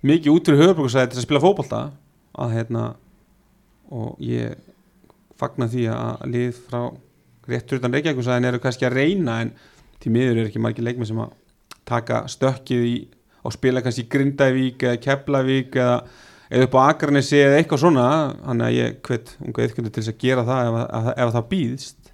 mikið 0.07 0.33
út 0.33 0.49
fyrir 0.49 0.63
höfurbruksæði 0.65 1.13
til 1.13 1.21
að 1.21 1.27
spila 1.29 1.43
fótbolta. 1.45 1.83
Að 2.37 2.55
hérna 2.57 2.85
og 3.93 4.17
ég 4.25 4.57
fagna 5.39 5.69
því 5.71 5.85
að 5.93 6.25
lið 6.33 6.61
frá 6.69 6.81
réttur 7.47 7.79
utan 7.79 7.93
Reykjavíkusæðin 7.95 8.49
eru 8.49 8.59
kannski 8.65 8.87
að 8.89 8.97
reyna 8.99 9.41
en 9.45 9.53
til 10.03 10.11
miður 10.15 10.41
er 10.43 10.49
ekki 10.49 10.63
margir 10.65 10.85
leikmenn 10.89 11.07
sem 11.07 11.21
að 11.23 11.35
taka 11.87 12.25
stökkið 12.33 12.87
í 12.89 12.95
og 13.47 13.55
spila 13.55 13.83
kannski 13.85 14.09
Grindavík 14.11 14.83
eða 14.83 14.99
Keflavík 15.05 15.77
eða, 15.79 16.01
eða 16.51 16.69
upp 16.69 16.77
á 16.79 16.81
Akranesi 16.87 17.41
eða 17.43 17.61
eitthvað 17.61 17.83
svona 17.85 18.09
þannig 18.43 18.67
að 18.67 18.77
ég 18.77 18.99
hvet 19.09 19.33
unga 19.43 19.65
eitthvað 19.65 19.89
til 19.91 20.03
þess 20.03 20.13
að 20.13 20.21
gera 20.25 20.47
það 20.47 20.69
ef, 20.71 20.79
ef, 20.85 21.09
ef 21.17 21.35
það 21.37 21.49
býðst. 21.53 22.13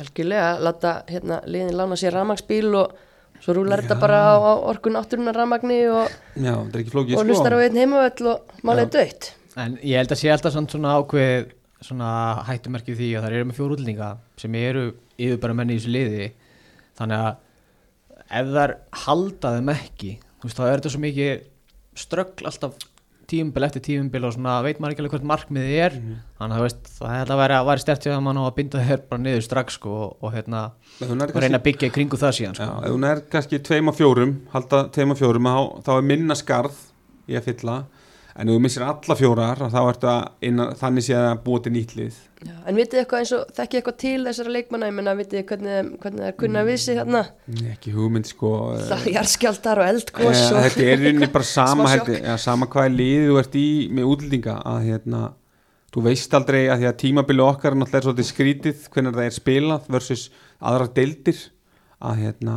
Algjörlega, 0.00 0.50
láta 0.64 0.94
hérna 1.10 1.40
liðin 1.50 1.76
lána 1.80 1.98
sér 2.00 2.16
rafmagsbíl 2.16 2.70
og 2.78 2.94
svo 3.40 3.56
rúlar 3.56 3.82
þetta 3.82 3.98
bara 4.00 4.22
á, 4.32 4.34
á 4.36 4.52
orkun 4.70 5.00
átturinnar 5.00 5.36
rafmagni 5.36 5.82
og, 5.90 6.08
er 6.36 6.96
og 6.96 7.26
hlustar 7.26 7.56
á 7.56 7.58
einn 7.64 7.78
heimavöll 7.80 8.32
og 8.34 8.56
málið 8.64 8.86
er 8.86 8.96
dött 8.96 9.34
en 9.58 9.76
ég 9.82 9.98
held 9.98 10.12
að 10.12 10.20
sé 10.20 10.30
alltaf 10.30 10.54
samt 10.54 10.74
svona 10.74 10.96
ákveð 10.98 11.54
svona 11.80 12.10
hættumerkið 12.46 12.98
því 12.98 13.08
að 13.16 13.24
það 13.24 13.36
eru 13.36 13.48
með 13.48 13.58
fjóru 13.58 13.76
útlendinga 13.76 14.10
sem 14.40 14.56
eru 14.60 14.84
yfir 15.16 15.40
bara 15.40 15.56
menni 15.56 15.76
í 15.76 15.80
þessu 15.80 15.92
liði. 15.94 16.26
Þannig 17.00 17.24
að 17.24 18.28
ef 18.40 18.50
þær 18.54 18.74
halda 19.04 19.54
þeim 19.56 19.72
ekki 19.74 20.12
þú 20.20 20.48
veist, 20.48 20.58
þá 20.58 20.64
er 20.66 20.74
þetta 20.74 20.92
svo 20.94 21.02
mikið 21.04 21.46
ströggl 22.00 22.50
alltaf 22.50 22.84
tíumbil 23.30 23.66
eftir 23.66 23.84
tíumbil 23.86 24.26
og 24.28 24.34
svona 24.34 24.56
veit 24.64 24.80
maður 24.80 24.94
ekki 24.94 25.04
alveg 25.04 25.14
hvert 25.14 25.28
markmiðið 25.30 25.76
er. 25.84 25.96
Þannig 26.40 26.56
að 26.58 26.64
veist, 26.66 26.90
það 26.96 27.14
held 27.16 27.32
að 27.34 27.40
vera, 27.42 27.60
væri 27.68 27.84
stert 27.84 28.04
til 28.04 28.12
að 28.14 28.24
mann 28.26 28.40
á 28.40 28.44
að 28.44 28.56
binda 28.58 28.82
þér 28.88 29.04
bara 29.10 29.24
niður 29.24 29.46
strax 29.46 29.78
sko, 29.78 29.94
og, 30.06 30.16
og, 30.20 30.34
hérna, 30.34 30.64
og 31.06 31.14
reyna 31.38 31.60
að 31.60 31.66
byggja 31.68 31.90
í 31.90 31.94
kringu 31.94 32.20
það 32.20 32.36
síðan 32.40 32.58
Já, 32.58 32.66
sko. 32.66 32.82
ef 32.88 32.96
hún 32.96 33.08
er 33.10 33.22
kannski 33.32 33.62
tveim 33.70 33.92
og 33.92 33.98
fjórum 33.98 34.36
halda 34.54 34.82
tveim 34.94 35.14
og 35.14 35.20
fjórum 35.20 35.50
þá 35.86 35.92
er 35.96 36.06
minna 36.10 36.38
skarð 36.38 36.84
í 37.30 37.38
að 37.38 37.50
fylla 37.50 37.76
en 38.36 38.50
ef 38.50 38.56
þú 38.56 38.64
missir 38.64 38.84
alla 38.86 39.16
fjórar 39.18 39.62
þá 39.72 39.80
ertu 39.82 40.10
að 40.10 40.48
innan, 40.50 40.74
þannig 40.80 41.06
sé 41.06 41.16
að 41.18 41.40
búa 41.46 41.64
til 41.64 41.72
nýtlið 41.76 42.20
Já, 42.40 42.54
en 42.64 42.78
vitið 42.78 43.02
eitthvað 43.02 43.24
eins 43.24 43.32
og 43.36 43.50
þekki 43.56 43.78
eitthvað 43.80 43.96
til 44.00 44.14
þessara 44.24 44.54
leikmanna, 44.54 44.86
ég 44.88 44.96
menna 44.96 45.16
vitið 45.18 45.42
hvernig, 45.50 45.90
hvernig 46.00 46.22
það 46.22 46.30
er 46.30 46.38
kunna 46.40 46.62
við 46.68 46.78
sig 46.84 47.00
hérna 47.00 47.24
ekki 47.74 47.96
hugmynd 47.96 48.30
sko 48.30 48.54
það 48.78 48.94
er 49.00 49.18
jarðskjaldar 49.18 49.82
og 49.82 49.88
eh, 49.88 49.92
eldgós 49.96 50.46
og 50.46 50.64
þetta 50.68 50.86
er 50.94 51.04
rinni 51.04 51.28
bara 51.34 51.50
sama, 51.56 51.90
hætti, 51.92 52.16
ja, 52.22 52.38
sama 52.40 52.70
hvað 52.70 52.96
lið 52.96 53.28
þú 53.28 53.42
ert 53.42 53.60
í 53.60 53.68
með 53.92 54.14
útlendinga 54.14 54.56
að 54.72 54.88
hérna 54.88 55.26
þú 55.90 56.04
veist 56.06 56.34
aldrei 56.36 56.62
að 56.70 56.82
því 56.82 56.88
að 56.90 56.98
tímabili 57.02 57.44
okkar 57.44 57.74
er 57.74 57.80
náttúrulega 57.80 58.06
svolítið 58.06 58.28
skrítið 58.28 58.84
hvernig 58.94 59.16
það 59.16 59.26
er 59.26 59.36
spilað 59.36 59.88
versus 59.90 60.26
aðrar 60.60 60.92
deildir. 60.94 61.40
Að 62.00 62.22
hérna 62.24 62.56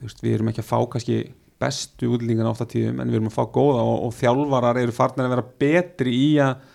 veist, 0.00 0.22
við 0.22 0.36
erum 0.38 0.52
ekki 0.52 0.62
að 0.62 0.70
fá 0.70 0.78
kannski 0.92 1.18
bestu 1.62 2.12
útlendingan 2.12 2.50
átt 2.50 2.66
að 2.66 2.74
tíðum 2.76 3.00
en 3.00 3.10
við 3.10 3.20
erum 3.20 3.32
að 3.32 3.38
fá 3.38 3.44
góða 3.54 3.86
og, 3.86 3.96
og 4.08 4.14
þjálfarar 4.18 4.82
eru 4.82 4.94
farnir 4.96 5.28
að 5.28 5.34
vera 5.36 5.48
betri 5.62 6.14
í 6.18 6.28
að 6.42 6.70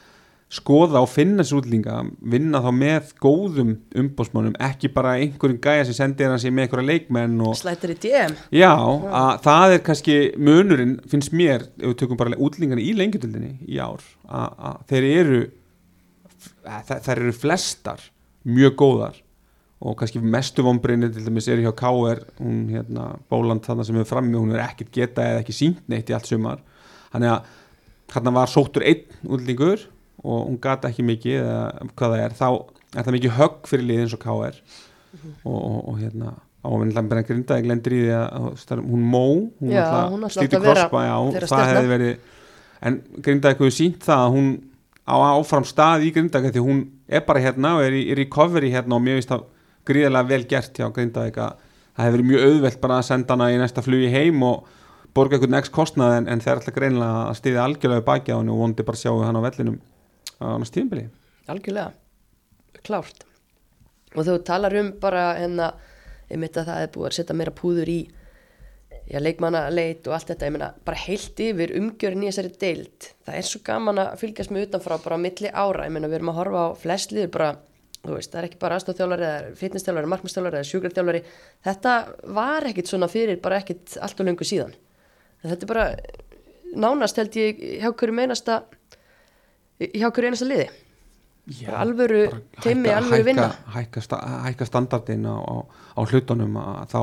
skoða 0.47 1.01
og 1.03 1.09
finna 1.11 1.43
þessu 1.43 1.57
útlendinga 1.59 1.97
vinna 2.31 2.61
þá 2.63 2.69
með 2.75 3.09
góðum 3.19 3.73
umbósmánum 3.99 4.55
ekki 4.63 4.89
bara 4.95 5.17
einhverjum 5.19 5.59
gæja 5.63 5.88
sem 5.89 5.97
sendir 5.97 6.31
hann 6.31 6.39
sér 6.39 6.53
með 6.55 6.67
einhverja 6.67 6.88
leikmenn 6.88 7.41
og 7.43 7.57
slættir 7.59 7.91
í 7.91 7.97
DM 8.05 8.38
Já, 8.55 8.71
að 8.71 9.31
það 9.43 9.75
er 9.75 9.83
kannski 9.89 10.17
munurinn, 10.39 10.95
finnst 11.11 11.35
mér, 11.35 11.67
ef 11.75 11.91
við 11.91 11.97
tökum 11.99 12.19
bara 12.21 12.39
útlendingarna 12.39 12.85
í 12.85 12.95
lengjadöldinni 12.95 13.53
í 13.67 13.81
ár, 13.83 14.05
að, 14.23 14.55
að 14.69 14.79
þeir 14.93 15.09
eru, 15.11 15.41
þær 16.95 17.15
eru 17.17 17.35
flestar 17.35 18.07
mjög 18.47 18.79
góðar 18.79 19.19
og 19.78 19.93
kannski 19.99 20.21
mestu 20.23 20.63
vombriðinni 20.65 21.11
til 21.13 21.25
dæmis 21.28 21.47
er 21.53 21.61
hjá 21.61 21.73
K.R. 21.78 22.23
hún 22.39 22.63
hérna, 22.71 23.11
Bóland 23.30 23.65
þarna 23.65 23.86
sem 23.86 23.99
er 24.01 24.07
frammi, 24.09 24.34
hún 24.39 24.55
er 24.55 24.63
ekkit 24.65 24.89
geta 24.95 25.25
eða 25.25 25.43
ekki 25.43 25.53
sínt 25.53 25.84
neitt 25.91 26.09
í 26.09 26.15
allt 26.17 26.30
sumar, 26.30 26.63
þannig 27.13 27.36
að 27.36 27.51
hérna 28.15 28.34
var 28.39 28.49
sóttur 28.49 28.86
einn 28.88 29.03
útlendingur 29.28 29.86
og 30.23 30.47
hún 30.47 30.57
gata 30.61 30.89
ekki 30.89 31.05
mikið 31.05 31.38
eða 31.43 31.61
hvað 31.93 32.15
það 32.15 32.23
er, 32.23 32.36
þá 32.39 32.47
er 32.97 33.05
það 33.05 33.17
mikið 33.17 33.36
högg 33.38 33.69
fyrir 33.69 33.88
lið 33.91 34.01
eins 34.05 34.15
og 34.17 34.23
K.R. 34.23 34.61
og, 35.45 35.57
og, 35.57 35.78
og 35.91 35.99
hérna 36.01 36.34
ávinnlega 36.67 37.11
bara 37.11 37.25
grindaði 37.28 37.67
glendir 37.67 37.95
í 37.95 37.99
því 38.01 38.15
að 38.17 38.47
er- 38.73 38.82
hún 38.88 39.03
mó, 39.11 39.25
hún 39.61 39.75
Já, 39.75 39.84
alltaf 39.86 40.34
slíti 40.34 40.57
já, 40.57 41.13
þeirra 41.36 41.51
það 41.51 41.69
hefði 41.71 41.91
verið 41.91 42.34
en 42.88 42.97
grindaði 43.25 43.53
eitthvað 43.53 43.75
sínt 43.78 44.01
það 44.07 44.23
að 44.23 44.34
hún 44.38 44.49
á 45.07 45.15
áfram 45.38 45.67
stað 45.69 46.07
í 46.07 46.11
grindaði 46.15 46.51
því 46.55 46.65
hún 46.65 46.82
er 47.07 47.23
bara 47.30 47.43
hérna 47.45 47.75
og 47.78 47.86
er 47.86 47.95
í, 47.95 48.01
er 48.11 48.23
í 48.25 48.28
það 49.88 49.91
gríðarlega 49.91 50.31
vel 50.31 50.43
gert 50.51 50.79
hjá 50.81 50.89
grindaði 50.93 51.35
það 51.38 51.63
hefði 51.97 52.15
verið 52.17 52.29
mjög 52.31 52.47
auðvelt 52.47 52.81
bara 52.81 52.97
að 52.99 53.07
senda 53.07 53.33
hana 53.38 53.51
í 53.53 53.61
næsta 53.61 53.83
flugi 53.85 54.09
heim 54.13 54.43
og 54.45 54.67
borga 55.17 55.38
eitthvað 55.38 55.55
next 55.55 55.73
kostnað 55.73 56.17
en, 56.19 56.27
en 56.29 56.43
þeir 56.43 56.59
ætla 56.59 56.75
greinilega 56.75 57.21
að 57.29 57.39
stiðja 57.39 57.63
algjörlega 57.63 58.05
baki 58.05 58.35
á 58.35 58.38
henni 58.38 58.53
og 58.53 58.59
vondi 58.61 58.85
bara 58.85 58.99
sjáu 59.01 59.23
hann 59.23 59.39
á 59.39 59.45
vellinum 59.47 59.79
á 60.38 60.45
annars 60.53 60.73
tíðinbili 60.75 61.07
algjörlega, 61.51 61.93
klárt. 62.85 63.25
Og 64.15 64.25
þú 64.27 64.38
talar 64.47 64.75
um 64.79 64.93
bara 65.01 65.31
hérna, 65.38 65.71
ég 66.29 66.39
myndi 66.39 66.61
að 66.61 66.71
það 66.71 66.83
er 66.83 66.93
búið 66.93 67.09
að 67.09 67.17
setja 67.17 67.38
meira 67.38 67.53
púður 67.55 67.91
í 67.91 67.99
já, 69.07 69.19
leikmannaleit 69.21 70.07
og 70.07 70.17
allt 70.17 70.31
þetta, 70.33 70.49
ég 70.49 70.55
meina 70.55 70.69
bara 70.88 71.03
heilt 71.05 71.41
yfir 71.43 71.73
umgjörn 71.79 72.25
í 72.25 72.29
þessari 72.31 72.53
deild 72.59 73.09
það 73.27 73.39
er 73.39 73.47
svo 73.47 73.63
gaman 73.67 74.03
að 74.03 74.13
fylgjast 74.23 74.53
með 74.53 74.67
utanfrá 74.67 74.99
bara 75.03 75.21
milli 75.21 75.51
ára, 75.53 75.88
ég 75.88 75.95
meina 75.95 76.11
við 76.11 76.19
erum 76.19 76.33
að 76.33 76.39
horfa 76.41 76.65
á 76.67 76.69
flest 76.81 77.15
liður 77.15 77.33
bara, 77.38 77.51
veist, 78.16 78.32
það 78.32 78.39
er 78.39 78.47
ekki 78.47 78.60
bara 78.62 78.78
aðstofþjálfari 78.78 79.28
eða 79.28 79.51
fitnessþjálfari, 79.60 80.10
markmannstjálfari 80.14 80.60
eða 80.60 80.70
sjúkrarþjálfari 80.72 81.22
þetta 81.68 81.93
var 82.39 82.68
ekkit 82.72 82.91
svona 82.91 83.12
fyrir 83.12 83.39
bara 83.43 83.60
ekkit 83.62 83.97
allt 84.01 84.24
og 84.24 84.30
lengur 84.30 84.47
síðan. 84.47 84.74
En 85.43 85.51
þetta 85.51 85.68
er 85.68 85.72
bara 85.74 85.88
nánast 86.78 87.22
held 87.22 87.39
ég 87.39 87.64
hjá 87.84 87.91
hverju 87.91 88.18
meinasta 88.18 88.62
hjá 89.80 90.10
hverju 90.10 90.32
einasta 90.32 90.49
liði. 90.49 90.68
Bara 91.64 91.84
alvöru 91.86 92.22
teimi, 92.60 92.91
alvöru 92.91 93.24
vinna. 93.24 93.51
hækka, 93.72 94.01
sta, 94.03 94.20
hækka 94.43 94.68
standardin 94.68 95.24
á, 95.24 95.36
á, 95.39 95.55
á 95.95 96.01
hlutunum 96.03 96.58
þá 96.91 96.99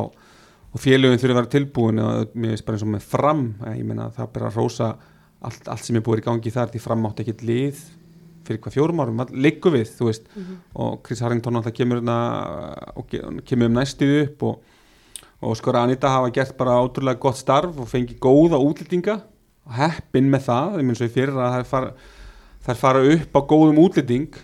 og 0.75 0.83
félögum 0.83 1.21
þurfa 1.21 1.35
að 1.35 1.39
vera 1.39 1.53
tilbúin 1.53 2.01
og 2.03 2.33
mér 2.35 2.55
veist 2.55 2.67
bara 2.67 2.79
eins 2.79 2.85
og 2.87 2.91
með 2.93 3.07
fram 3.07 3.45
eh, 3.63 3.77
ég 3.79 3.87
meina 3.87 4.11
það 4.15 4.25
er 4.27 4.33
bara 4.35 4.51
að 4.51 4.59
rósa 4.59 4.89
allt, 5.45 5.69
allt 5.71 5.87
sem 5.87 5.99
er 5.99 6.05
búið 6.05 6.25
í 6.25 6.27
gangi 6.27 6.53
þar 6.55 6.73
því 6.73 6.83
fram 6.83 7.07
átt 7.09 7.23
ekkert 7.23 7.45
lið 7.47 7.85
fyrir 8.47 8.61
hvað 8.63 8.77
fjórum 8.77 9.03
árum, 9.05 9.25
liggu 9.33 9.73
við 9.75 9.91
þú 9.99 10.09
veist, 10.11 10.31
og 10.75 11.03
Chris 11.07 11.21
Harrington 11.25 11.57
alltaf 11.57 11.75
kemur 11.75 12.01
hérna 12.01 12.19
kemur 13.45 13.71
um 13.71 13.79
næstuð 13.81 14.17
upp 14.23 14.43
og, 14.43 14.59
og 15.45 15.57
skora 15.57 15.85
Anita 15.85 16.09
hafa 16.09 16.33
gert 16.33 16.57
bara 16.57 16.81
ótrúlega 16.81 17.21
gott 17.21 17.37
starf 17.37 17.79
og 17.79 17.89
fengi 17.89 18.17
góða 18.21 18.61
útlýtinga 18.61 19.21
og 19.65 19.79
heppin 19.79 20.29
með 20.33 20.47
það, 20.49 20.77
ég 20.81 20.87
minn 20.89 20.99
svo 20.99 21.09
í 21.09 21.13
fyrir 21.13 21.37
að 21.39 21.55
það 21.55 21.63
er 21.63 21.69
far, 21.71 21.89
þær 22.67 22.81
fara 22.81 23.03
upp 23.15 23.39
á 23.39 23.41
góðum 23.49 23.81
útlending. 23.85 24.37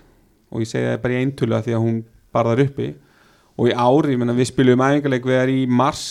Og 0.51 0.65
ég 0.65 0.71
segi 0.71 0.89
það 0.89 1.03
bara 1.05 1.15
í 1.15 1.21
eintölu 1.21 1.57
að 1.57 1.67
því 1.67 1.77
að 1.77 1.85
hún 1.85 2.01
bara 2.35 2.55
þar 2.55 2.65
uppi. 2.65 2.89
Og 3.61 3.69
í 3.69 3.77
ári, 3.77 4.15
ég 4.15 4.21
menna 4.23 4.37
við 4.37 4.51
spilum 4.51 4.83
æfingarleik 4.83 5.29
við 5.29 5.41
þær 5.41 5.53
í 5.53 5.61
mars 5.69 6.05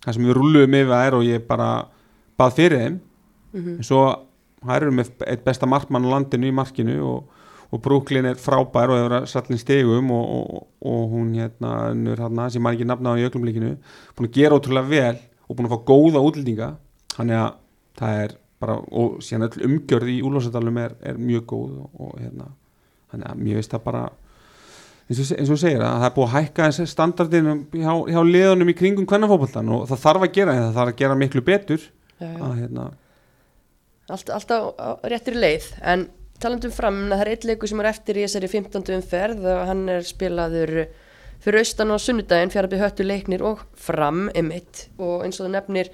þar 0.00 0.16
sem 0.16 0.26
við 0.26 0.36
rulluðum 0.38 0.76
yfir 0.80 0.92
þær 0.94 1.18
og 1.18 1.26
ég 1.28 1.46
bara 1.46 1.68
bað 2.40 2.56
fyrir 2.56 2.84
þeim. 2.84 2.98
En 3.76 3.86
svo 3.86 4.02
þær 4.64 4.86
eru 4.86 4.96
með 4.96 5.12
eitt 5.26 5.44
besta 5.46 5.68
markmann 5.68 6.08
á 6.08 6.12
landinu 6.14 6.50
í 6.50 6.54
markinu 6.54 6.98
og, 7.06 7.40
og 7.70 7.82
Brooklyn 7.84 8.28
er 8.30 8.40
frábær 8.40 8.92
og 8.92 9.00
hefur 9.00 9.30
sallin 9.30 9.60
stegum 9.60 10.12
og, 10.14 10.36
og, 10.36 10.68
og 10.90 11.02
hún 11.14 11.32
hérna, 11.38 11.74
önnur 11.94 12.20
hérna 12.20 12.50
sem 12.50 12.62
maður 12.62 12.80
ekki 12.80 12.90
nafna 12.90 13.16
á 13.16 13.20
í 13.20 13.26
öglumleikinu 13.28 13.74
búin 14.16 14.30
að 14.30 14.36
gera 14.36 14.60
ótrúlega 14.60 14.92
vel 14.92 15.16
og 15.48 15.56
búin 15.56 15.70
að 15.70 15.74
fá 15.74 15.84
góða 15.90 16.24
útlendinga. 16.28 16.70
Þannig 17.16 17.40
að 17.40 17.52
það 18.00 18.22
er 18.24 18.38
bara 18.60 18.76
og 18.92 19.20
síðan 19.24 19.48
öll 19.48 19.68
umgjörð 19.68 20.10
í 20.12 20.18
úlvásadalum 20.26 20.80
er, 20.82 20.96
er 21.00 21.20
mjög 21.20 21.46
góð 21.48 21.70
og, 21.80 21.92
og 21.96 22.18
hérna 22.20 22.50
þannig 23.10 23.30
að 23.30 23.44
mér 23.44 23.60
veist 23.60 23.74
það 23.74 23.86
bara 23.86 24.02
eins 25.10 25.20
og, 25.24 25.30
þú 25.48 25.56
segir 25.58 25.84
að 25.84 25.94
það 25.96 26.08
er 26.08 26.16
búið 26.16 26.26
að 26.26 26.34
hækka 26.36 26.66
þessi 26.68 26.88
standardin 26.90 27.48
hjá, 27.72 27.92
hjá 28.12 28.20
liðunum 28.26 28.72
í 28.72 28.76
kringum 28.78 29.08
kvennafóboltan 29.10 29.72
og 29.74 29.86
það 29.90 30.02
þarf 30.04 30.26
að 30.26 30.34
gera 30.36 30.56
það 30.58 30.76
þarf 30.76 30.92
að 30.92 31.00
gera 31.00 31.18
miklu 31.22 31.44
betur 31.46 31.86
að 32.20 32.60
hérna 32.60 32.86
allt, 34.12 34.32
allt 34.34 34.50
á, 34.54 34.58
á 34.74 34.88
réttir 35.10 35.38
leið 35.38 35.70
en 35.82 36.08
talandum 36.40 36.72
fram, 36.72 37.06
það 37.10 37.22
er 37.24 37.32
eitt 37.34 37.46
leikur 37.48 37.70
sem 37.70 37.82
er 37.82 37.90
eftir 37.90 38.18
í 38.18 38.24
þessari 38.24 38.50
15. 38.50 38.84
umferð 38.96 39.48
og 39.52 39.64
hann 39.68 39.82
er 39.92 40.06
spilaður 40.06 40.74
fyrir 41.40 41.62
austan 41.62 41.92
á 41.92 41.96
sunnudaginn 42.00 42.52
fjaraði 42.52 42.80
höttu 42.80 43.06
leiknir 43.06 43.44
og 43.44 43.64
fram 43.78 44.28
emitt 44.36 44.86
og 45.00 45.24
eins 45.24 45.40
og 45.40 45.46
það 45.46 45.54
nefnir 45.56 45.92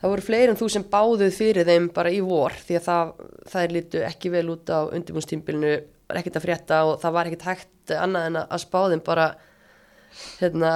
það 0.00 0.12
voru 0.12 0.24
fleiri 0.24 0.52
en 0.52 0.60
þú 0.60 0.68
sem 0.72 0.86
báðuð 0.92 1.34
fyrir 1.36 1.68
þeim 1.68 1.90
bara 1.96 2.12
í 2.12 2.20
vor 2.24 2.56
því 2.56 2.78
að 2.78 2.86
það, 2.86 3.12
það 3.52 3.66
er 3.66 3.74
lítu 3.76 4.02
ekki 4.06 4.32
vel 4.32 4.46
út 4.52 4.72
á 4.72 4.80
undirbúnstímbilinu 4.86 5.74
var 6.06 6.20
ekkert 6.20 6.38
að 6.40 6.46
frétta 6.46 6.82
og 6.88 7.00
það 7.02 7.16
var 7.16 7.30
ekkert 7.30 7.48
hægt 7.50 7.94
annað 7.96 8.28
en 8.30 8.40
að 8.42 8.62
spá 8.62 8.78
þeim 8.90 9.02
bara 9.06 9.26
hérna, 10.40 10.70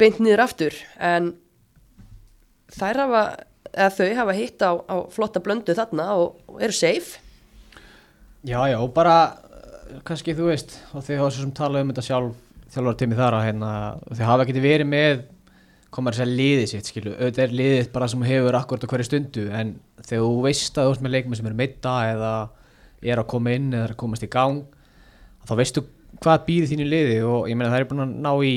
beint 0.00 0.20
niður 0.20 0.44
aftur 0.46 0.76
en 0.96 1.34
þær 2.76 3.04
hafa 3.04 3.22
eða 3.70 3.90
þau 3.96 4.08
hafa 4.20 4.36
hitt 4.36 4.62
á, 4.64 4.70
á 4.76 4.96
flotta 5.12 5.42
blöndu 5.44 5.76
þarna 5.76 6.12
og, 6.18 6.40
eru 6.60 6.74
safe. 6.76 7.20
Já, 8.46 8.60
já, 8.70 8.78
og 8.80 8.94
bara 8.96 9.16
uh, 9.30 10.00
kannski 10.06 10.36
þú 10.36 10.48
veist, 10.50 10.78
og 10.94 11.04
þau 11.04 11.16
hafa 11.18 11.34
svo 11.34 11.44
sem 11.44 11.52
talað 11.56 11.84
um 11.84 11.92
þetta 11.92 12.06
sjálf 12.06 12.38
þjálfara 12.70 12.98
tími 13.00 13.18
þar 13.18 13.36
að 13.36 13.46
hérna, 13.48 13.70
þau 14.14 14.26
hafa 14.28 14.46
ekki 14.46 14.62
verið 14.62 14.90
með 14.90 15.22
komar 15.90 16.14
þess 16.14 16.22
að 16.22 16.34
liðið 16.38 16.68
sitt, 16.70 16.88
skilu 16.90 17.12
auðvitað 17.16 17.44
er 17.44 17.54
liðið 17.58 17.88
bara 17.94 18.08
sem 18.10 18.26
hefur 18.28 18.58
akkurat 18.60 18.84
á 18.86 18.90
hverju 18.92 19.06
stundu 19.08 19.46
en 19.50 19.72
þegar 19.98 20.22
þú 20.22 20.42
veist 20.44 20.78
að 20.78 20.86
þú 20.86 20.92
ert 20.94 21.02
með 21.02 21.14
leikmenn 21.16 21.40
sem 21.40 21.48
eru 21.50 21.58
meita 21.58 21.94
eða 22.12 22.34
er 23.02 23.22
að 23.22 23.30
koma 23.32 23.54
inn 23.56 23.72
eða 23.72 23.88
er 23.88 23.94
að 23.96 23.98
komast 24.04 24.26
í 24.26 24.30
gang 24.30 24.60
þá 25.48 25.54
veistu 25.58 25.82
hvað 26.20 26.44
býðir 26.46 26.70
þínu 26.70 26.86
liði 26.86 27.16
og 27.26 27.48
ég 27.50 27.58
meina 27.58 27.72
það 27.72 27.82
er 27.82 27.88
búin 27.90 28.04
að 28.04 28.14
ná 28.22 28.30
í 28.46 28.54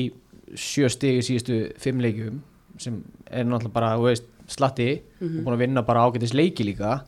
sjö 0.54 0.90
stigi 0.92 1.24
síðustu 1.26 1.58
fimm 1.82 2.02
leikjum 2.04 2.38
sem 2.78 3.00
er 3.30 3.46
náttúrulega 3.48 3.74
bara, 3.74 3.92
þú 3.98 4.08
veist, 4.08 4.30
slatti 4.50 4.90
og 5.20 5.40
búin 5.40 5.56
að 5.56 5.64
vinna 5.64 5.82
bara 5.86 6.04
ágætis 6.06 6.34
leiki 6.36 6.66
líka. 6.66 7.00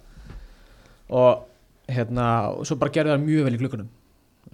Og 1.10 1.44
hérna, 1.88 2.56
og 2.56 2.66
svo 2.66 2.78
bara 2.80 2.94
gerði 2.94 3.14
það 3.14 3.24
mjög 3.26 3.46
vel 3.46 3.54
í 3.54 3.62
glukkunum 3.62 3.92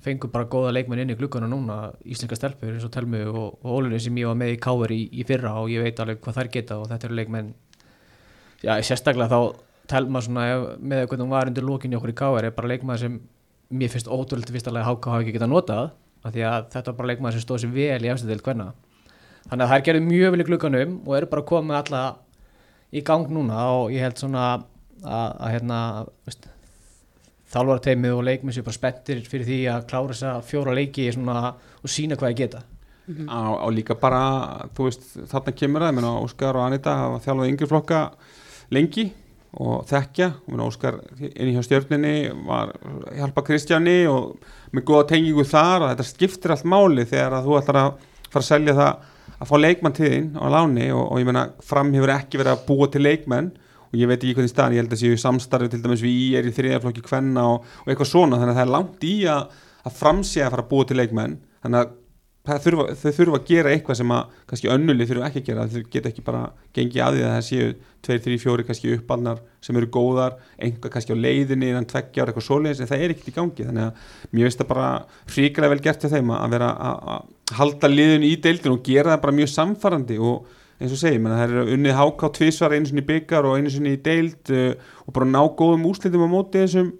fengur 0.02 0.30
bara 0.32 0.48
góða 0.50 0.72
leikmenn 0.74 1.02
inn 1.02 1.12
í 1.12 1.16
glukkunum 1.18 1.50
núna 1.52 1.76
íslenska 2.08 2.36
stelpur 2.38 2.72
eins 2.72 2.86
og 2.86 2.92
Telmu 2.94 3.20
og, 3.28 3.58
og 3.62 3.74
Ólunni 3.76 4.00
sem 4.02 4.16
ég 4.18 4.30
var 4.30 4.38
með 4.38 4.54
í 4.54 4.60
Káver 4.62 4.94
í, 4.94 5.02
í 5.12 5.26
fyrra 5.28 5.52
og 5.60 5.68
ég 5.70 5.84
veit 5.84 6.00
alveg 6.00 6.22
hvað 6.24 6.38
þær 6.38 6.50
geta 6.56 6.78
og 6.80 6.88
þetta 6.90 7.08
eru 7.08 7.18
leikmenn. 7.20 7.52
Já, 8.62 8.72
sérstaklega 8.80 9.30
þá 9.30 9.68
Telma 9.92 10.22
svona 10.24 10.46
með 10.78 11.04
hvernig 11.10 11.24
hún 11.26 11.34
var 11.34 11.50
undir 11.50 11.66
lókinni 11.66 11.98
okkur 11.98 12.12
í 12.14 12.16
Káver 12.18 12.48
er 12.48 12.56
bara 12.56 12.70
leikmenn 12.72 13.00
sem 13.00 13.18
mér 13.72 13.92
finnst 13.92 14.08
ótrúlega 14.10 14.54
fyrst 14.54 14.70
alveg 14.70 14.86
háka 14.86 15.12
hafa 15.12 15.24
ekki 15.24 15.36
geta 15.36 15.50
notað 15.50 15.92
af 16.22 16.34
því 16.34 16.44
að 16.48 16.66
þetta 16.74 16.92
er 16.92 16.98
bara 16.98 17.10
leikmenn 17.10 17.34
sem 17.34 17.44
stóð 17.44 17.62
sér 17.62 17.72
vel 17.74 18.06
í 18.06 18.10
efstæðil 18.12 18.44
hverna 18.46 18.68
þannig 19.48 19.64
að 19.64 19.72
þær 19.72 19.84
gerði 19.88 20.02
mjög 20.06 20.34
vel 20.34 20.42
í 20.42 20.46
glukkanum 20.48 20.92
og 21.02 21.16
eru 21.18 21.30
bara 21.32 21.46
komið 21.50 21.78
alla 21.80 22.02
í 22.92 23.02
gang 23.06 23.30
núna 23.32 23.66
og 23.78 23.92
ég 23.94 24.04
held 24.04 24.20
svona 24.20 24.48
að, 24.52 24.66
að 25.02 25.48
hérna 25.54 25.78
þálvarteimið 27.52 28.16
og 28.16 28.26
leikmenn 28.26 28.54
séu 28.56 28.64
bara 28.66 28.76
spettir 28.76 29.22
fyrir 29.28 29.48
því 29.48 29.62
að 29.72 29.88
klára 29.90 30.14
þessa 30.14 30.34
fjóra 30.48 30.76
leiki 30.76 31.08
svona, 31.12 31.52
og 31.52 31.92
sína 31.92 32.16
hvað 32.20 32.32
ég 32.32 32.44
geta. 32.44 32.62
Á, 33.28 33.40
á 33.60 33.66
líka 33.74 33.96
bara, 33.98 34.22
þú 34.76 34.86
veist, 34.86 35.08
þarna 35.28 35.56
kemur 35.58 35.82
það, 35.82 35.90
ég 35.90 35.96
meina 35.98 36.12
Óskar 36.22 36.56
og 36.58 36.68
Anita 36.68 36.94
hafa 37.00 37.18
þjálfað 37.24 37.50
yngri 37.50 37.68
flokka 37.68 38.02
lengi 38.72 39.08
og 39.60 39.82
þekkja, 39.90 40.28
ég 40.46 40.52
meina 40.54 40.68
Óskar 40.70 41.00
inn 41.18 41.50
í 41.50 41.56
hjá 41.56 41.64
stjörninni 41.66 42.14
var 42.46 42.72
hjálpa 43.18 43.44
Kristjáni 43.48 43.98
og 44.08 44.38
með 44.72 44.86
góða 44.88 45.08
tengingu 45.10 45.44
þar 45.44 45.82
og 45.82 45.90
þetta 45.90 46.08
skiptir 46.08 46.54
allt 46.54 46.68
máli 46.72 47.04
þegar 47.04 47.36
að 47.40 47.48
þú 47.50 47.58
ætlar 47.58 47.80
að 47.82 48.06
fara 48.30 48.44
að 48.44 48.48
selja 48.48 48.76
það 48.78 49.10
að 49.42 49.50
fá 49.50 49.56
leikmann 49.58 49.96
til 49.96 50.08
þín 50.08 50.30
á 50.38 50.46
láni 50.54 50.88
og, 50.94 51.04
og 51.10 51.20
ég 51.20 51.28
meina 51.28 51.48
fram 51.66 51.92
hefur 51.94 52.14
ekki 52.14 52.40
verið 52.40 52.54
að 52.54 52.64
búa 52.68 52.88
til 52.92 53.02
leikmenn 53.02 53.50
og 53.92 53.98
ég 54.00 54.08
veit 54.08 54.20
ekki 54.22 54.36
hvernig 54.38 54.52
staðan, 54.52 54.76
ég 54.76 54.84
held 54.84 54.94
að 54.96 55.02
séu 55.02 55.18
samstarfi 55.20 55.72
til 55.72 55.82
dæmis 55.84 56.04
við 56.04 56.14
í 56.16 56.28
er 56.38 56.46
í 56.48 56.54
þriðaflokki 56.56 57.02
kvenna 57.04 57.44
og, 57.50 57.66
og 57.82 57.90
eitthvað 57.90 58.08
svona, 58.08 58.38
þannig 58.40 58.54
að 58.54 58.60
það 58.60 58.64
er 58.64 58.72
langt 58.76 59.04
í 59.04 59.16
að, 59.28 59.58
að 59.82 59.98
framsega 59.98 60.46
að 60.46 60.54
fara 60.54 60.64
að 60.64 60.70
búa 60.70 60.88
til 60.88 60.98
leikmenn. 61.00 61.34
Þannig 61.62 61.82
að 61.82 61.92
þurfa, 62.42 62.86
þau 62.98 63.12
þurfa 63.16 63.38
að 63.38 63.44
gera 63.46 63.72
eitthvað 63.72 63.98
sem 64.00 64.12
að 64.12 64.30
kannski 64.50 64.70
önnuli 64.72 65.06
þurfa 65.06 65.28
ekki 65.28 65.42
að 65.42 65.48
gera. 65.48 65.66
Þau 65.70 65.82
geta 65.92 66.10
ekki 66.10 66.24
bara 66.26 66.40
gengið 66.74 67.02
að 67.04 67.16
því 67.16 67.22
að 67.22 67.34
það 67.34 67.44
séu 67.48 67.68
2, 68.02 68.16
3, 68.24 68.38
4 68.42 68.64
kannski 68.66 68.94
uppalnar 68.96 69.42
sem 69.62 69.78
eru 69.78 69.90
góðar, 69.94 70.38
einhvað 70.58 70.94
kannski 70.96 71.14
á 71.14 71.22
leiðinni 71.22 71.68
innan 71.70 71.86
tveggjar 71.86 72.32
eitthvað 72.32 72.48
svoleiðis 72.48 72.82
en 72.82 72.90
það 72.90 73.04
er 73.04 73.14
ekkert 73.14 73.30
í 73.30 73.36
gangi. 73.36 73.68
Þannig 73.68 73.84
að 73.84 74.32
mér 74.32 74.48
finnst 74.48 74.62
það 74.62 74.72
bara 74.72 74.88
fríkala 75.30 75.70
vel 75.70 75.84
gert 75.84 76.02
til 76.02 76.10
þeim 76.10 76.32
að 76.34 76.56
vera 76.56 76.72
að, 76.88 77.30
halda 77.52 77.92
liðinu 77.92 78.26
í 78.26 78.40
deildinu 78.42 78.74
og 78.74 78.82
gera 78.86 79.14
það 79.14 79.22
bara 79.26 79.36
mjög 79.38 79.52
samfarrandi 79.52 80.18
og 80.18 80.50
eins 80.82 80.96
og 80.96 81.20
menn, 81.22 81.36
það 81.36 81.44
er 81.44 81.72
unnið 81.76 81.96
háká 81.98 82.30
tvísvar 82.34 82.74
einu 82.74 82.88
sinni 82.90 83.04
byggar 83.06 83.46
og 83.46 83.58
einu 83.58 83.70
sinni 83.70 83.92
í 83.94 84.00
deild 84.02 84.50
uh, 84.50 84.72
og 85.06 85.14
bara 85.14 85.28
ná 85.28 85.38
góðum 85.46 85.84
úslitum 85.92 86.24
á 86.26 86.28
móti 86.32 86.62
þessum 86.64 86.90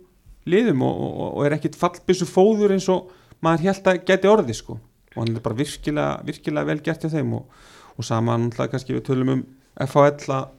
liðum 0.47 0.84
og, 0.86 1.03
og, 1.03 1.28
og 1.32 1.47
er 1.49 1.57
ekkit 1.57 1.78
fallbissu 1.80 2.28
fóður 2.28 2.76
eins 2.76 2.86
og 2.93 3.11
maður 3.43 3.72
held 3.72 3.90
að 3.90 4.03
geti 4.07 4.30
orði 4.30 4.59
sko 4.59 4.78
og 5.15 5.23
hann 5.23 5.37
er 5.37 5.45
bara 5.45 5.59
virkilega, 5.59 6.23
virkilega 6.27 6.69
vel 6.69 6.83
gert 6.85 7.07
í 7.07 7.13
þeim 7.13 7.37
og, 7.39 7.63
og 7.97 8.07
saman 8.07 8.51
kannski 8.55 8.97
við 8.97 9.07
tölum 9.11 9.37
um 9.37 9.47
FHL 9.87 10.37
að 10.37 10.51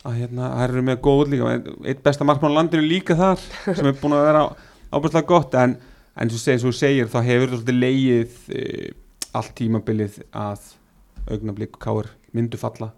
að 0.00 0.16
hérna, 0.16 0.48
það 0.54 0.62
eru 0.64 0.82
með 0.86 1.00
góð 1.04 1.22
líka. 1.34 1.54
Eitt 1.90 1.98
besta 2.04 2.24
markmann 2.24 2.54
á 2.56 2.58
landinu 2.60 2.86
líka 2.86 3.16
þar 3.18 3.42
sem 3.66 3.88
er 3.90 3.98
búin 4.00 4.16
að 4.16 4.26
vera 4.30 4.44
ábærslega 4.90 5.28
gott. 5.28 5.56
En 5.60 5.76
eins 6.16 6.36
og 6.36 6.40
segir, 6.40 6.72
segir 6.76 7.10
þá 7.12 7.18
hefur 7.26 7.52
þetta 7.58 7.74
leið 7.76 8.38
e, 8.48 8.62
allt 9.36 9.52
tímabilið 9.58 10.22
að 10.32 10.70
augnablík 11.30 11.76
og 11.76 11.84
káir 11.84 12.10
myndu 12.36 12.60
falla. 12.60 12.94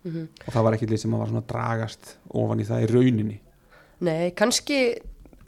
Mhm. 0.00 0.28
og 0.46 0.54
það 0.54 0.64
var 0.64 0.74
ekki 0.74 0.86
lið 0.88 1.00
sem 1.02 1.14
að 1.14 1.20
var 1.20 1.28
svona 1.28 1.48
dragast 1.50 2.12
ofan 2.32 2.60
í 2.62 2.64
það 2.64 2.84
í 2.84 2.86
rauninni. 2.88 3.34
Nei, 4.00 4.30
kannski 4.32 4.78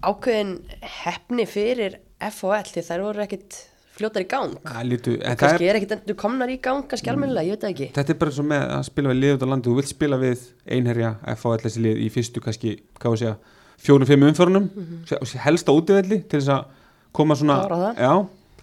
ákveðin 0.04 0.50
hefni 0.84 1.46
fyrir 1.48 1.96
FHL 2.20 2.68
því 2.68 2.82
þær 2.84 3.04
voru 3.06 3.22
ekkit 3.24 3.56
fljótar 4.02 4.26
í 4.26 4.28
gang. 4.28 4.58
Lítu, 4.90 5.16
kannski 5.22 5.68
er, 5.68 5.70
er 5.70 5.80
ekkit 5.80 5.96
endur 5.96 6.18
komnar 6.18 6.52
í 6.52 6.58
gang 6.62 6.84
kannski 6.90 7.12
almennilega, 7.12 7.46
ég 7.48 7.56
veit 7.56 7.64
það 7.64 7.72
ekki. 7.72 7.88
Þetta 7.96 8.14
er 8.14 8.20
bara 8.20 8.36
svo 8.36 8.44
með 8.50 8.68
að 8.76 8.84
spila 8.90 9.12
við 9.14 9.20
lið 9.22 9.34
út 9.36 9.46
á 9.46 9.48
landi, 9.54 9.70
þú 9.70 9.78
vilt 9.78 9.92
spila 9.92 10.20
við 10.20 10.44
einherja 10.76 11.14
FHL 11.38 11.64
þessi 11.64 11.86
lið 11.86 12.02
í 12.02 12.12
fyrstu 12.12 12.44
kannski 12.44 12.76
hvað 12.98 13.16
við 13.16 13.22
segja, 13.22 13.34
fjórum-fimm 13.82 14.28
umförunum 14.28 14.70
og 15.18 15.34
helst 15.46 15.70
á 15.70 15.72
útivelli 15.72 16.22
til 16.26 16.38
þess 16.40 16.52
að 16.54 16.78
koma 17.16 17.36
svona, 17.38 17.58
það. 17.70 18.02
já 18.02 18.12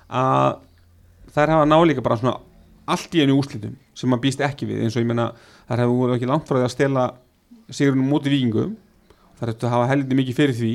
að 0.09 0.59
þær 1.35 1.53
hafa 1.53 1.65
nálíka 1.69 2.03
bara 2.03 2.17
svona 2.19 2.37
allt 2.89 3.15
í 3.15 3.23
einu 3.23 3.37
úslitum 3.37 3.75
sem 3.97 4.09
maður 4.09 4.25
býst 4.25 4.43
ekki 4.43 4.67
við. 4.69 4.83
Eins 4.83 4.95
og 4.97 5.03
ég 5.03 5.09
meina 5.09 5.31
þær 5.69 5.83
hefur 5.85 6.13
ekki 6.15 6.29
langt 6.29 6.47
frá 6.49 6.57
því 6.57 6.65
að 6.65 6.73
stela 6.73 7.03
sigurinn 7.69 8.07
múti 8.09 8.33
vikingum 8.33 8.73
þær 9.39 9.51
hefur 9.51 9.67
að 9.67 9.75
hafa 9.75 9.89
heldur 9.91 10.19
mikið 10.19 10.39
fyrir 10.39 10.57
því. 10.57 10.73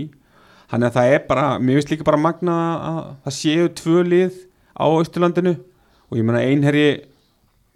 Þannig 0.71 0.89
að 0.89 0.97
það 0.97 1.15
er 1.15 1.25
bara, 1.29 1.47
mér 1.61 1.79
finnst 1.79 1.93
líka 1.93 2.07
bara 2.07 2.21
magna 2.21 2.55
að 2.79 3.01
það 3.27 3.37
séu 3.39 3.71
tvö 3.81 4.05
lið 4.07 4.39
á 4.75 4.85
Austurlandinu. 4.85 5.57
Og 6.11 6.19
ég 6.21 6.27
meina 6.27 6.43
einherji 6.45 6.89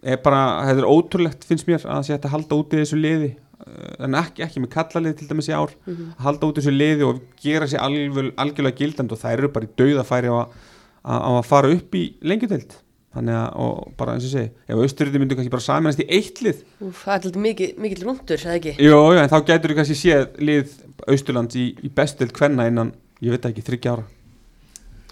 er 0.02 0.18
bara, 0.22 0.64
þetta 0.68 0.84
er 0.84 0.88
ótrúlegt 0.88 1.46
finnst 1.48 1.68
mér 1.68 1.82
að 1.82 2.10
það 2.10 2.18
að 2.18 2.34
halda 2.34 2.58
úti 2.58 2.82
þessu 2.82 2.98
liði. 2.98 3.30
Eh, 3.66 3.94
en 4.06 4.18
ekki, 4.18 4.44
ekki 4.46 4.62
með 4.62 4.74
kallalið 4.74 5.16
til 5.18 5.30
dæmis 5.30 5.50
í 5.50 5.56
ár. 5.56 5.72
Að 5.88 6.26
halda 6.26 6.50
úti 6.50 6.62
þessu 6.62 6.74
liði 6.74 7.08
og 7.08 7.22
gera 7.42 7.70
sér 7.70 7.86
alveg, 7.86 8.34
algjörlega 8.36 8.78
gildand 8.82 9.14
og 9.14 9.22
þær 9.22 9.38
eru 9.38 9.54
bara 9.54 9.66
í 9.66 9.72
dauðafæri 9.80 10.30
á 10.30 10.36
að, 10.42 10.60
að, 11.02 11.24
að 11.32 11.48
fara 11.48 11.72
upp 11.78 11.98
í 11.98 12.04
lengjudeld 12.22 12.78
þannig 13.18 13.38
að, 13.38 13.48
og 13.64 13.94
bara 13.98 14.14
eins 14.14 14.26
og 14.28 14.32
segi 14.34 14.50
ef 14.68 14.82
Austurlandi 14.82 15.22
myndu 15.22 15.38
kannski 15.38 15.52
bara 15.52 15.64
saminast 15.64 16.02
í 16.02 16.06
eitt 16.18 16.42
lið. 16.44 16.60
Úf, 16.84 17.00
það 17.04 17.14
er 17.14 17.18
alltaf 17.18 17.42
mikið, 17.46 17.72
mikið 17.84 18.04
rundur, 18.06 18.44
eða 18.44 18.58
ekki? 18.58 18.74
Jó, 18.84 18.98
já, 19.16 19.22
en 19.22 19.32
þá 19.32 19.38
getur 19.48 19.72
þú 19.72 19.78
kannski 19.78 19.98
séð 19.98 20.26
lið 20.44 20.76
Austurlands 21.08 21.58
í, 21.58 21.64
í 21.80 21.90
besteld 21.94 22.34
kvenna 22.36 22.68
innan, 22.68 22.92
ég 23.24 23.34
veit 23.34 23.42
það 23.42 23.54
ekki, 23.54 23.66
þryggja 23.70 23.96
ára. 23.96 24.06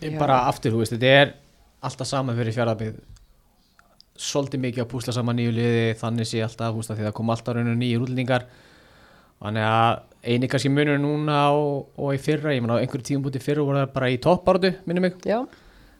Ég 0.04 0.18
bara 0.20 0.42
aftur, 0.50 0.74
þú 0.74 0.82
veist, 0.82 0.94
þetta 0.94 1.14
er 1.22 1.34
alltaf 1.84 2.08
sama 2.08 2.34
fyrir 2.36 2.56
fjárðabíð 2.56 2.96
svolítið 4.16 4.62
mikið 4.62 4.84
að 4.84 4.90
púsla 4.90 5.14
saman 5.14 5.36
nýju 5.36 5.52
liði 5.56 5.84
þannig 6.00 6.28
sé 6.30 6.40
alltaf, 6.44 6.76
að 6.80 6.96
því 6.96 7.06
það 7.06 7.14
kom 7.18 7.32
alltaf 7.34 7.56
rauninu 7.56 7.76
nýjur 7.80 8.06
útlendingar. 8.06 8.46
Þannig 9.44 9.66
að 9.68 10.30
eini 10.32 10.48
kannski 10.48 10.70
munur 10.72 11.00
núna 11.00 11.40
og, 11.52 11.90
og 12.00 12.14
í 12.16 12.20
fyrra, 12.22 12.54
ég 12.56 12.64
meina 12.64 12.78
á 12.78 12.82
einhverju 12.82 13.10
tíum 13.10 13.24
búti 13.26 13.42
fyrra 13.42 13.66
voru 13.66 13.82
það 13.82 13.92
bara 13.92 14.08
í 14.10 14.16
toppáratu, 14.24 14.72
minnum 14.88 15.04
mig. 15.04 15.18
Já, 15.28 15.42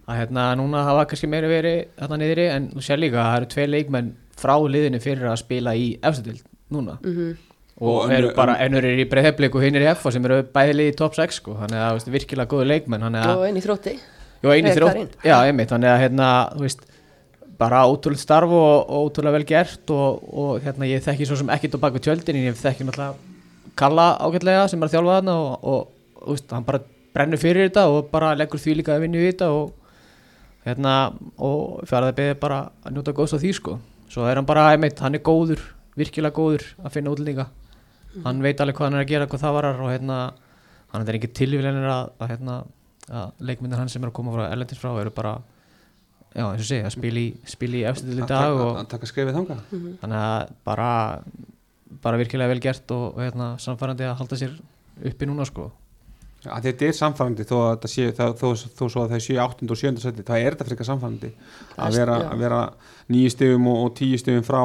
að 0.07 0.21
hérna 0.23 0.47
núna 0.59 0.87
hafa 0.87 1.05
kannski 1.11 1.29
meiri 1.31 1.51
verið 1.51 1.79
þarna 1.99 2.21
niðri 2.23 2.47
en 2.55 2.71
þú 2.73 2.87
sér 2.87 3.03
líka 3.03 3.21
að 3.21 3.29
það 3.29 3.39
eru 3.41 3.51
tvei 3.53 3.67
leikmenn 3.75 4.11
frá 4.41 4.55
liðinu 4.57 5.03
fyrir 5.05 5.29
að 5.29 5.41
spila 5.43 5.77
í 5.77 5.91
efstadild 6.01 6.47
núna. 6.73 6.97
Mhm. 7.05 7.37
Og, 7.77 8.07
Og 8.07 8.13
eru 8.17 8.31
bara 8.33 8.55
ennur 8.65 8.87
eru 8.89 9.03
í 9.05 9.09
breyðheflik 9.11 9.53
og 9.53 9.61
hinn 9.61 9.77
er 9.77 9.83
í 9.85 9.91
FA 9.93 10.09
sem 10.09 10.25
eru 10.25 10.39
bæði 10.49 10.77
liði 10.79 10.93
í 10.95 10.97
top 10.97 11.13
6 11.13 11.43
sko, 11.43 11.59
þannig 11.61 11.77
að 11.77 11.91
þú 11.91 11.99
veist, 11.99 12.13
virkilega 12.15 12.49
góðu 12.49 12.69
leikmenn 12.71 13.05
þannig 13.05 13.27
að 13.27 13.33
Og 13.35 13.45
einn 13.45 13.59
í 13.61 13.65
þrótti 13.67 13.93
Jú, 14.47 14.53
eini 14.55 14.71
Freyr 14.71 14.79
þrótt, 14.81 14.97
Karin. 14.97 15.11
já, 15.27 15.37
einmitt, 15.51 15.71
þannig 15.73 15.91
að 15.93 16.03
hérna, 16.05 16.29
þú 16.55 16.65
veist, 16.67 16.85
bara 17.59 17.85
ótrúlega 17.89 18.23
starf 18.23 18.53
og, 18.53 18.75
og 18.87 19.09
ótrúlega 19.09 19.37
vel 19.41 19.47
gert 19.49 19.93
og, 19.95 20.27
og 20.31 20.61
hérna, 20.65 20.89
ég 20.89 21.03
þekki 21.05 21.27
svo 21.29 21.39
sem 21.41 21.51
ekkert 21.57 21.79
á 21.81 21.85
baku 21.87 22.03
tjöldin 22.05 22.39
ég 22.45 22.59
þekki 22.61 22.87
náttúrulega 22.87 23.35
Kalla 23.77 24.07
ágætlega 24.25 24.69
sem 24.73 24.81
er 24.81 24.89
að 24.89 24.95
þjálfa 24.95 25.17
þarna 25.19 25.33
og, 25.37 25.65
og, 25.69 25.89
og 26.23 26.31
veist, 26.33 26.53
hann 26.55 26.65
bara 26.65 26.81
brennur 27.17 27.41
fyrir 27.41 27.67
þetta 27.69 27.83
og 27.93 28.07
bara 28.13 28.31
leggur 28.37 28.61
því 28.61 28.79
líka 28.79 28.95
að 28.95 29.03
vinna 29.05 29.21
í 29.21 29.27
þetta 29.27 29.51
og 29.53 29.75
hérna, 30.67 30.95
og 31.37 31.85
fjaraði 31.89 32.17
beðið 32.21 32.39
bara 32.43 32.61
að 32.85 32.97
njóta 32.97 33.15
góðs 33.17 33.37
á 33.37 33.39
því, 33.43 33.53
sko. 33.59 33.77
Svo 34.11 34.25
er 34.27 34.41
hann 34.41 34.49
bara, 34.49 34.71
einmitt, 34.73 35.01
hann 35.05 35.19
er 35.19 35.23
góður 35.25 35.61
virkilega 35.97 36.35
góður 36.37 36.65
að 36.83 36.97
finna 36.97 37.13
útlendinga. 37.13 37.47
Hann 38.25 38.41
veit 38.45 38.61
alveg 38.65 38.79
hvað 38.79 38.89
hann 38.89 38.99
er 38.99 39.05
að 39.05 39.13
gera, 39.13 39.29
hvað 39.29 39.45
það 39.45 39.57
varar 39.59 39.85
og 39.85 39.93
hérna, 39.93 40.19
hann 40.93 41.05
er 41.05 41.19
ekki 41.19 41.31
tilvílenir 41.37 41.89
að, 41.93 42.11
að 42.21 42.33
hérna, 42.33 42.57
að 43.11 43.45
leikmyndir 43.49 43.81
hann 43.81 43.93
sem 43.93 44.03
er 44.03 44.11
að 44.11 44.17
koma 44.19 44.35
frá 44.35 44.47
Erlendins 44.49 44.83
frá 44.83 44.91
eru 45.01 45.13
bara 45.15 45.37
já 46.37 46.45
eins 46.45 46.63
og 46.63 46.69
segja, 46.69 46.93
spila 46.93 47.23
í, 47.23 47.29
spila 47.49 47.79
í 47.79 47.85
eftir 47.89 48.13
í 48.13 48.21
að 48.21 48.29
dag 48.29 48.45
taka, 48.45 48.65
og 48.65 48.81
að 48.81 48.89
taka 48.93 49.11
skrifið 49.11 49.39
þanga 49.39 49.59
þannig 50.03 50.21
að 50.21 50.55
bara 50.67 50.91
bara 52.03 52.21
virkilega 52.21 52.53
vel 52.53 52.63
gert 52.63 52.95
og, 52.95 53.07
og 53.15 53.25
hérna, 53.25 53.51
samfærandi 53.63 54.09
að 54.09 54.17
halda 54.21 54.39
sér 54.41 54.57
uppi 55.07 55.29
núna 55.29 55.47
sko 55.49 55.71
að 56.47 56.69
þetta 56.69 56.87
er 56.87 56.97
samfærandi 56.99 57.47
þó 57.49 57.57
að 57.57 57.71
þetta 57.73 57.91
sé 57.91 58.09
þó, 58.15 58.25
þó, 58.39 58.47
þó 58.79 58.85
svo 58.85 59.05
að 59.05 59.15
það 59.15 59.23
séu 59.25 59.39
8. 59.43 59.71
og 59.71 59.81
7. 59.81 60.03
seti 60.03 60.27
það 60.27 60.43
er 60.43 60.57
þetta 60.57 60.69
frekar 60.69 60.91
samfærandi 60.91 61.33
að 61.87 61.99
vera, 62.01 62.19
að 62.29 62.45
vera 62.45 62.61
nýju 63.13 63.33
stegum 63.35 63.71
og, 63.73 63.83
og 63.87 63.95
tíu 63.99 64.21
stegum 64.21 64.47
frá 64.47 64.61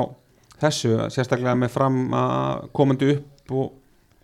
þessu 0.61 0.93
sérstaklega 1.13 1.57
með 1.57 1.73
fram 1.73 1.99
að 2.17 2.69
komandi 2.77 3.15
upp 3.15 3.55
og, 3.57 3.73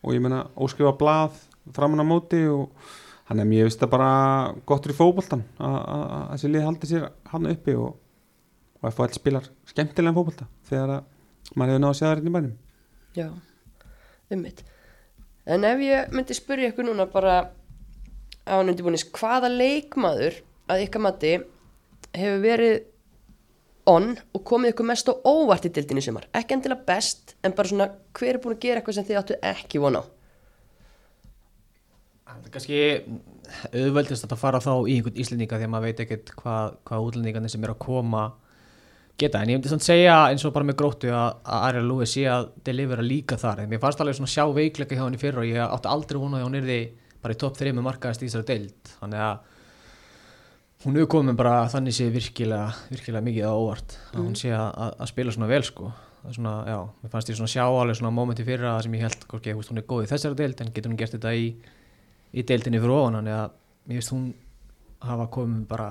og 0.04 0.16
ég 0.16 0.24
meina 0.24 0.44
óskrifa 0.54 0.94
blað 1.00 1.40
framan 1.76 2.04
á 2.04 2.06
móti 2.08 2.44
og 2.52 2.70
hann 3.28 3.40
er 3.44 3.48
mér 3.50 3.68
veist 3.68 3.82
það 3.82 3.92
bara 3.94 4.10
gott 4.70 4.86
fyrir 4.88 4.98
fótboltan 5.00 5.44
að 5.60 5.76
að- 5.78 6.08
að 6.18 6.24
þessi 6.34 6.52
lið 6.54 6.66
haldi 6.68 6.88
sér 6.92 7.08
hann 7.34 7.50
uppi 7.52 7.76
og, 7.76 7.98
og 8.82 8.90
FHL 8.94 9.14
spilar 9.18 9.50
skemmtilega 9.68 10.16
fótbolta 10.16 10.48
þegar 10.70 10.96
að 10.98 11.04
maður 11.60 11.74
hefur 11.74 11.84
náðu 11.86 11.94
að 11.94 12.00
sjá 12.00 12.06
það 12.08 12.16
hérna 12.18 12.32
í 12.32 12.36
bænum. 12.38 12.58
Já, 13.18 13.28
ummitt 14.36 14.64
En 15.48 15.64
ef 15.64 15.80
ég 15.80 16.10
myndi 16.12 16.36
spyrja 16.36 16.74
ykkur 16.74 16.84
núna 16.90 17.06
bara 17.08 17.36
á 18.48 18.52
hann 18.60 18.68
undirbúinis 18.72 19.06
hvaða 19.16 19.48
leikmaður 19.54 20.42
að 20.68 20.82
ykkar 20.84 21.04
mati 21.06 21.30
hefur 22.18 22.42
verið 22.44 22.82
on 23.88 24.10
og 24.36 24.44
komið 24.44 24.74
ykkur 24.74 24.88
mest 24.90 25.08
á 25.08 25.16
óvart 25.24 25.64
í 25.64 25.72
dildinni 25.72 26.04
sumar? 26.04 26.26
Ekki 26.36 26.58
endilega 26.58 26.84
best 26.90 27.38
en 27.48 27.56
bara 27.56 27.72
svona 27.72 27.88
hver 28.20 28.34
er 28.36 28.42
búin 28.44 28.58
að 28.58 28.66
gera 28.66 28.82
eitthvað 28.82 28.98
sem 29.00 29.08
þið 29.08 29.20
áttu 29.22 29.38
ekki 29.54 29.80
von 29.80 29.96
á 29.96 30.04
Það 32.28 32.48
er 32.48 32.54
kannski 32.54 32.82
auðveldist 33.72 34.28
að 34.28 34.42
fara 34.42 34.60
þá 34.64 34.74
í 34.84 34.98
einhvern 34.98 35.22
íslendinga 35.24 35.60
því 35.60 35.68
að 35.68 35.72
maður 35.74 35.88
veit 35.88 36.04
ekkert 36.04 36.34
hvað, 36.36 36.76
hvað 36.88 37.08
útlendingarnir 37.08 37.54
sem 37.54 37.64
er 37.64 37.74
að 37.74 37.82
koma 37.86 38.28
geta, 39.18 39.42
en 39.42 39.50
ég 39.50 39.58
myndi 39.58 39.72
samt 39.72 39.86
segja 39.86 40.18
eins 40.30 40.44
og 40.46 40.54
bara 40.54 40.68
með 40.68 40.78
gróttu 40.82 41.10
að, 41.10 41.40
að 41.42 41.68
Arja 41.70 41.84
Lúi 41.86 42.08
sé 42.10 42.26
að 42.30 42.50
delivera 42.68 43.06
líka 43.06 43.38
þar, 43.40 43.64
en 43.64 43.72
mér 43.72 43.82
fannst 43.82 44.02
alveg 44.04 44.18
svona 44.20 44.30
sjá 44.30 44.44
veikleika 44.54 44.98
hjá 44.98 45.06
hann 45.06 45.18
í 45.18 45.22
fyrra 45.22 45.42
og 45.42 45.50
ég 45.50 45.62
átti 45.64 45.92
aldrei 45.92 46.20
vonaði 46.22 46.44
að 46.44 46.50
hún 46.50 46.60
yrði 46.60 46.80
bara 47.24 47.34
í 47.34 47.40
topp 47.42 47.58
3 47.58 47.74
með 47.74 47.88
markaðast 47.88 48.24
í 48.24 48.28
þessari 48.28 48.48
deild. 48.52 48.92
Þannig 49.00 49.24
að 49.26 49.40
hún 50.86 51.00
hefur 51.00 51.10
komið 51.16 51.40
bara 51.40 51.56
þannig 51.74 51.98
sé 51.98 52.10
virkilega, 52.14 52.68
virkilega 52.92 53.26
mikið 53.26 53.48
á 53.50 53.54
óvart 53.58 53.98
að 54.12 54.22
hún 54.22 54.38
sé 54.38 54.54
að, 54.54 54.68
að, 54.70 54.92
að 55.02 55.12
spila 55.12 55.34
svona 55.34 55.50
vel 55.50 55.64
sko. 55.66 55.90
Það 56.22 56.30
er 56.30 56.38
svona, 56.38 56.54
já, 56.68 56.78
mér 57.02 57.14
fannst 57.14 57.32
ég 57.32 57.40
svona 57.40 57.54
sjá 57.56 57.64
alveg 57.66 57.98
svona 57.98 58.14
momenti 58.14 58.46
fyrra 58.46 58.76
sem 58.84 58.96
ég 58.98 59.08
held, 59.08 59.26
veist, 59.34 59.72
hún 59.72 59.82
er 59.82 59.88
góð 59.90 60.06
í 60.06 60.12
þessari 60.12 60.38
deild 60.38 60.62
en 60.62 60.72
getur 60.76 60.92
hún 60.92 61.00
gert 61.00 61.16
þetta 61.16 61.34
í, 61.34 61.50
í 62.38 62.46
deildinni 62.46 62.82
fyrir 62.82 62.96
ofan 62.98 63.20
þannig 63.20 63.38
að 63.38 63.56
mér 63.88 64.00
finnst 64.00 64.14
hún 64.14 64.28
hafa 65.08 65.28
komið 65.34 65.66
bara 65.70 65.90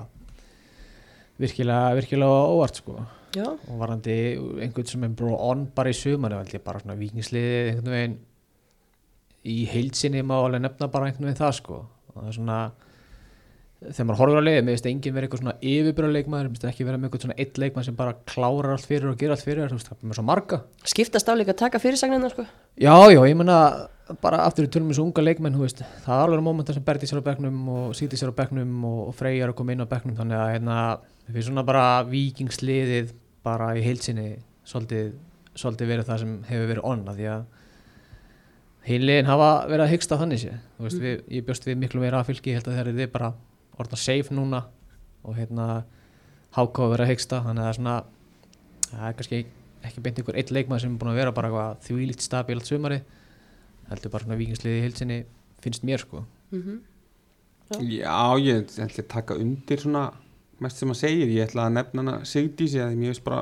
virkilega, 1.41 1.95
virkilega 1.99 2.47
óvart 2.55 2.81
sko. 2.81 2.97
Já, 3.37 3.51
og 3.53 3.77
varandi 3.81 4.15
einhvern 4.65 4.89
sem 4.89 5.05
er 5.05 5.13
bara 5.19 5.39
on 5.51 5.67
bara 5.77 5.93
í 5.93 5.97
sumar 5.97 6.33
held 6.39 6.55
ég 6.55 6.65
bara 6.65 6.81
svona 6.81 6.97
vikingsliði 6.97 7.59
einhvern 7.73 7.93
veginn 7.93 8.17
í 9.47 9.57
heilsinni 9.71 10.23
má 10.27 10.39
alveg 10.39 10.63
nefna 10.65 10.89
bara 10.93 11.11
einhvern 11.11 11.29
veginn 11.29 11.43
það 11.43 11.57
sko. 11.61 11.83
Og 12.13 12.21
það 12.21 12.31
er 12.31 12.39
svona 12.39 12.61
þegar 13.77 14.07
maður 14.09 14.21
horfður 14.23 14.41
á 14.41 14.47
leiði, 14.47 14.61
mér 14.65 14.77
finnst 14.77 14.87
enginn 14.89 15.15
vera 15.17 15.27
eitthvað 15.27 15.43
svona 15.43 15.55
yfirbyrða 15.61 16.13
leikmaður, 16.15 16.47
mér 16.47 16.55
finnst 16.57 16.69
ekki 16.71 16.87
vera 16.87 17.01
með 17.01 17.09
eitthvað 17.09 17.25
svona 17.27 17.37
eitt 17.43 17.59
leikmaður 17.61 17.89
sem 17.89 17.99
bara 17.99 18.15
klárar 18.33 18.73
allt 18.73 18.89
fyrir 18.89 19.11
og 19.11 19.19
gera 19.21 19.37
allt 19.37 19.45
fyrir 19.45 19.61
það 19.67 19.91
er 19.93 20.07
með 20.09 20.17
svo 20.17 20.25
marga. 20.25 20.59
Skiptast 20.89 21.29
á 21.29 21.33
líka 21.37 21.53
að 21.53 21.61
taka 21.61 21.81
fyrirsagnina 21.83 22.31
sko? 22.33 22.47
Já, 22.81 22.95
já, 23.13 23.21
ég 23.29 23.37
menna 23.37 23.59
bara 24.23 24.47
aftur 24.47 24.65
í 24.65 24.71
tölum 24.73 24.89
þessu 24.93 25.05
unga 25.05 25.27
leikmenn, 25.27 25.59
veist, 25.61 25.83
það 26.07 26.23
er 26.23 26.33
alveg 26.33 26.47
momentar 26.47 26.79
sem 26.79 26.87
Berti 26.87 27.11
sér 27.11 27.21
á 27.21 27.29
bekknum 27.29 27.61
og 27.75 27.93
Sýti 27.99 28.17
sér 28.17 28.33
á 28.33 28.39
bekknum 28.39 28.73
og, 28.87 28.99
og 29.11 29.17
Freyja 29.19 29.45
er 29.45 29.53
að 29.53 29.59
koma 29.61 29.75
inn 29.75 29.85
á 29.85 29.91
bekknum 29.91 30.17
þannig 30.17 30.41
að 30.41 30.53
hérna, 30.55 30.77
við 31.27 31.37
finnst 31.37 31.51
svona 31.51 31.67
bara 31.67 31.87
vikingsliðið 32.09 33.13
bara 33.47 33.73
í 33.77 33.83
heilsinni 33.85 34.29
svolítið, 34.67 35.13
svolítið 35.59 35.91
verið 35.93 36.09
það 36.09 36.23
sem 36.23 36.37
hefur 36.49 36.71
verið 36.71 36.89
onna 36.93 37.17
því 37.19 37.29
að 37.35 37.45
heiliðin 38.87 39.29
hafa 39.31 39.51
verið 39.67 39.85
að 39.85 39.93
hyggsta 39.95 40.19
þannig 40.21 40.43
sé 40.43 40.55
veist, 40.79 41.03
við, 41.03 41.21
ég 41.35 41.47
bjóst 41.47 41.67
við 41.67 41.79
miklu 41.83 42.03
meira 42.03 42.21
að 42.21 42.31
fylgi 42.31 42.53
ég 42.53 42.61
held 42.61 42.71
að 42.71 42.79
það 42.79 42.91
er 42.93 42.99
þið 43.01 43.13
bara 43.15 43.31
orðna 43.81 43.99
safe 44.01 44.35
núna 44.35 44.65
og 45.27 45.37
hérna 45.37 45.85
háká 46.57 46.83
að 46.87 46.93
vera 46.95 47.05
að 47.07 47.11
hyggsta. 47.13 47.43
Þannig 47.45 47.63
að 47.63 47.67
það 47.67 47.71
er 47.73 47.79
svona 47.81 47.97
það 48.91 49.07
er 49.11 49.17
kannski 49.21 49.41
ekki 49.87 50.03
beint 50.03 50.19
einhver 50.21 50.37
eitt 50.41 50.51
leikmaður 50.55 50.81
sem 50.87 50.93
er 50.95 50.99
búin 51.01 51.13
að 51.13 51.21
vera 51.21 51.33
bara 51.37 51.49
eitthvað 51.51 51.87
þvílíkt 51.87 52.25
stabílt 52.25 52.67
sumari 52.67 53.01
heldur 53.91 54.11
bara 54.11 54.25
svona 54.25 54.39
vikingsliði 54.41 54.79
í 54.81 54.85
heilsinni 54.87 55.19
finnst 55.63 55.85
mér 55.87 56.03
sko. 56.03 56.25
Mm 56.53 56.79
Já, 57.83 58.39
ég 58.39 58.61
ætla 58.79 59.03
að 59.03 59.09
taka 59.11 59.35
undir 59.43 59.81
svona 59.83 60.13
mest 60.63 60.79
sem 60.79 60.91
að 60.93 61.01
segir, 61.01 61.33
ég 61.35 61.49
ætla 61.49 61.65
að 61.67 61.73
nefna 61.75 62.03
hana 62.05 62.13
Sigdísi 62.23 62.79
að 62.79 62.93
mér 62.95 63.11
veist 63.11 63.25
bara 63.27 63.41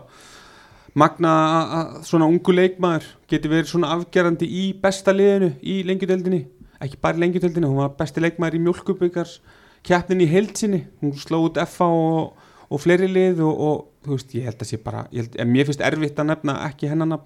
magna 0.96 1.32
að- 1.76 2.04
svona 2.08 2.24
ungu 2.32 2.54
leikmaður 2.56 3.04
geti 3.28 3.48
verið 3.52 3.68
svona 3.68 3.90
afgerandi 3.92 4.48
í 4.48 4.62
besta 4.80 5.12
liðinu 5.12 5.50
í 5.60 5.82
lengjudeldinni 5.84 6.40
ekki 6.80 6.96
bara 7.02 7.16
í 7.16 7.20
lengjudeldinni, 7.20 7.68
hún 7.68 7.76
var 7.82 7.92
besti 7.98 8.20
leikmaður 8.24 8.54
í 8.56 8.62
mjölkubyggars 8.64 9.40
keppnin 9.84 10.24
í 10.24 10.30
heilsinni 10.30 10.84
hún 11.02 11.14
sló 11.18 11.42
út 11.46 11.60
FA 11.68 11.88
og, 11.88 12.46
og 12.68 12.82
fleiri 12.82 13.08
lið 13.10 13.42
og, 13.44 13.64
og 13.68 13.82
þú 14.04 14.16
veist, 14.16 14.36
ég 14.36 14.48
held 14.48 14.62
að 14.62 14.70
sé 14.70 14.80
bara 14.84 15.04
held, 15.12 15.36
en 15.40 15.52
mér 15.52 15.68
finnst 15.68 15.84
erfitt 15.84 16.20
að 16.20 16.30
nefna 16.32 16.58
ekki 16.68 16.90
hennan 16.90 17.18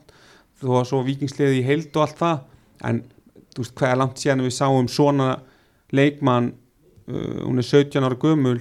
þó 0.58 0.72
að 0.80 0.88
svo 0.90 1.02
vikingsliði 1.06 1.60
í 1.60 1.66
heild 1.66 1.94
og 1.94 2.04
allt 2.04 2.18
það. 2.18 2.40
En 2.88 3.02
þú 3.54 3.64
veist, 3.64 3.76
hvað 3.78 3.92
er 3.92 4.00
langt 4.02 4.22
síðan 4.22 4.44
við 4.46 4.56
sáum 4.56 4.90
svona 4.90 5.28
leikmann 5.94 6.52
uh, 7.10 7.38
hún 7.44 7.62
er 7.62 7.66
17 7.66 8.04
ára 8.04 8.18
gömul 8.20 8.58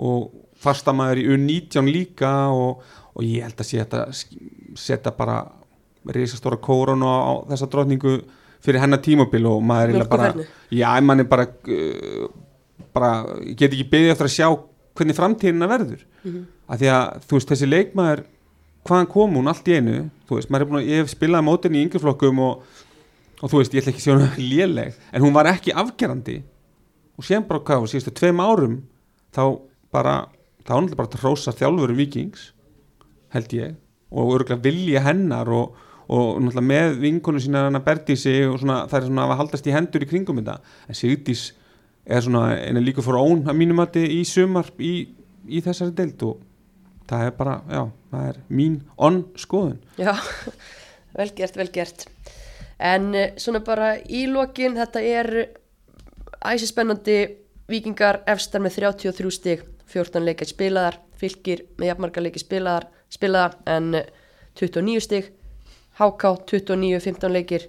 og 0.00 0.30
fastamæður 0.60 1.22
í 1.22 1.28
U19 1.34 1.88
líka 1.90 2.34
og, 2.52 2.84
og 3.14 3.24
ég 3.24 3.46
held 3.46 3.62
að 3.62 3.68
sé 3.68 3.80
þetta 3.80 4.04
setja 4.78 5.14
bara 5.16 5.40
risastóra 6.10 6.58
kórun 6.60 7.04
á, 7.04 7.12
á 7.12 7.32
þessa 7.50 7.68
drotningu 7.72 8.20
fyrir 8.60 8.82
hennar 8.82 9.00
tímabil 9.04 9.46
og 9.48 9.64
maður 9.64 10.02
er 10.02 10.08
bara 10.08 10.30
já, 10.68 10.88
mann 11.04 11.24
er 11.24 11.28
bara 11.28 11.46
uh, 11.48 12.28
bara, 13.00 13.38
ég 13.46 13.56
get 13.58 13.72
ekki 13.72 13.88
beðið 13.92 14.14
eftir 14.14 14.28
að 14.28 14.36
sjá 14.36 14.48
hvernig 14.98 15.16
framtíðina 15.16 15.70
verður. 15.70 16.04
Mhm. 16.24 16.46
að 16.70 16.82
því 16.82 16.88
að, 16.94 17.24
þú 17.26 17.38
veist, 17.38 17.50
þessi 17.50 17.68
leikmaður 17.70 18.24
hvaðan 18.86 19.10
kom 19.10 19.36
hún 19.36 19.50
allt 19.50 19.68
í 19.68 19.76
einu 19.76 19.96
þú 20.28 20.38
veist, 20.38 20.50
maður 20.52 20.62
er 20.62 20.70
búin 20.70 20.80
að, 20.80 20.88
ég 20.88 21.02
hef 21.02 21.10
spilað 21.10 21.46
mótin 21.46 21.76
í 21.76 21.82
yngjaflokkum 21.84 22.40
og, 22.44 22.62
og 23.40 23.50
þú 23.50 23.60
veist, 23.60 23.74
ég 23.74 23.82
ætla 23.82 23.92
ekki 23.92 24.02
að 24.02 24.06
sjá 24.06 24.14
hún 24.14 24.48
léleg, 24.52 24.98
en 25.10 25.24
hún 25.24 25.34
var 25.36 25.50
ekki 25.50 25.74
afgerandi. 25.74 26.38
Og 27.18 27.26
séðan 27.26 27.48
bara 27.48 27.64
hvað, 27.66 27.84
á 27.84 27.90
síðustu 27.90 28.14
tveim 28.16 28.40
árum 28.40 28.80
þá 29.34 29.42
bara, 29.92 30.16
þá 30.62 30.72
er 30.72 30.82
náttúrulega 30.86 31.00
bara 31.02 31.10
að 31.10 31.24
hrósa 31.24 31.54
þjálfur 31.58 31.94
vikings, 31.98 32.50
held 33.34 33.54
ég 33.58 33.78
og 34.10 34.34
örgulega 34.34 34.64
vilja 34.64 35.02
hennar 35.04 35.50
og, 35.54 35.76
og 36.10 36.38
náttúrulega 36.42 36.68
með 36.70 36.96
vinkonu 37.04 37.42
sína 37.42 37.66
hennar 37.68 37.84
Berdísi 37.86 38.36
og 38.48 38.58
svona, 38.62 38.84
það 38.90 39.00
er 39.00 39.08
svona 39.10 39.26
að 39.26 39.36
haldast 39.42 39.68
í 39.68 39.74
hendur 39.74 40.06
í 40.06 40.10
kringum 40.10 40.40
þetta, 40.40 40.56
en 40.86 40.98
Sigdís 40.98 41.50
er 42.06 42.22
svona 42.24 42.54
einu 42.56 42.82
líka 42.84 43.04
fór 43.04 43.18
ón 43.20 43.44
að 43.48 43.58
mínum 43.58 43.80
mati 43.80 44.02
í 44.18 44.22
sumar 44.28 44.70
í, 44.78 45.10
í 45.48 45.60
þessari 45.64 45.94
deild 45.96 46.24
og 46.26 46.40
það 47.10 47.26
er 47.26 47.34
bara, 47.38 47.56
já, 47.70 47.82
það 48.12 48.28
er 48.30 48.40
mín 48.60 48.78
onn 48.96 49.22
skoðun 49.38 49.78
Já, 49.98 50.14
vel 51.18 51.30
gert, 51.36 51.58
vel 51.58 51.70
gert. 51.74 52.06
En 52.80 53.10
eh, 53.14 53.34
svona 53.36 53.60
bara 53.64 53.96
í 53.98 54.24
lokin 54.30 54.78
þetta 54.78 55.02
er 55.04 55.32
æsispennandi 56.40 57.18
vikingar 57.70 58.22
efstar 58.30 58.62
með 58.64 58.78
33 58.80 59.34
stig 59.34 59.66
14 59.90 60.24
leikir 60.24 60.48
spilaðar 60.48 61.00
fylgir 61.20 61.66
með 61.78 61.92
jafnmarga 61.92 62.24
leikir 62.24 62.44
spilaðar 62.44 62.88
spilaðar 63.12 63.58
en 63.68 63.94
eh, 64.00 64.08
29 64.58 65.04
stig 65.04 65.30
HK 66.00 66.30
29, 66.48 67.00
15 67.04 67.34
leikir 67.34 67.66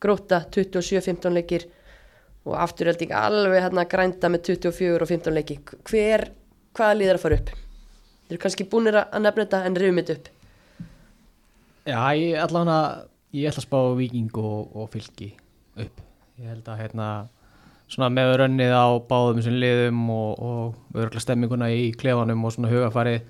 gróta 0.00 0.42
27-15 0.50 1.36
leikir 1.36 1.66
og 2.48 2.56
afturhelding 2.56 3.12
alveg 3.16 3.64
hérna 3.64 3.84
grænda 3.88 4.30
með 4.32 4.54
24 4.54 5.00
og 5.00 5.08
15 5.08 5.36
leiki. 5.36 5.58
Hver, 5.88 6.30
hvaða 6.76 6.96
líður 6.96 7.18
að 7.18 7.24
fara 7.24 7.40
upp? 7.40 7.50
Þeir 8.26 8.36
eru 8.36 8.42
kannski 8.44 8.68
búinir 8.70 9.00
að 9.02 9.24
nefna 9.24 9.44
þetta 9.44 9.62
en 9.66 9.80
rifum 9.80 10.00
þetta 10.00 10.16
upp. 10.16 10.30
Já, 11.90 12.00
ég 12.16 12.38
ætla 12.38 12.62
hana 12.64 12.78
ég 13.34 13.50
ætla 13.50 13.62
að 13.62 13.66
spá 13.66 13.78
viking 13.98 14.40
og, 14.40 14.72
og 14.76 14.88
fylki 14.92 15.32
upp. 15.80 16.00
Ég 16.40 16.48
held 16.50 16.68
að 16.70 16.80
hérna 16.84 17.08
svona 17.90 18.10
með 18.14 18.36
rönnið 18.40 18.72
á 18.72 18.86
báðum 19.10 19.40
þessum 19.40 19.58
liðum 19.60 20.02
og, 20.14 20.30
og 20.40 20.96
örgulega 20.96 21.24
stemminguna 21.24 21.70
í 21.74 21.90
klefanum 21.98 22.44
og 22.46 22.54
svona 22.54 22.70
hugafarið 22.70 23.24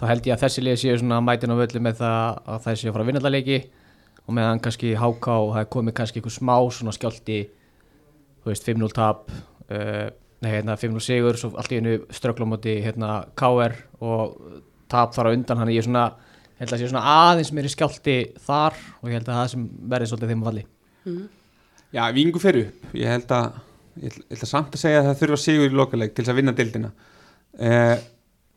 þá 0.00 0.04
held 0.10 0.26
ég 0.26 0.34
að 0.34 0.44
þessi 0.44 0.64
lið 0.64 0.80
séu 0.82 0.98
svona 0.98 1.20
mætin 1.24 1.54
á 1.54 1.60
völlu 1.60 1.82
með 1.84 2.00
það 2.00 2.40
að 2.42 2.66
það 2.66 2.80
séu 2.80 2.90
að 2.90 2.96
fara 2.96 3.04
að 3.04 3.10
vinna 3.10 3.22
þetta 3.22 3.34
leiki. 3.36 3.60
Og 4.26 4.36
meðan 4.36 4.62
kannski 4.62 4.92
háká 4.98 5.32
og 5.36 5.54
það 5.54 5.62
er 5.62 5.72
komið 5.74 5.96
kannski 5.98 6.20
einhver 6.20 6.34
smá 6.34 6.54
svona 6.74 6.94
skjálti 6.94 7.38
þú 8.40 8.52
veist 8.52 8.66
5-0 8.68 8.96
tap 8.96 9.30
uh, 9.30 10.08
nei 10.40 10.50
hérna 10.54 10.76
5-0 10.80 11.04
sigur 11.04 11.38
svo 11.38 11.52
allt 11.60 11.72
í 11.74 11.80
hennu 11.80 11.96
strögglumóti 12.16 12.78
hérna 12.84 13.22
KR 13.38 13.76
og 14.00 14.36
tap 14.90 15.14
þar 15.14 15.30
á 15.30 15.34
undan. 15.36 15.60
Hann 15.60 15.72
ég 15.72 15.82
er 15.82 15.88
svona 15.88 16.06
ég 16.60 16.62
held 16.62 16.70
að 16.70 16.76
það 16.76 16.82
sé 16.82 16.92
svona 16.92 17.16
aðeins 17.16 17.50
meiri 17.56 17.72
skjálti 17.72 18.16
þar 18.44 18.78
og 19.00 19.08
ég 19.08 19.16
held 19.16 19.28
að 19.28 19.38
það 19.38 19.50
sem 19.54 19.66
verði 19.92 20.08
svolítið 20.10 20.32
þeim 20.32 20.42
að 20.42 20.50
valli 20.50 20.64
Já, 21.90 22.02
vingu 22.14 22.38
fyrir 22.38 22.68
upp. 22.68 22.90
Ég 22.94 23.10
held 23.10 23.32
að, 23.34 23.54
ég 23.98 24.18
ég 24.20 24.34
ætla 24.36 24.48
samt 24.48 24.76
að 24.76 24.82
segja 24.84 25.00
að 25.00 25.08
það 25.08 25.22
þurfa 25.22 25.38
sigur 25.42 25.72
í 25.72 25.78
lokaleg 25.80 26.12
til 26.12 26.22
þess 26.22 26.32
að 26.34 26.38
vinna 26.38 26.54
dildina 26.58 26.90
eh, 27.58 27.96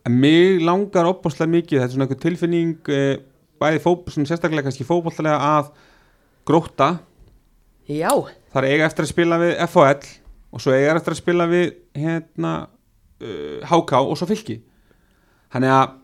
en 0.03 0.17
mig 0.19 0.59
langar 0.61 1.07
opbáslega 1.09 1.53
mikið, 1.53 1.79
þetta 1.79 1.87
er 1.87 1.95
svona 1.95 2.07
einhver 2.09 2.21
tilfinning 2.25 2.91
eh, 2.91 3.15
bæði 3.63 3.81
fóp, 3.85 4.11
svona 4.11 4.29
sérstaklega 4.29 4.67
kannski 4.67 4.87
fótballlega 4.87 5.39
að 5.39 5.71
gróta 6.47 6.89
já, 7.89 8.11
þar 8.53 8.69
eiga 8.69 8.87
eftir 8.87 9.07
að 9.07 9.11
spila 9.11 9.39
við 9.41 9.55
FHL 9.67 10.13
og 10.53 10.61
svo 10.63 10.75
eiga 10.75 10.95
eftir 10.97 11.15
að 11.15 11.19
spila 11.19 11.49
við 11.49 11.67
hérna 11.97 12.53
uh, 12.63 13.59
HK 13.69 14.01
og 14.03 14.15
svo 14.19 14.29
fylki. 14.29 14.59
Þannig 15.53 15.73
að 15.73 15.99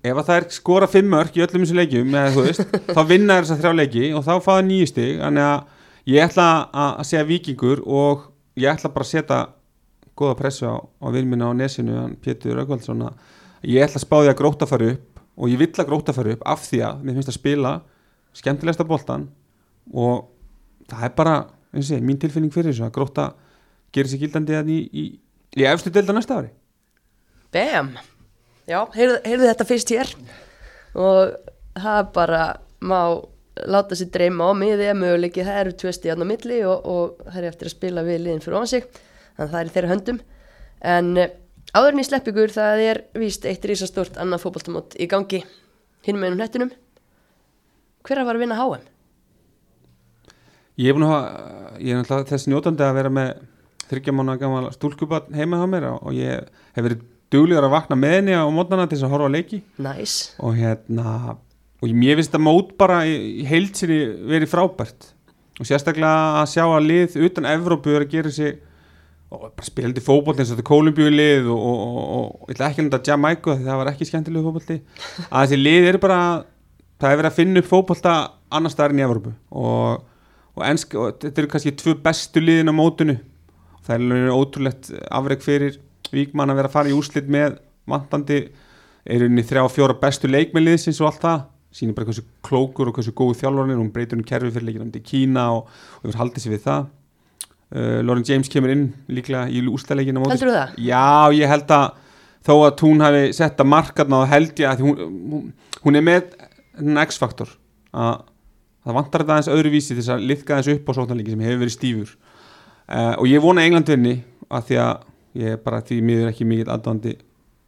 ef 0.00 0.16
að 0.16 0.26
það 0.30 0.38
er 0.38 0.46
skora 0.56 0.88
fimm 0.88 1.10
mörk 1.12 1.36
í 1.36 1.42
öllum 1.44 1.64
þessum 1.64 1.80
leikjum 1.80 2.14
eða 2.16 2.34
þú 2.34 2.44
veist, 2.46 2.76
þá 2.96 3.00
vinna 3.08 3.38
þess 3.40 3.54
að 3.54 3.62
þrjá 3.64 3.78
leiki 3.80 4.04
og 4.16 4.26
þá 4.26 4.32
fáða 4.44 4.66
nýju 4.68 4.90
stig. 4.90 5.18
Þannig 5.20 5.48
að 5.48 6.12
ég 6.14 6.26
ætla 6.26 6.48
að, 6.72 7.02
segja 7.08 7.26
vikingur 7.28 7.82
og 7.84 8.28
ég 8.60 8.72
ætla 8.72 8.92
bara 8.94 9.06
að 9.06 9.12
setja 9.12 9.40
góða 10.20 10.36
pressu 10.38 10.68
á, 10.68 10.76
á 10.80 11.06
vinmina 11.12 11.48
á 11.48 11.52
nesinu 11.56 11.96
hann 11.96 12.16
Pétur 12.20 12.58
Röggvaldsson 12.58 13.06
að 13.06 13.68
ég 13.68 13.84
ætla 13.84 14.00
að 14.00 14.04
spá 14.04 14.16
því 14.20 14.32
að 14.32 14.38
gróta 14.40 14.68
fara 14.68 14.90
upp 14.94 15.22
og 15.40 15.52
ég 15.52 15.60
vill 15.60 15.72
að 15.72 15.88
gróta 15.88 16.14
fara 16.16 16.34
upp 16.34 16.42
af 16.48 16.64
því 16.66 16.80
að 16.84 17.04
mér 17.04 17.16
finnst 17.16 17.32
að 17.32 17.38
spila 17.38 17.72
skemmtilegsta 18.36 18.86
boltan 18.88 19.28
og 19.92 20.29
það 20.98 21.08
er 21.08 21.16
bara, 21.16 21.34
eins 21.74 21.90
og 21.90 21.98
ég, 21.98 22.06
mín 22.06 22.20
tilfinning 22.20 22.52
fyrir 22.54 22.72
þessu 22.72 22.86
að 22.86 22.94
gróta 22.96 23.26
gerir 23.94 24.10
sér 24.10 24.22
gildandi 24.24 24.60
í, 24.60 24.78
í, 24.90 25.04
í 25.58 25.66
efstu 25.68 25.92
delta 25.94 26.14
næsta 26.16 26.40
ári. 26.40 26.52
Bam. 27.54 27.92
Já, 28.70 28.84
heyrðu, 28.94 29.46
þetta 29.48 29.66
fyrst 29.66 29.92
hér. 29.94 30.10
Og 30.94 31.34
það 31.78 32.10
bara 32.14 32.42
má 32.80 33.00
láta 33.66 33.98
sér 33.98 34.12
dreyma 34.14 34.50
á 34.50 34.52
miði 34.56 34.90
að 34.90 35.00
möguleiki 35.02 35.44
það 35.46 35.62
eru 35.64 35.76
tvösti 35.82 36.12
á 36.12 36.16
milli 36.22 36.60
og, 36.64 36.86
og 36.86 37.24
það 37.26 37.40
er 37.40 37.48
eftir 37.50 37.70
að 37.70 37.74
spila 37.74 38.04
við 38.06 38.22
liðin 38.24 38.44
fyrir 38.44 38.60
ofan 38.60 38.70
sig. 38.70 38.86
Þannig 39.36 39.46
að 39.46 39.54
það 39.54 39.60
er 39.60 39.70
í 39.70 39.74
þeirra 39.74 39.92
höndum. 39.94 40.20
En 40.90 41.10
eh, 41.20 41.34
áður 41.74 41.96
en 41.96 42.02
ég 42.02 42.08
slepp 42.08 42.30
ykkur 42.30 42.54
það 42.54 42.84
er 42.86 43.02
víst 43.20 43.48
eitt 43.48 43.66
rísastort 43.68 44.20
annað 44.22 44.46
fótboltamót 44.46 44.96
í 44.96 45.10
gangi 45.10 45.42
hinn 46.06 46.20
með 46.20 46.30
einum 46.30 46.40
hnettunum 46.40 46.72
hver 48.06 48.22
að 48.22 48.30
var 48.30 48.38
að 48.38 48.44
vinna 48.44 48.58
HM? 48.58 48.86
Ég 50.78 50.90
er 50.90 50.96
búin 50.96 51.08
að 51.08 51.24
ég 51.80 51.94
er 51.94 52.00
náttúrulega 52.00 52.30
þess 52.30 52.50
njótandi 52.50 52.86
að 52.86 52.98
vera 53.00 53.12
með 53.12 53.30
þryggja 53.90 54.14
mánu 54.14 54.36
gammal 54.40 54.70
stúlkubat 54.74 55.30
heima 55.34 55.58
á 55.58 55.66
mér 55.70 55.88
og 55.96 56.12
ég 56.14 56.46
hef 56.76 56.84
verið 56.84 57.04
duglegur 57.30 57.66
að 57.66 57.74
vakna 57.74 57.98
með 57.98 58.16
henni 58.18 58.34
á 58.38 58.46
mótnana 58.54 58.86
til 58.88 58.98
þess 58.98 59.08
að 59.08 59.14
horfa 59.14 59.30
á 59.30 59.36
leiki. 59.36 59.60
Næs, 59.82 60.16
og 60.38 60.58
hérna 60.58 61.36
og 61.80 61.94
mér 61.96 62.18
finnst 62.18 62.32
þetta 62.32 62.42
mót 62.44 62.74
bara 62.78 63.02
í, 63.08 63.14
í 63.40 63.46
heilsinni 63.48 64.00
verið 64.30 64.50
frábært. 64.52 65.12
Og 65.60 65.68
sérstaklega 65.68 66.40
að 66.40 66.50
sjá 66.54 66.64
að 66.66 66.88
lið 66.88 67.16
utan 67.26 67.48
Evrópu 67.48 67.94
er 67.94 68.04
að 68.06 68.12
gera 68.14 68.32
sig 68.34 68.58
og 69.30 69.44
bara 69.44 69.64
spilandi 69.66 70.02
fótboll 70.02 70.34
eins 70.34 70.50
og 70.50 70.58
þetta 70.58 70.66
kolumbjúlið 70.66 71.48
og, 71.52 71.60
og, 71.70 71.82
og, 71.86 72.30
og 72.42 72.50
ég 72.50 72.56
ætla 72.56 72.70
ekki 72.70 72.82
að 72.82 72.86
nefnda 72.88 73.00
Jamaica 73.06 73.54
því 73.54 73.68
það 73.68 73.80
var 73.80 73.90
ekki 73.92 74.08
skemmtilegu 74.08 74.48
fótbolti. 74.48 74.78
Að 75.30 75.44
þessi 75.44 75.58
lið 75.60 75.88
eru 75.92 76.00
bara 76.02 76.20
það 77.00 77.12
er 77.12 77.20
verið 77.20 77.30
að 77.30 77.36
finna 77.38 77.62
upp 77.62 77.68
fótbolta 77.70 78.14
annar 78.50 78.74
staðar 78.74 78.96
en 78.96 79.02
í 79.02 79.04
Evrópu. 79.06 79.34
Og, 79.54 80.08
og, 80.56 80.64
ensk, 80.66 80.96
og 80.98 81.20
þetta 81.22 81.42
eru 81.42 81.52
kannski 81.52 81.74
tvö 81.78 81.96
bestu 82.04 82.42
liðin 82.42 82.72
á 82.72 82.74
mótinu. 82.74 83.16
Það 83.86 83.94
er 83.94 84.04
alveg 84.04 84.34
ótrúlegt 84.36 84.90
afreg 85.10 85.44
fyrir 85.44 85.78
Víkmann 86.10 86.50
að 86.50 86.60
vera 86.60 86.70
að 86.70 86.74
fara 86.74 86.90
í 86.90 86.96
úslit 86.96 87.30
með 87.30 87.60
vantandi 87.90 88.40
er 89.10 89.24
unni 89.26 89.44
þrjá 89.46 89.62
og 89.64 89.72
fjóra 89.72 89.96
bestu 90.00 90.30
leikmeliðsins 90.30 91.00
og 91.00 91.10
allt 91.10 91.24
það. 91.24 91.42
Sýnir 91.70 91.94
bara 91.94 92.08
hversu 92.08 92.24
klókur 92.42 92.90
og 92.90 92.96
hversu 92.96 93.14
góðu 93.14 93.36
þjálfarnir 93.38 93.78
hún 93.78 93.92
breytur 93.94 94.18
um 94.18 94.26
kerfi 94.26 94.50
fyrir 94.50 94.66
leikina 94.66 94.90
í 94.90 95.04
Kína 95.06 95.44
og, 95.54 95.68
og 96.00 96.08
hefur 96.08 96.20
haldið 96.24 96.44
sér 96.44 96.54
við 96.56 96.64
það. 96.66 96.88
Uh, 97.70 98.00
Lauren 98.02 98.26
James 98.26 98.50
kemur 98.50 98.72
inn 98.74 98.88
líklega 99.06 99.46
í 99.46 99.62
ústæðleikina 99.70 100.24
heldur 100.24 100.50
þú 100.50 100.54
það? 100.56 100.72
Já, 100.82 101.30
ég 101.38 101.52
held 101.52 101.74
að 101.76 101.84
þó 102.46 102.54
að 102.56 102.82
hún 102.82 103.04
hafi 103.04 103.20
sett 103.36 103.62
að 103.62 103.70
markarna 103.70 104.24
og 104.24 104.30
held 104.32 104.58
ég 104.58 104.66
að 104.72 104.82
hún, 104.82 105.52
hún, 105.84 105.98
er 105.98 106.04
með 106.06 106.32
X-faktor 107.06 107.52
að 107.94 108.24
það 108.84 108.96
vantar 108.96 109.24
þetta 109.24 109.36
aðeins 109.36 109.52
öðruvísi 109.54 109.96
þess 109.98 110.12
að 110.14 110.26
liðka 110.30 110.56
aðeins 110.56 110.72
upp 110.74 110.90
á 110.90 110.92
sóknarleiki 110.98 111.34
sem 111.34 111.44
hefur 111.44 111.62
verið 111.64 111.76
stífur. 111.76 112.16
Uh, 112.90 113.14
og 113.20 113.26
ég 113.30 113.44
vona 113.44 113.62
að 113.62 113.70
England 113.70 113.92
vinni 113.92 114.14
að 114.50 114.66
því 114.70 114.80
að 114.82 115.06
ég 115.40 115.62
bara 115.64 115.82
því 115.86 116.00
miður 116.06 116.32
ekki 116.32 116.48
mikill 116.48 116.72
aðdóndi 116.74 117.14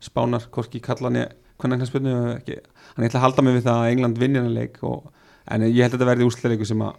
spánar, 0.03 0.49
hvorki 0.51 0.83
kallan 0.83 1.21
ég 1.21 1.39
hvernig 1.63 1.79
hann 1.79 1.91
spilnu 1.91 2.15
ekki. 2.35 2.59
Hann 2.97 3.07
ætla 3.07 3.21
að 3.21 3.27
halda 3.29 3.45
mig 3.47 3.59
við 3.59 3.69
það 3.69 3.81
að 3.85 3.93
England 3.93 4.19
vinni 4.19 4.41
hennar 4.41 4.57
leik 4.57 4.81
og, 4.89 5.05
en 5.47 5.67
ég 5.69 5.79
held 5.79 5.93
að 5.93 5.99
þetta 5.99 6.11
verði 6.11 6.27
úsleileiku 6.27 6.67
sem 6.67 6.83
að 6.83 6.99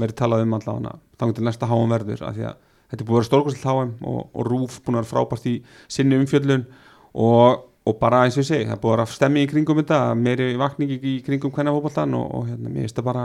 verði 0.00 0.16
talað 0.20 0.44
um 0.46 0.56
allavega 0.56 0.94
þannig 1.20 1.36
til 1.36 1.46
næsta 1.46 1.68
háum 1.68 1.92
verður 1.92 2.22
því 2.22 2.46
að 2.48 2.60
þetta 2.90 3.02
er 3.04 3.08
búið 3.08 3.16
að 3.16 3.18
vera 3.18 3.28
stórkvæmslega 3.28 3.74
háum 3.74 3.90
og, 4.10 4.20
og 4.34 4.46
Rúf 4.48 4.78
búin 4.84 4.98
að 4.98 5.02
vera 5.02 5.10
frábært 5.10 5.48
í 5.50 5.54
sinni 5.90 6.18
umfjöllun 6.20 6.64
og, 7.12 7.66
og 7.88 7.96
bara 8.00 8.24
eins 8.26 8.36
og 8.36 8.44
ég 8.44 8.50
segi 8.50 8.68
það 8.68 8.82
búið 8.82 9.04
að 9.04 9.14
stemmi 9.14 9.44
í 9.44 9.50
kringum 9.50 9.80
þetta 9.80 10.00
meiri 10.18 10.50
vakningi 10.60 10.98
í 11.00 11.14
kringum 11.26 11.52
hvernig 11.54 11.76
fókbaltan 11.76 12.16
og, 12.18 12.26
og 12.36 12.50
hérna, 12.50 12.68
mér 12.68 12.84
finnst 12.84 12.98
það 12.98 13.08
bara 13.08 13.24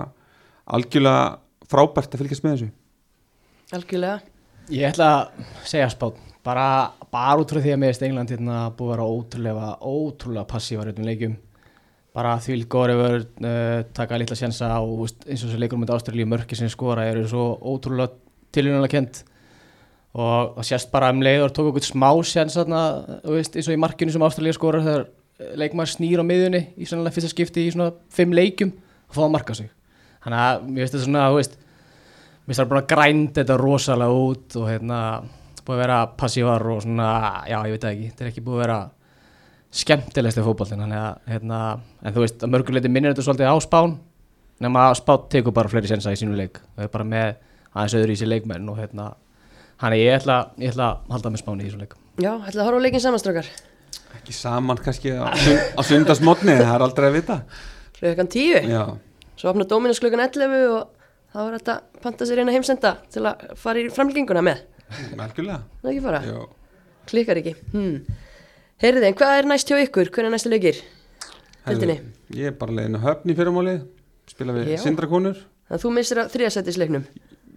algjörlega 0.77 1.25
frábært 1.69 2.15
að 2.15 2.23
fylgjast 2.23 2.45
með 2.45 2.55
þessu. 2.55 2.69
Algjörlega. 3.75 4.21
Ég 4.73 4.87
ætla 4.89 5.09
að 5.11 5.49
segja 5.67 5.89
spátt 5.93 6.21
bara, 6.45 6.67
bara 7.11 7.35
út 7.41 7.51
frá 7.51 7.61
því 7.61 7.73
að 7.73 7.81
meðist 7.81 8.05
England 8.05 8.31
hérna 8.33 8.61
búið 8.77 8.91
að 8.91 8.95
vera 8.95 9.09
ótrúlega, 9.15 9.69
ótrúlega 9.81 10.49
passívar 10.49 10.91
í 10.91 11.05
leikjum. 11.09 11.35
Bara 12.15 12.37
því 12.39 12.61
góður 12.71 12.93
yfir 12.95 13.15
uh, 13.43 13.79
taka 13.95 14.19
litla 14.21 14.37
sjensa 14.39 14.71
og 14.79 15.09
eins 15.25 15.41
og 15.41 15.49
þessi 15.49 15.59
leikur 15.59 15.81
með 15.81 15.97
Ástralíu 15.97 16.27
mörki 16.31 16.57
sem 16.57 16.71
skora 16.71 17.09
eru 17.09 17.25
svo 17.27 17.49
ótrúlega 17.59 18.15
tilhjónulega 18.55 18.93
kent 18.93 19.25
og 20.16 20.55
það 20.55 20.68
sést 20.70 20.91
bara 20.93 21.11
um 21.11 21.22
leiður 21.26 21.51
tók 21.51 21.70
okkur 21.74 21.84
smá 21.84 22.09
veist, 22.16 23.55
eins 23.55 23.68
og 23.68 23.76
í 23.76 23.80
markinu 23.82 24.13
sem 24.13 24.24
Ástralíu 24.24 24.55
skora 24.55 24.84
þegar 24.86 25.07
leikmaður 25.59 25.91
snýr 25.91 26.24
á 26.24 26.26
miðunni 26.26 26.61
í 26.80 26.88
svona 26.88 27.11
fyrsta 27.11 27.32
skipti 27.34 27.66
í 27.68 27.74
svona 27.74 27.91
fimm 28.13 28.32
leikjum 28.36 28.72
og 28.72 29.18
fá 29.18 29.26
að 29.26 29.34
marka 29.34 29.55
sig. 29.57 29.68
Þannig 30.24 30.43
að 30.45 30.68
mér 30.70 30.86
finnst 30.86 30.95
þetta 30.95 31.05
svona, 31.05 31.26
veist 31.36 31.57
mér 31.57 32.47
finnst 32.47 32.61
það 32.61 32.72
bara 32.72 32.88
grænt 32.93 33.39
þetta 33.41 33.57
rosalega 33.59 34.22
út 34.26 34.55
og 34.61 34.70
hérna 34.72 34.99
búið 35.66 35.76
að 35.76 35.82
vera 35.82 35.99
passívar 36.16 36.68
og 36.72 36.84
svona, 36.86 37.09
já 37.49 37.57
ég 37.57 37.76
veit 37.76 37.84
það 37.84 37.91
ekki 37.91 38.09
þetta 38.11 38.24
er 38.24 38.32
ekki 38.32 38.45
búið 38.45 38.57
að 38.59 38.63
vera 38.63 38.80
þannig 40.80 41.01
að, 41.01 41.16
hérna, 41.34 41.59
en 41.99 42.16
þú 42.16 42.24
veist 42.24 42.43
að 42.45 42.51
mörguleiti 42.53 42.91
minnir 42.91 43.11
þetta 43.11 43.26
svolítið 43.28 43.51
á 43.51 43.57
spán 43.66 43.97
nema 44.63 44.86
að 44.88 44.97
spán 45.01 45.26
tekur 45.34 45.55
bara 45.55 45.72
fleiri 45.72 45.89
sensa 45.91 46.13
í 46.16 46.20
sínu 46.20 46.38
leik. 46.38 46.61
Það 46.78 46.88
er 46.88 46.91
bara 46.93 47.07
með 47.11 47.34
aðeins 47.74 47.97
öðru 47.99 48.16
í 48.16 48.20
sér 48.22 48.32
leikmenn 48.32 48.70
og 48.72 48.80
hérna, 48.80 49.09
hann 49.84 49.95
er 49.95 50.01
ég 50.01 50.17
ætla 50.19 50.41
ég 50.61 50.73
ætla 50.73 50.89
að 50.91 51.15
halda 51.15 51.32
með 51.34 51.43
spáni 51.43 51.65
í 51.65 51.69
þessu 51.69 51.82
leik 51.84 51.95
Já, 52.21 52.32
ætla 52.34 52.61
að 52.61 52.67
horfa 52.67 52.80
á 52.80 52.86
leikin 52.86 53.03
samanstrákar 53.03 53.49
ekki 54.15 54.36
saman 54.36 54.80
kannski 54.82 55.13
á, 55.15 55.30
á 55.76 55.82
sundasmotni 55.86 56.55
það 56.57 56.76
er 56.76 56.86
aldrei 56.86 57.09
að 57.09 57.17
vita 57.19 57.39
Klukkan 57.95 58.30
tíu 58.32 58.61
Já, 58.67 58.84
Svo 59.36 59.51
opna 59.51 59.67
Dominus 59.67 59.99
klukkan 60.03 60.23
11 60.23 60.67
og 60.71 60.88
þá 61.34 61.39
er 61.43 61.57
þetta 61.57 61.76
panta 62.03 62.28
sér 62.28 62.41
eina 62.43 62.55
heimsenda 62.55 62.95
til 63.11 63.26
að 63.28 63.45
fara 63.59 63.82
í 63.82 63.91
framlenginguna 63.93 64.43
með 64.45 64.63
algjörlega 65.19 65.59
Það 65.82 65.89
er 65.89 65.93
ekki 65.93 66.05
fara, 66.05 66.21
Já. 66.23 66.39
klikkar 67.11 67.41
ekki 67.41 67.55
hmm. 67.73 68.21
Heyrði, 68.84 69.07
en 69.07 69.15
hvað 69.15 69.38
er 69.39 69.47
næst 69.47 69.69
hjá 69.71 69.78
ykkur? 69.80 70.09
Hvernig 70.11 70.30
er 70.30 70.36
næstu 70.36 70.51
leikir? 70.51 70.82
Deildinni? 71.65 71.95
Herðu, 72.01 72.39
Ég 72.41 72.51
er 72.51 72.57
bara 72.59 72.76
leiðin 72.76 72.97
að 72.99 73.05
höfn 73.07 73.32
í 73.32 73.38
fyrramáli 73.38 73.76
spila 74.30 74.55
við 74.55 74.73
Já. 74.76 74.80
sindrakonur 74.84 75.39
Þannig 75.39 75.78
að 75.78 75.86
þú 75.86 75.93
missir 75.95 76.21
að 76.21 76.34
þriðasættisleiknum 76.36 77.05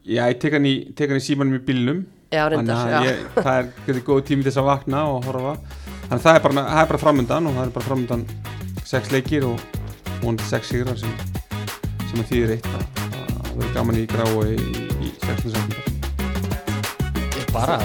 Já, 0.09 0.23
ég 0.33 0.39
tek 0.41 0.55
hann 0.57 0.65
í, 0.69 0.75
tek 0.97 1.11
hann 1.13 1.21
í 1.21 1.25
símanum 1.25 1.59
í 1.59 1.61
bílnum. 1.65 1.99
Já, 2.33 2.45
reyndar, 2.53 2.93
ég, 3.05 3.19
það 3.37 3.51
er 3.59 3.67
getið 3.87 4.03
góð 4.07 4.21
tími 4.29 4.45
til 4.45 4.51
þess 4.51 4.61
að 4.63 4.69
vakna 4.69 5.03
og 5.13 5.27
horfa. 5.29 5.53
Þannig 6.09 6.15
að 6.17 6.23
það 6.25 6.39
er 6.39 6.43
bara, 6.47 6.63
það 6.69 6.81
er 6.83 6.89
bara 6.93 7.01
framöndan 7.03 7.49
og 7.49 7.57
það 7.59 7.67
er 7.67 7.73
bara 7.75 7.89
framöndan 7.89 8.23
sex 8.89 9.11
leikir 9.13 9.45
og 9.49 9.61
vonandi 10.23 10.47
sex 10.49 10.71
sigrar 10.73 10.97
sem, 11.01 11.13
sem 12.09 12.23
að 12.23 12.31
þýðir 12.33 12.55
eitt. 12.57 12.69
Að, 12.73 13.03
að 13.05 13.27
það 13.37 13.51
verður 13.59 13.75
gaman 13.77 13.99
í 14.01 14.05
grái 14.09 14.29
í, 14.49 14.85
í 15.05 15.11
16. 15.27 15.53
september 15.57 15.79
Ég 17.39 17.53
bara 17.53 17.77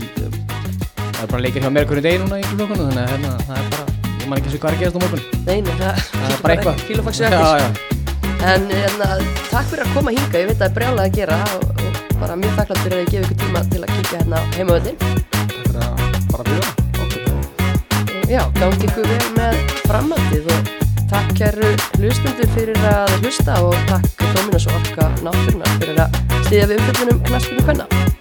Það 0.00 1.22
er 1.24 1.30
bara 1.32 1.42
leikir 1.44 1.64
hjá 1.64 1.70
mér 1.72 1.88
hverju 1.88 2.04
degi 2.04 2.20
núna 2.22 2.40
í 2.40 2.44
klokkunum 2.50 2.90
Þannig 2.90 3.02
að 3.04 3.10
hérna, 3.14 3.32
það 3.48 3.56
er 3.56 3.70
bara 3.76 3.84
Ég 4.20 4.28
man 4.28 4.36
ekki 4.40 4.50
eins 4.50 4.56
og 4.56 4.60
hvað 4.60 4.70
er 4.70 4.76
að 4.76 4.82
gerast 4.84 4.96
á 4.96 5.00
morgun. 5.04 5.24
Nei, 5.46 5.58
nei, 5.64 5.74
það 5.80 6.04
Það 6.10 6.28
er 6.36 6.44
bara 6.44 6.56
eitthvað. 6.58 6.84
Fílofaxi 6.90 7.24
Já, 7.24 7.28
eftir 7.30 7.64
já. 7.64 7.98
En 8.40 8.62
hérna, 8.72 9.08
takk 9.50 9.66
fyrir 9.68 9.84
að 9.84 9.90
koma 9.96 10.12
hinga, 10.16 10.40
ég 10.40 10.48
veit 10.48 10.54
að 10.54 10.60
það 10.62 10.68
er 10.70 10.76
brjálað 10.78 11.04
að 11.04 11.16
gera 11.18 11.38
og 11.58 11.69
bara 12.20 12.36
mjög 12.36 12.52
þakklátt 12.58 12.82
fyrir 12.84 12.98
að 12.98 13.00
ég 13.00 13.10
gefa 13.14 13.24
ykkur 13.24 13.38
tíma 13.42 13.62
til 13.72 13.80
að 13.80 13.92
kíkja 13.94 14.20
hérna 14.20 14.40
á 14.40 14.42
heimavöldin. 14.56 14.96
Þetta 15.56 15.70
er 15.70 15.78
að 15.86 16.28
bara 16.30 16.44
byrja 16.50 16.68
okay. 17.04 17.20
Já, 18.30 18.42
gangi 18.60 18.88
ykkur 18.90 19.08
vel 19.10 19.32
með 19.38 19.74
framhaldið 19.88 20.52
og 20.54 20.72
takk 21.10 21.34
kæru 21.40 21.72
hlustundur 21.98 22.54
fyrir 22.54 22.88
að 22.92 23.16
hlusta 23.22 23.58
og 23.64 23.76
takk 23.90 24.26
Dominos 24.36 24.68
og 24.70 24.78
Orka 24.82 25.10
Náttúruna 25.24 25.76
fyrir 25.80 26.02
að 26.04 26.20
stiðja 26.46 26.70
við 26.70 26.82
umfjöldunum 26.82 27.22
knaspinu 27.30 27.68
hvenna. 27.68 28.19